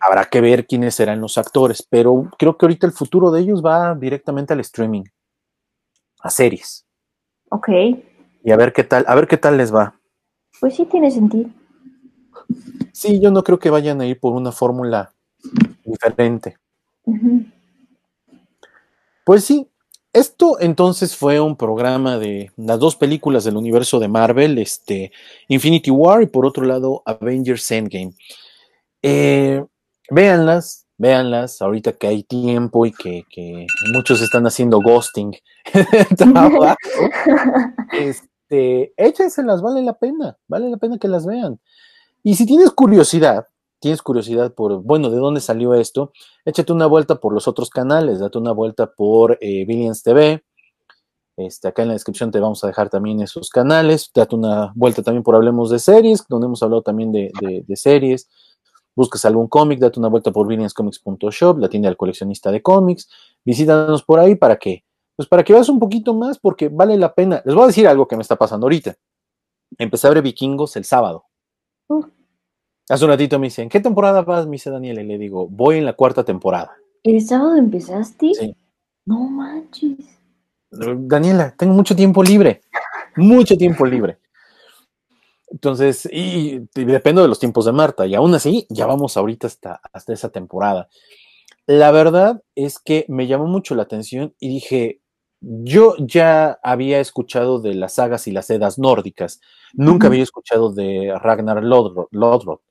Habrá 0.00 0.24
que 0.24 0.40
ver 0.40 0.66
quiénes 0.66 0.94
serán 0.94 1.20
los 1.20 1.38
actores, 1.38 1.86
pero 1.88 2.30
creo 2.38 2.56
que 2.56 2.66
ahorita 2.66 2.86
el 2.86 2.92
futuro 2.92 3.30
de 3.30 3.40
ellos 3.40 3.62
va 3.64 3.94
directamente 3.94 4.52
al 4.52 4.60
streaming, 4.60 5.04
a 6.20 6.30
series. 6.30 6.86
Ok. 7.50 7.68
Y 8.44 8.50
a 8.50 8.56
ver 8.56 8.72
qué 8.72 8.84
tal, 8.84 9.04
a 9.06 9.14
ver 9.14 9.26
qué 9.26 9.36
tal 9.36 9.56
les 9.56 9.74
va. 9.74 9.98
Pues 10.60 10.76
sí 10.76 10.86
tiene 10.86 11.10
sentido. 11.10 11.50
Sí, 12.92 13.20
yo 13.20 13.30
no 13.30 13.42
creo 13.42 13.58
que 13.58 13.70
vayan 13.70 14.00
a 14.00 14.06
ir 14.06 14.18
por 14.18 14.32
una 14.32 14.52
fórmula 14.52 15.12
diferente. 15.84 16.56
Pues 19.24 19.44
sí, 19.44 19.68
esto 20.12 20.58
entonces 20.60 21.16
fue 21.16 21.40
un 21.40 21.56
programa 21.56 22.18
de 22.18 22.50
las 22.56 22.78
dos 22.78 22.96
películas 22.96 23.44
del 23.44 23.56
universo 23.56 24.00
de 24.00 24.08
Marvel, 24.08 24.58
este 24.58 25.12
Infinity 25.48 25.90
War 25.90 26.22
y 26.22 26.26
por 26.26 26.46
otro 26.46 26.64
lado 26.64 27.02
Avengers 27.04 27.70
Endgame. 27.70 28.14
Eh, 29.02 29.64
véanlas, 30.10 30.86
véanlas, 30.98 31.62
ahorita 31.62 31.92
que 31.92 32.06
hay 32.06 32.22
tiempo 32.22 32.86
y 32.86 32.92
que, 32.92 33.24
que 33.30 33.66
muchos 33.94 34.22
están 34.22 34.46
haciendo 34.46 34.80
ghosting 34.80 35.36
este, 37.92 38.92
échenselas, 38.96 39.62
vale 39.62 39.82
la 39.82 39.94
pena, 39.94 40.38
vale 40.48 40.70
la 40.70 40.76
pena 40.76 40.98
que 40.98 41.08
las 41.08 41.26
vean. 41.26 41.60
Y 42.22 42.34
si 42.34 42.46
tienes 42.46 42.70
curiosidad, 42.70 43.46
tienes 43.80 44.02
curiosidad 44.02 44.54
por, 44.54 44.82
bueno, 44.82 45.10
¿de 45.10 45.18
dónde 45.18 45.40
salió 45.40 45.74
esto? 45.74 46.12
Échate 46.44 46.72
una 46.72 46.86
vuelta 46.86 47.16
por 47.16 47.32
los 47.32 47.46
otros 47.46 47.70
canales, 47.70 48.18
date 48.18 48.38
una 48.38 48.52
vuelta 48.52 48.92
por 48.92 49.38
eh, 49.40 49.64
Billions 49.64 50.02
TV. 50.02 50.42
Este, 51.36 51.68
acá 51.68 51.82
en 51.82 51.88
la 51.88 51.94
descripción 51.94 52.30
te 52.30 52.40
vamos 52.40 52.64
a 52.64 52.66
dejar 52.66 52.88
también 52.88 53.20
esos 53.20 53.50
canales. 53.50 54.10
Date 54.14 54.34
una 54.34 54.72
vuelta 54.74 55.02
también 55.02 55.22
por 55.22 55.34
Hablemos 55.34 55.70
de 55.70 55.78
Series, 55.78 56.24
donde 56.28 56.46
hemos 56.46 56.62
hablado 56.62 56.82
también 56.82 57.12
de, 57.12 57.30
de, 57.66 57.76
series. 57.76 58.28
Buscas 58.96 59.24
algún 59.26 59.46
cómic, 59.46 59.78
date 59.78 60.00
una 60.00 60.08
vuelta 60.08 60.32
por 60.32 60.48
billionscomics.shop, 60.48 61.58
la 61.58 61.68
tienda 61.68 61.88
del 61.88 61.98
coleccionista 61.98 62.50
de 62.50 62.62
cómics. 62.62 63.08
Visítanos 63.44 64.02
por 64.02 64.18
ahí 64.18 64.34
para 64.34 64.56
que, 64.56 64.84
pues 65.14 65.28
para 65.28 65.44
que 65.44 65.52
veas 65.52 65.68
un 65.68 65.78
poquito 65.78 66.14
más, 66.14 66.38
porque 66.38 66.70
vale 66.70 66.96
la 66.96 67.14
pena. 67.14 67.42
Les 67.44 67.54
voy 67.54 67.64
a 67.64 67.66
decir 67.68 67.86
algo 67.86 68.08
que 68.08 68.16
me 68.16 68.22
está 68.22 68.36
pasando 68.36 68.64
ahorita. 68.64 68.96
Empecé 69.78 70.06
a 70.06 70.10
ver 70.10 70.22
Vikingos 70.22 70.76
el 70.76 70.84
sábado. 70.84 71.26
Uh. 71.88 72.04
Hace 72.88 73.04
un 73.04 73.10
ratito 73.10 73.38
me 73.38 73.48
dicen, 73.48 73.68
¿qué 73.68 73.80
temporada 73.80 74.22
vas? 74.22 74.46
Me 74.46 74.52
dice 74.52 74.70
Daniela 74.70 75.02
y 75.02 75.06
le 75.06 75.18
digo, 75.18 75.46
voy 75.46 75.76
en 75.76 75.84
la 75.84 75.92
cuarta 75.92 76.24
temporada. 76.24 76.72
¿El 77.02 77.20
sábado 77.20 77.56
empezaste? 77.56 78.32
Sí. 78.32 78.56
No 79.04 79.18
manches. 79.28 80.18
Daniela, 80.70 81.54
tengo 81.56 81.74
mucho 81.74 81.94
tiempo 81.94 82.22
libre, 82.22 82.62
mucho 83.16 83.56
tiempo 83.56 83.86
libre. 83.86 84.18
Entonces, 85.48 86.08
y, 86.10 86.60
dependo 86.74 87.22
de 87.22 87.28
los 87.28 87.38
tiempos 87.38 87.64
de 87.64 87.72
Marta, 87.72 88.06
y 88.06 88.14
aún 88.14 88.34
así, 88.34 88.66
ya 88.68 88.86
vamos 88.86 89.16
ahorita 89.16 89.46
hasta, 89.46 89.80
hasta 89.92 90.12
esa 90.12 90.30
temporada. 90.30 90.88
La 91.66 91.90
verdad 91.90 92.42
es 92.54 92.78
que 92.78 93.04
me 93.08 93.26
llamó 93.26 93.46
mucho 93.46 93.74
la 93.74 93.82
atención 93.84 94.34
y 94.38 94.48
dije, 94.48 95.00
yo 95.40 95.94
ya 95.98 96.58
había 96.62 97.00
escuchado 97.00 97.60
de 97.60 97.74
las 97.74 97.94
sagas 97.94 98.26
y 98.26 98.32
las 98.32 98.50
edas 98.50 98.78
nórdicas, 98.78 99.40
nunca 99.74 100.06
había 100.08 100.22
escuchado 100.22 100.72
de 100.72 101.12
Ragnar 101.20 101.62
Lodbrok. 101.62 102.62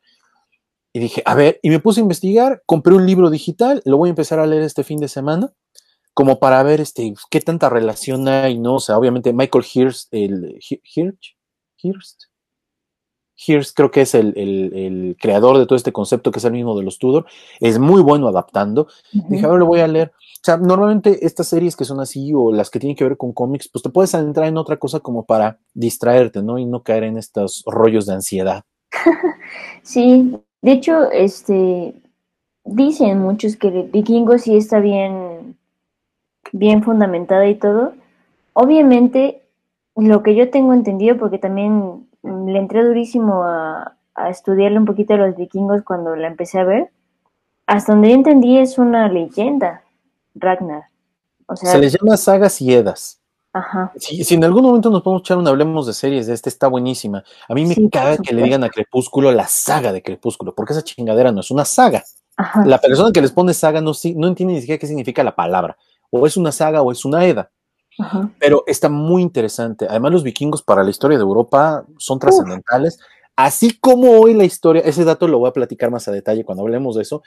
Y 0.93 0.99
dije, 0.99 1.21
a 1.25 1.35
ver, 1.35 1.59
y 1.61 1.69
me 1.69 1.79
puse 1.79 1.99
a 1.99 2.03
investigar, 2.03 2.63
compré 2.65 2.93
un 2.93 3.05
libro 3.05 3.29
digital, 3.29 3.81
lo 3.85 3.97
voy 3.97 4.07
a 4.09 4.11
empezar 4.11 4.39
a 4.39 4.47
leer 4.47 4.63
este 4.63 4.83
fin 4.83 4.99
de 4.99 5.09
semana, 5.09 5.51
como 6.13 6.39
para 6.39 6.63
ver 6.63 6.79
este, 6.79 7.13
qué 7.29 7.41
tanta 7.41 7.69
relación 7.69 8.27
hay, 8.29 8.57
¿no? 8.57 8.75
O 8.75 8.79
sea, 8.79 8.97
obviamente 8.97 9.33
Michael 9.33 9.65
Hirst, 9.73 10.13
el 10.13 10.57
Hirsch, 10.61 11.35
Hirst, 11.81 12.23
Hirst 13.35 13.75
creo 13.75 13.91
que 13.91 14.01
es 14.01 14.15
el, 14.15 15.17
creador 15.19 15.57
de 15.57 15.65
todo 15.65 15.75
este 15.75 15.91
concepto, 15.91 16.31
que 16.31 16.39
es 16.39 16.45
el 16.45 16.53
mismo 16.53 16.77
de 16.77 16.83
los 16.83 16.99
Tudor, 16.99 17.25
es 17.59 17.79
muy 17.79 18.01
bueno 18.01 18.27
adaptando. 18.27 18.87
Dije, 19.11 19.45
a 19.45 19.49
ver, 19.49 19.59
lo 19.59 19.65
voy 19.65 19.81
a 19.81 19.87
leer. 19.87 20.11
O 20.15 20.45
sea, 20.45 20.57
normalmente 20.57 21.25
estas 21.25 21.47
series 21.47 21.75
que 21.75 21.85
son 21.85 21.99
así 21.99 22.31
o 22.33 22.51
las 22.51 22.69
que 22.69 22.79
tienen 22.79 22.95
que 22.95 23.03
ver 23.03 23.17
con 23.17 23.33
cómics, 23.33 23.67
pues 23.67 23.81
te 23.81 23.89
puedes 23.89 24.13
entrar 24.13 24.47
en 24.47 24.57
otra 24.57 24.77
cosa 24.77 24.99
como 24.99 25.25
para 25.25 25.57
distraerte, 25.73 26.43
¿no? 26.43 26.59
Y 26.59 26.65
no 26.65 26.83
caer 26.83 27.03
en 27.03 27.17
estos 27.17 27.63
rollos 27.65 28.05
de 28.05 28.13
ansiedad. 28.13 28.63
Sí, 29.83 30.35
de 30.63 30.71
hecho, 30.71 31.11
este, 31.11 31.93
dicen 32.63 33.19
muchos 33.19 33.55
que 33.55 33.67
el 33.67 33.83
vikingo 33.83 34.39
sí 34.39 34.57
está 34.57 34.79
bien, 34.79 35.57
bien 36.51 36.81
fundamentada 36.81 37.47
y 37.47 37.53
todo. 37.53 37.93
Obviamente, 38.53 39.43
lo 39.95 40.23
que 40.23 40.33
yo 40.33 40.49
tengo 40.49 40.73
entendido, 40.73 41.17
porque 41.17 41.37
también 41.37 42.04
le 42.25 42.57
entré 42.57 42.83
durísimo 42.83 43.43
a, 43.43 43.95
a 44.15 44.29
estudiarle 44.29 44.79
un 44.79 44.85
poquito 44.85 45.13
a 45.13 45.17
los 45.17 45.35
vikingos 45.35 45.83
cuando 45.83 46.15
la 46.15 46.27
empecé 46.27 46.59
a 46.59 46.63
ver, 46.63 46.91
hasta 47.67 47.93
donde 47.93 48.09
yo 48.09 48.15
entendí 48.15 48.57
es 48.57 48.77
una 48.77 49.07
leyenda, 49.09 49.83
Ragnar. 50.35 50.85
O 51.47 51.55
sea, 51.55 51.71
Se 51.71 51.79
les 51.79 51.93
llama 51.93 52.17
sagas 52.17 52.61
y 52.61 52.73
edas. 52.73 53.21
Ajá. 53.53 53.93
Si, 53.97 54.33
en 54.33 54.43
algún 54.43 54.63
momento 54.63 54.89
nos 54.89 55.01
podemos 55.01 55.21
echar 55.21 55.37
un 55.37 55.47
hablemos 55.47 55.87
de 55.87 55.93
series, 55.93 56.27
de 56.27 56.33
este 56.33 56.49
está 56.49 56.67
buenísima. 56.67 57.23
A 57.47 57.53
mí 57.53 57.65
me 57.65 57.89
caga 57.89 58.17
que 58.17 58.35
le 58.35 58.43
digan 58.43 58.63
a 58.65 58.69
Crepúsculo 58.69 59.31
la 59.31 59.47
saga 59.47 59.93
de 59.93 60.01
Crepúsculo, 60.01 60.53
porque 60.53 60.73
esa 60.73 60.83
chingadera 60.83 61.31
no 61.31 61.39
es 61.39 61.51
una 61.51 61.63
saga. 61.63 62.03
La 62.65 62.79
persona 62.79 63.13
que 63.13 63.21
les 63.21 63.31
pone 63.31 63.53
saga 63.53 63.79
no, 63.79 63.93
no 64.15 64.27
entiende 64.27 64.55
ni 64.55 64.59
siquiera 64.59 64.77
qué 64.77 64.87
significa 64.87 65.23
la 65.23 65.35
palabra. 65.35 65.77
O 66.09 66.27
es 66.27 66.35
una 66.35 66.51
saga 66.51 66.81
o 66.81 66.91
es 66.91 67.05
una 67.05 67.25
Pero 68.39 68.63
está 68.67 68.89
muy 68.89 69.21
interesante. 69.21 69.87
Además, 69.89 70.11
los 70.11 70.23
vikingos 70.23 70.61
para 70.61 70.83
la 70.83 70.89
historia 70.89 71.17
de 71.17 71.23
Europa 71.23 71.85
son 71.97 72.19
trascendentales. 72.19 72.99
Así 73.35 73.77
como 73.79 74.11
hoy 74.11 74.33
la 74.33 74.45
historia, 74.45 74.81
ese 74.85 75.03
dato 75.03 75.27
lo 75.27 75.39
voy 75.39 75.49
a 75.49 75.53
platicar 75.53 75.91
más 75.91 76.07
a 76.07 76.11
detalle 76.11 76.45
cuando 76.45 76.63
hablemos 76.63 76.95
de 76.95 77.01
eso. 77.01 77.21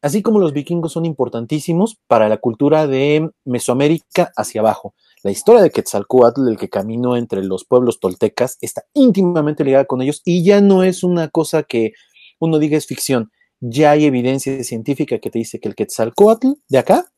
Así 0.00 0.20
como 0.20 0.40
los 0.40 0.52
vikingos 0.52 0.92
son 0.92 1.04
importantísimos 1.04 1.98
para 2.08 2.28
la 2.28 2.38
cultura 2.38 2.86
de 2.86 3.30
Mesoamérica 3.44 4.32
hacia 4.36 4.60
abajo. 4.60 4.94
La 5.22 5.30
historia 5.30 5.62
de 5.62 5.70
Quetzalcoatl, 5.70 6.48
el 6.48 6.56
que 6.56 6.68
caminó 6.68 7.16
entre 7.16 7.44
los 7.44 7.64
pueblos 7.64 8.00
toltecas, 8.00 8.58
está 8.60 8.82
íntimamente 8.94 9.62
ligada 9.62 9.84
con 9.84 10.02
ellos 10.02 10.20
y 10.24 10.42
ya 10.42 10.60
no 10.60 10.82
es 10.82 11.04
una 11.04 11.28
cosa 11.28 11.62
que 11.62 11.92
uno 12.40 12.58
diga 12.58 12.76
es 12.76 12.86
ficción. 12.86 13.30
Ya 13.60 13.92
hay 13.92 14.06
evidencia 14.06 14.64
científica 14.64 15.20
que 15.20 15.30
te 15.30 15.38
dice 15.38 15.60
que 15.60 15.68
el 15.68 15.76
Quetzalcoatl 15.76 16.54
de 16.68 16.78
acá 16.78 17.12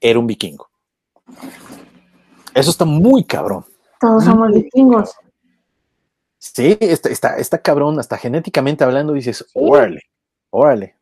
era 0.00 0.18
un 0.18 0.26
vikingo. 0.26 0.70
Eso 2.56 2.70
está 2.70 2.86
muy 2.86 3.22
cabrón. 3.22 3.66
Todos 4.00 4.24
somos 4.24 4.50
vikingos. 4.50 5.14
Sí, 6.38 6.78
está, 6.80 7.36
está, 7.36 7.58
cabrón, 7.58 8.00
hasta 8.00 8.16
genéticamente 8.16 8.82
hablando 8.82 9.12
dices, 9.12 9.44
órale, 9.52 10.00
órale. 10.48 10.96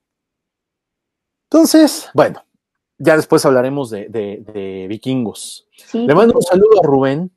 Entonces, 1.49 2.11
bueno, 2.13 2.43
ya 2.99 3.15
después 3.15 3.47
hablaremos 3.47 3.91
de, 3.91 4.87
vikingos. 4.89 5.69
Le 5.93 6.13
mando 6.13 6.35
un 6.35 6.43
saludo 6.43 6.81
a 6.83 6.87
Rubén. 6.87 7.31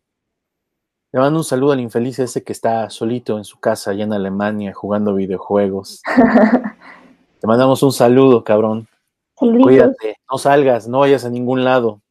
Le 1.12 1.20
mando 1.20 1.38
un 1.38 1.46
saludo 1.46 1.74
al 1.74 1.80
infeliz 1.80 2.18
ese 2.18 2.44
que 2.44 2.54
está 2.54 2.90
solito 2.90 3.38
en 3.38 3.44
su 3.44 3.60
casa 3.60 3.92
allá 3.92 4.04
en 4.04 4.14
Alemania 4.14 4.74
jugando 4.74 5.14
videojuegos. 5.14 6.02
Te 7.40 7.46
mandamos 7.46 7.84
un 7.84 7.94
saludo, 7.94 8.44
cabrón. 8.44 8.88
Cuídate, 9.36 10.18
no 10.32 10.40
salgas, 10.40 10.88
no 10.88 11.00
vayas 11.02 11.24
a 11.24 11.30
ningún 11.30 11.64
lado. 11.64 12.02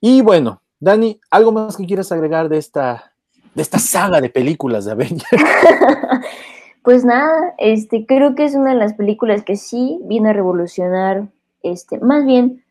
Y 0.00 0.22
bueno, 0.22 0.62
Dani, 0.80 1.20
¿algo 1.30 1.52
más 1.52 1.76
que 1.76 1.86
quieras 1.86 2.10
agregar 2.10 2.48
de 2.48 2.58
esta, 2.58 3.12
de 3.54 3.62
esta 3.62 3.78
saga 3.78 4.20
de 4.20 4.30
películas 4.30 4.86
de 4.86 4.92
Avengers? 4.92 5.28
pues 6.82 7.04
nada, 7.04 7.54
este, 7.58 8.06
creo 8.06 8.34
que 8.34 8.44
es 8.44 8.54
una 8.54 8.70
de 8.70 8.78
las 8.78 8.94
películas 8.94 9.44
que 9.44 9.56
sí 9.56 10.00
viene 10.04 10.30
a 10.30 10.32
revolucionar 10.32 11.28
este, 11.62 11.98
más 11.98 12.24
bien, 12.24 12.64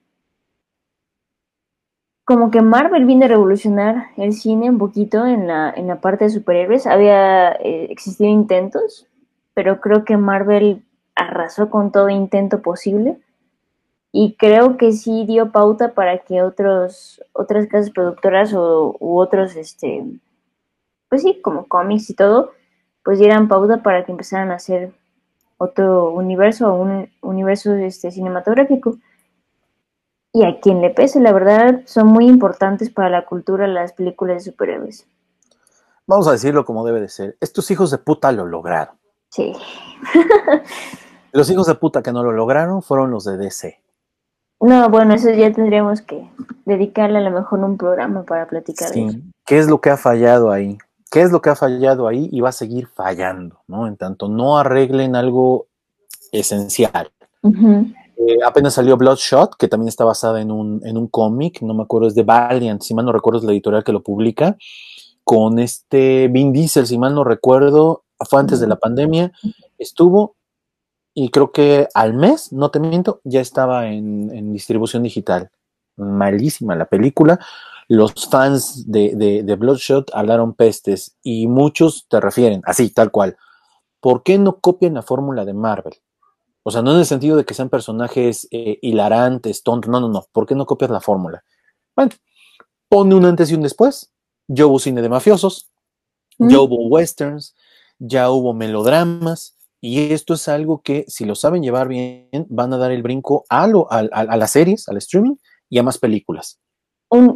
como 2.25 2.51
que 2.51 2.61
Marvel 2.61 3.05
vino 3.05 3.25
a 3.25 3.27
revolucionar 3.27 4.07
el 4.17 4.33
cine 4.33 4.69
un 4.69 4.77
poquito 4.77 5.25
en 5.25 5.47
la, 5.47 5.73
en 5.75 5.87
la 5.87 5.99
parte 5.99 6.25
de 6.25 6.29
superhéroes. 6.29 6.85
Había 6.85 7.53
eh, 7.53 7.87
existido 7.89 8.29
intentos, 8.29 9.07
pero 9.53 9.81
creo 9.81 10.05
que 10.05 10.15
Marvel 10.17 10.83
arrasó 11.15 11.69
con 11.69 11.91
todo 11.91 12.09
intento 12.09 12.61
posible. 12.61 13.17
Y 14.11 14.35
creo 14.37 14.77
que 14.77 14.91
sí 14.91 15.25
dio 15.25 15.51
pauta 15.51 15.93
para 15.93 16.19
que 16.19 16.41
otros, 16.41 17.21
otras 17.33 17.67
casas 17.67 17.91
productoras 17.91 18.53
o, 18.53 18.95
u 18.99 19.19
otros, 19.19 19.55
este, 19.55 20.03
pues 21.09 21.21
sí, 21.21 21.39
como 21.41 21.67
cómics 21.67 22.09
y 22.09 22.15
todo, 22.15 22.51
pues 23.03 23.19
dieran 23.19 23.47
pauta 23.47 23.83
para 23.83 24.05
que 24.05 24.11
empezaran 24.11 24.51
a 24.51 24.55
hacer 24.55 24.93
otro 25.57 26.11
universo, 26.11 26.73
un 26.73 27.09
universo 27.21 27.75
este, 27.75 28.11
cinematográfico. 28.11 28.97
Y 30.31 30.43
a 30.43 30.59
quien 30.59 30.81
le 30.81 30.89
pese, 30.89 31.19
la 31.19 31.31
verdad, 31.31 31.81
son 31.85 32.07
muy 32.07 32.27
importantes 32.27 32.89
para 32.89 33.09
la 33.09 33.25
cultura 33.25 33.67
las 33.67 33.93
películas 33.93 34.43
de 34.43 34.51
superhéroes. 34.51 35.07
Vamos 36.07 36.27
a 36.27 36.31
decirlo 36.31 36.65
como 36.65 36.85
debe 36.85 37.01
de 37.01 37.09
ser. 37.09 37.37
Estos 37.39 37.69
hijos 37.69 37.91
de 37.91 37.99
puta 37.99 38.31
lo 38.31 38.45
lograron. 38.45 38.95
Sí. 39.29 39.53
los 41.31 41.49
hijos 41.49 41.67
de 41.67 41.75
puta 41.75 42.01
que 42.01 42.11
no 42.11 42.23
lo 42.23 42.31
lograron 42.31 42.81
fueron 42.81 43.11
los 43.11 43.25
de 43.25 43.37
DC. 43.37 43.79
No, 44.61 44.89
bueno, 44.89 45.13
eso 45.13 45.31
ya 45.31 45.51
tendríamos 45.51 46.01
que 46.01 46.29
dedicarle 46.65 47.19
a 47.19 47.21
lo 47.21 47.31
mejor 47.31 47.59
un 47.59 47.77
programa 47.77 48.23
para 48.23 48.47
platicar 48.47 48.89
sí. 48.89 49.23
¿Qué 49.45 49.57
es 49.57 49.67
lo 49.67 49.79
que 49.81 49.89
ha 49.89 49.97
fallado 49.97 50.51
ahí? 50.51 50.77
qué 51.09 51.21
es 51.21 51.31
lo 51.31 51.41
que 51.41 51.49
ha 51.49 51.55
fallado 51.55 52.07
ahí 52.07 52.29
y 52.31 52.41
va 52.41 52.49
a 52.49 52.53
seguir 52.53 52.87
fallando, 52.87 53.61
¿no? 53.67 53.87
En 53.87 53.97
tanto 53.97 54.27
no 54.29 54.57
arreglen 54.57 55.15
algo 55.15 55.67
esencial. 56.31 57.11
Eh, 57.43 58.37
apenas 58.45 58.73
salió 58.75 58.97
Bloodshot, 58.97 59.55
que 59.57 59.67
también 59.67 59.87
está 59.87 60.05
basada 60.05 60.41
en 60.41 60.51
un, 60.51 60.85
en 60.85 60.97
un 60.97 61.07
cómic, 61.07 61.61
no 61.61 61.73
me 61.73 61.83
acuerdo, 61.83 62.07
es 62.07 62.15
de 62.15 62.23
Valiant, 62.23 62.81
si 62.81 62.93
mal 62.93 63.05
no 63.05 63.11
recuerdo 63.11 63.39
es 63.39 63.45
la 63.45 63.53
editorial 63.53 63.83
que 63.83 63.93
lo 63.93 64.03
publica, 64.03 64.57
con 65.23 65.57
este 65.57 66.27
Vin 66.27 66.51
Diesel, 66.51 66.85
si 66.85 66.97
mal 66.97 67.15
no 67.15 67.23
recuerdo, 67.23 68.03
fue 68.29 68.39
antes 68.39 68.59
de 68.59 68.67
la 68.67 68.75
pandemia, 68.75 69.31
estuvo 69.77 70.35
y 71.21 71.31
creo 71.31 71.51
que 71.51 71.89
al 71.93 72.13
mes, 72.13 72.53
no 72.53 72.71
te 72.71 72.79
miento, 72.79 73.19
ya 73.25 73.41
estaba 73.41 73.87
en, 73.87 74.33
en 74.33 74.53
distribución 74.53 75.03
digital. 75.03 75.51
Malísima 75.97 76.77
la 76.77 76.85
película, 76.85 77.39
los 77.89 78.13
fans 78.29 78.89
de, 78.89 79.43
de, 79.43 79.55
Bloodshot 79.55 80.11
hablaron 80.13 80.53
pestes 80.53 81.17
y 81.21 81.47
muchos 81.47 82.05
te 82.07 82.21
refieren, 82.21 82.61
así, 82.63 82.89
tal 82.89 83.11
cual. 83.11 83.35
¿por 83.99 84.23
qué 84.23 84.37
no 84.37 84.61
copian 84.61 84.93
la 84.93 85.01
fórmula 85.01 85.43
de 85.43 85.53
Marvel? 85.53 85.93
O 86.63 86.71
sea, 86.71 86.81
no 86.81 86.93
en 86.93 86.99
el 86.99 87.05
sentido 87.05 87.35
de 87.35 87.43
que 87.43 87.53
sean 87.53 87.67
personajes 87.67 88.47
eh, 88.51 88.79
hilarantes, 88.81 89.61
tontos, 89.61 89.91
no, 89.91 89.99
no, 89.99 90.07
no. 90.07 90.25
¿Por 90.31 90.45
qué 90.45 90.55
no 90.55 90.65
copias 90.65 90.89
la 90.89 91.01
fórmula? 91.01 91.43
Bueno, 91.97 92.11
pone 92.87 93.13
un 93.13 93.25
antes 93.25 93.51
y 93.51 93.55
un 93.55 93.61
después. 93.61 94.13
Ya 94.47 94.67
hubo 94.67 94.79
cine 94.79 95.01
de 95.01 95.09
mafiosos, 95.09 95.69
ya 96.37 96.61
hubo 96.61 96.87
westerns, 96.87 97.57
ya 97.99 98.31
hubo 98.31 98.53
melodramas, 98.53 99.58
y 99.81 100.11
esto 100.11 100.33
es 100.33 100.47
algo 100.47 100.81
que, 100.81 101.05
si 101.07 101.25
lo 101.25 101.35
saben 101.35 101.63
llevar 101.63 101.87
bien, 101.87 102.27
van 102.49 102.73
a 102.73 102.77
dar 102.77 102.91
el 102.91 103.03
brinco 103.03 103.45
a, 103.49 103.67
lo, 103.67 103.91
a, 103.91 104.03
las 104.03 104.51
series, 104.51 104.89
al 104.89 104.97
streaming 104.97 105.35
y 105.69 105.79
a 105.79 105.83
más 105.83 105.97
películas. 105.97 106.59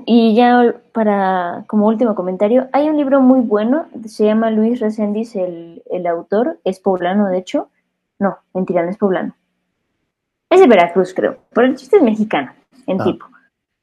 y 0.06 0.36
ya 0.36 0.76
para, 0.91 1.64
como 1.68 1.88
último 1.88 2.16
comentario, 2.16 2.68
hay 2.74 2.89
un 2.89 2.98
libro 2.98 3.22
muy 3.22 3.41
bueno, 3.41 3.86
se 4.06 4.26
llama 4.26 4.52
Luis 4.52 4.80
Reséndiz, 4.80 5.36
el, 5.36 5.84
el 5.89 6.06
autor, 6.08 6.60
es 6.64 6.80
poblano 6.80 7.28
de 7.28 7.38
hecho. 7.38 7.70
No, 8.20 8.38
mentira, 8.54 8.84
no 8.84 8.89
es 8.89 8.98
poblano. 8.98 9.36
Es 10.50 10.60
de 10.60 10.68
Veracruz, 10.68 11.14
creo, 11.14 11.38
pero 11.54 11.68
el 11.68 11.76
chiste 11.76 11.98
es 11.98 12.04
mexicano, 12.04 12.52
en 12.88 13.02
ah. 13.02 13.04
tipo. 13.06 13.26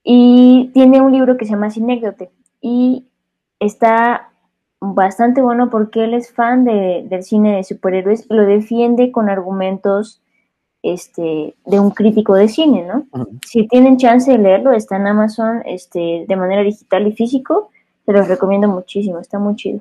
Y 0.03 0.71
tiene 0.73 1.01
un 1.01 1.13
libro 1.13 1.37
que 1.37 1.45
se 1.45 1.53
llama 1.53 1.71
Sinécdote. 1.71 2.31
Y 2.61 3.07
está 3.59 4.30
bastante 4.81 5.43
bueno 5.43 5.70
porque 5.70 6.05
él 6.05 6.14
es 6.14 6.33
fan 6.33 6.64
de, 6.64 7.05
del 7.09 7.22
cine 7.22 7.57
de 7.57 7.64
superhéroes 7.64 8.26
y 8.28 8.35
lo 8.35 8.45
defiende 8.45 9.12
con 9.12 9.28
argumentos 9.28 10.22
este, 10.83 11.55
de 11.66 11.81
un 11.81 11.91
crítico 11.91 12.35
de 12.35 12.49
cine, 12.49 12.87
¿no? 12.87 13.07
Si 13.47 13.68
tienen 13.68 13.99
chance 13.99 14.31
de 14.31 14.39
leerlo, 14.39 14.72
está 14.72 14.97
en 14.97 15.07
Amazon 15.07 15.62
este, 15.66 16.24
de 16.26 16.37
manera 16.37 16.62
digital 16.62 17.07
y 17.07 17.12
físico, 17.12 17.70
se 18.07 18.12
los 18.12 18.26
recomiendo 18.28 18.66
muchísimo, 18.66 19.18
está 19.18 19.39
muy 19.39 19.57
chido. 19.57 19.81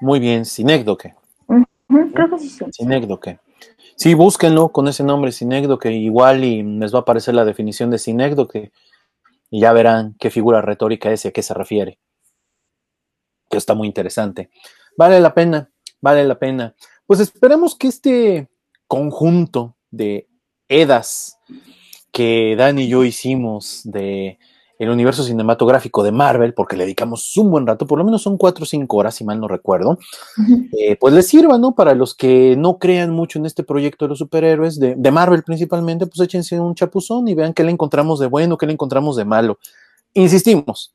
Muy 0.00 0.18
bien, 0.18 0.44
Sinécdoque. 0.44 1.14
creo 1.86 2.30
que 2.30 2.38
sí. 2.38 2.64
Sinécdoque. 2.70 3.38
Sí, 3.96 4.14
búsquenlo 4.14 4.70
con 4.70 4.88
ese 4.88 5.04
nombre, 5.04 5.30
Sinécdoque, 5.30 5.92
igual 5.92 6.42
y 6.42 6.62
les 6.62 6.92
va 6.92 7.00
a 7.00 7.02
aparecer 7.02 7.34
la 7.34 7.44
definición 7.44 7.90
de 7.90 7.98
Sinécdoque 7.98 8.72
y 9.50 9.60
ya 9.60 9.72
verán 9.72 10.16
qué 10.18 10.30
figura 10.30 10.62
retórica 10.62 11.12
es 11.12 11.24
y 11.24 11.28
a 11.28 11.30
qué 11.32 11.42
se 11.42 11.54
refiere. 11.54 11.98
Que 13.54 13.58
está 13.58 13.74
muy 13.74 13.86
interesante. 13.86 14.50
Vale 14.96 15.20
la 15.20 15.32
pena, 15.32 15.70
vale 16.00 16.24
la 16.24 16.36
pena. 16.36 16.74
Pues 17.06 17.20
esperemos 17.20 17.76
que 17.76 17.86
este 17.86 18.48
conjunto 18.88 19.76
de 19.92 20.28
EDAS 20.68 21.38
que 22.10 22.56
Dani 22.58 22.82
y 22.82 22.88
yo 22.88 23.04
hicimos 23.04 23.82
de 23.84 24.40
el 24.76 24.90
universo 24.90 25.22
cinematográfico 25.22 26.02
de 26.02 26.10
Marvel, 26.10 26.52
porque 26.52 26.76
le 26.76 26.82
dedicamos 26.82 27.36
un 27.36 27.48
buen 27.48 27.64
rato, 27.64 27.86
por 27.86 27.96
lo 27.96 28.04
menos 28.04 28.22
son 28.22 28.36
cuatro 28.36 28.64
o 28.64 28.66
cinco 28.66 28.96
horas, 28.96 29.14
si 29.14 29.24
mal 29.24 29.38
no 29.38 29.46
recuerdo, 29.46 29.98
eh, 30.76 30.96
pues 30.96 31.14
les 31.14 31.28
sirva, 31.28 31.58
¿no? 31.58 31.76
Para 31.76 31.94
los 31.94 32.16
que 32.16 32.56
no 32.58 32.78
crean 32.78 33.10
mucho 33.10 33.38
en 33.38 33.46
este 33.46 33.62
proyecto 33.62 34.04
de 34.04 34.08
los 34.08 34.18
superhéroes, 34.18 34.80
de, 34.80 34.96
de, 34.96 35.10
Marvel 35.12 35.44
principalmente, 35.44 36.08
pues 36.08 36.20
échense 36.20 36.58
un 36.58 36.74
chapuzón 36.74 37.28
y 37.28 37.34
vean 37.34 37.54
qué 37.54 37.62
le 37.62 37.70
encontramos 37.70 38.18
de 38.18 38.26
bueno, 38.26 38.58
qué 38.58 38.66
le 38.66 38.72
encontramos 38.72 39.14
de 39.14 39.24
malo. 39.24 39.60
Insistimos, 40.12 40.92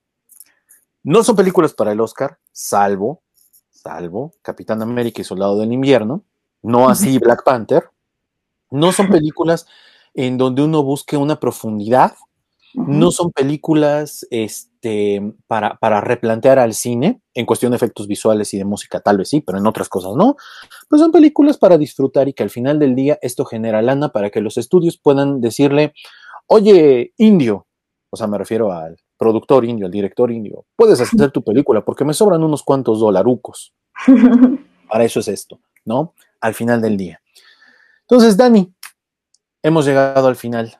no 1.03 1.23
son 1.23 1.35
películas 1.35 1.73
para 1.73 1.91
el 1.91 2.01
Oscar, 2.01 2.39
salvo, 2.51 3.23
salvo 3.69 4.33
Capitán 4.41 4.81
América 4.81 5.21
y 5.21 5.25
Soldado 5.25 5.57
del 5.59 5.71
Invierno, 5.71 6.23
no 6.61 6.89
así 6.89 7.17
Black 7.19 7.43
Panther. 7.43 7.89
No 8.71 8.91
son 8.91 9.09
películas 9.09 9.65
en 10.13 10.37
donde 10.37 10.61
uno 10.61 10.83
busque 10.83 11.17
una 11.17 11.39
profundidad 11.39 12.13
no 12.73 13.11
son 13.11 13.31
películas 13.31 14.27
este, 14.29 15.33
para, 15.47 15.77
para, 15.77 16.01
replantear 16.01 16.59
al 16.59 16.73
cine, 16.73 17.21
en 17.33 17.45
cuestión 17.45 17.71
de 17.71 17.77
efectos 17.77 18.07
visuales 18.07 18.53
y 18.53 18.57
de 18.57 18.65
música, 18.65 18.99
tal 18.99 19.17
vez 19.17 19.29
sí, 19.29 19.41
pero 19.41 19.57
en 19.57 19.65
otras 19.65 19.89
cosas 19.89 20.15
no. 20.15 20.35
Pues 20.87 21.01
son 21.01 21.11
películas 21.11 21.57
para 21.57 21.77
disfrutar 21.77 22.27
y 22.27 22.33
que 22.33 22.43
al 22.43 22.49
final 22.49 22.79
del 22.79 22.95
día 22.95 23.17
esto 23.21 23.45
genera 23.45 23.81
lana 23.81 24.09
para 24.09 24.29
que 24.29 24.41
los 24.41 24.57
estudios 24.57 24.97
puedan 24.97 25.41
decirle, 25.41 25.93
oye, 26.47 27.13
indio, 27.17 27.67
o 28.11 28.17
sea, 28.17 28.27
me 28.27 28.37
refiero 28.37 28.71
al 28.71 28.97
productor 29.19 29.65
indio, 29.65 29.85
al 29.85 29.91
director 29.91 30.31
indio, 30.31 30.65
puedes 30.75 30.99
hacer 31.01 31.29
tu 31.29 31.43
película 31.43 31.85
porque 31.85 32.05
me 32.05 32.15
sobran 32.15 32.43
unos 32.43 32.63
cuantos 32.63 32.99
dolarucos. 32.99 33.73
para 34.89 35.03
eso 35.03 35.19
es 35.19 35.27
esto, 35.27 35.59
¿no? 35.85 36.15
Al 36.41 36.55
final 36.55 36.81
del 36.81 36.97
día. 36.97 37.21
Entonces, 38.01 38.35
Dani, 38.35 38.73
hemos 39.61 39.85
llegado 39.85 40.27
al 40.27 40.35
final 40.35 40.75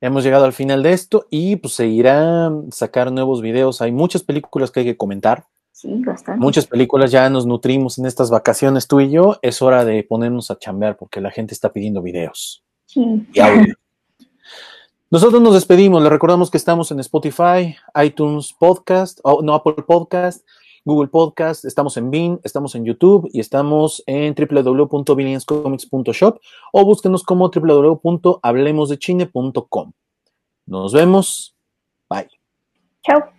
Hemos 0.00 0.22
llegado 0.22 0.44
al 0.44 0.52
final 0.52 0.84
de 0.84 0.92
esto 0.92 1.26
y 1.28 1.56
pues 1.56 1.74
seguirá 1.74 2.52
sacar 2.70 3.10
nuevos 3.10 3.42
videos. 3.42 3.82
Hay 3.82 3.90
muchas 3.90 4.22
películas 4.22 4.70
que 4.70 4.80
hay 4.80 4.86
que 4.86 4.96
comentar. 4.96 5.46
Sí, 5.72 6.02
bastante. 6.04 6.40
Muchas 6.40 6.66
películas 6.66 7.10
ya 7.10 7.28
nos 7.30 7.46
nutrimos 7.46 7.98
en 7.98 8.06
estas 8.06 8.30
vacaciones 8.30 8.86
tú 8.86 9.00
y 9.00 9.10
yo. 9.10 9.38
Es 9.42 9.60
hora 9.60 9.84
de 9.84 10.04
ponernos 10.04 10.52
a 10.52 10.58
chambear 10.58 10.96
porque 10.96 11.20
la 11.20 11.32
gente 11.32 11.52
está 11.52 11.72
pidiendo 11.72 12.00
videos. 12.00 12.62
Sí. 12.86 13.26
Y 13.32 13.40
audio. 13.40 13.74
Nosotros 15.10 15.40
nos 15.40 15.54
despedimos. 15.54 16.02
Le 16.02 16.10
recordamos 16.10 16.50
que 16.50 16.58
estamos 16.58 16.90
en 16.90 17.00
Spotify, 17.00 17.74
iTunes 18.04 18.52
Podcast, 18.52 19.20
no 19.42 19.54
Apple 19.54 19.82
Podcast, 19.86 20.46
Google 20.84 21.08
Podcast, 21.08 21.64
estamos 21.64 21.96
en 21.96 22.10
Bing, 22.10 22.38
estamos 22.44 22.74
en 22.74 22.84
YouTube 22.84 23.26
y 23.32 23.40
estamos 23.40 24.02
en 24.06 24.34
www.billionscomics.shop 24.34 26.38
o 26.72 26.84
búsquenos 26.84 27.22
como 27.22 27.48
www.hablemosdechine.com. 27.48 29.92
Nos 30.66 30.92
vemos. 30.92 31.56
Bye. 32.10 32.28
Chao. 33.02 33.37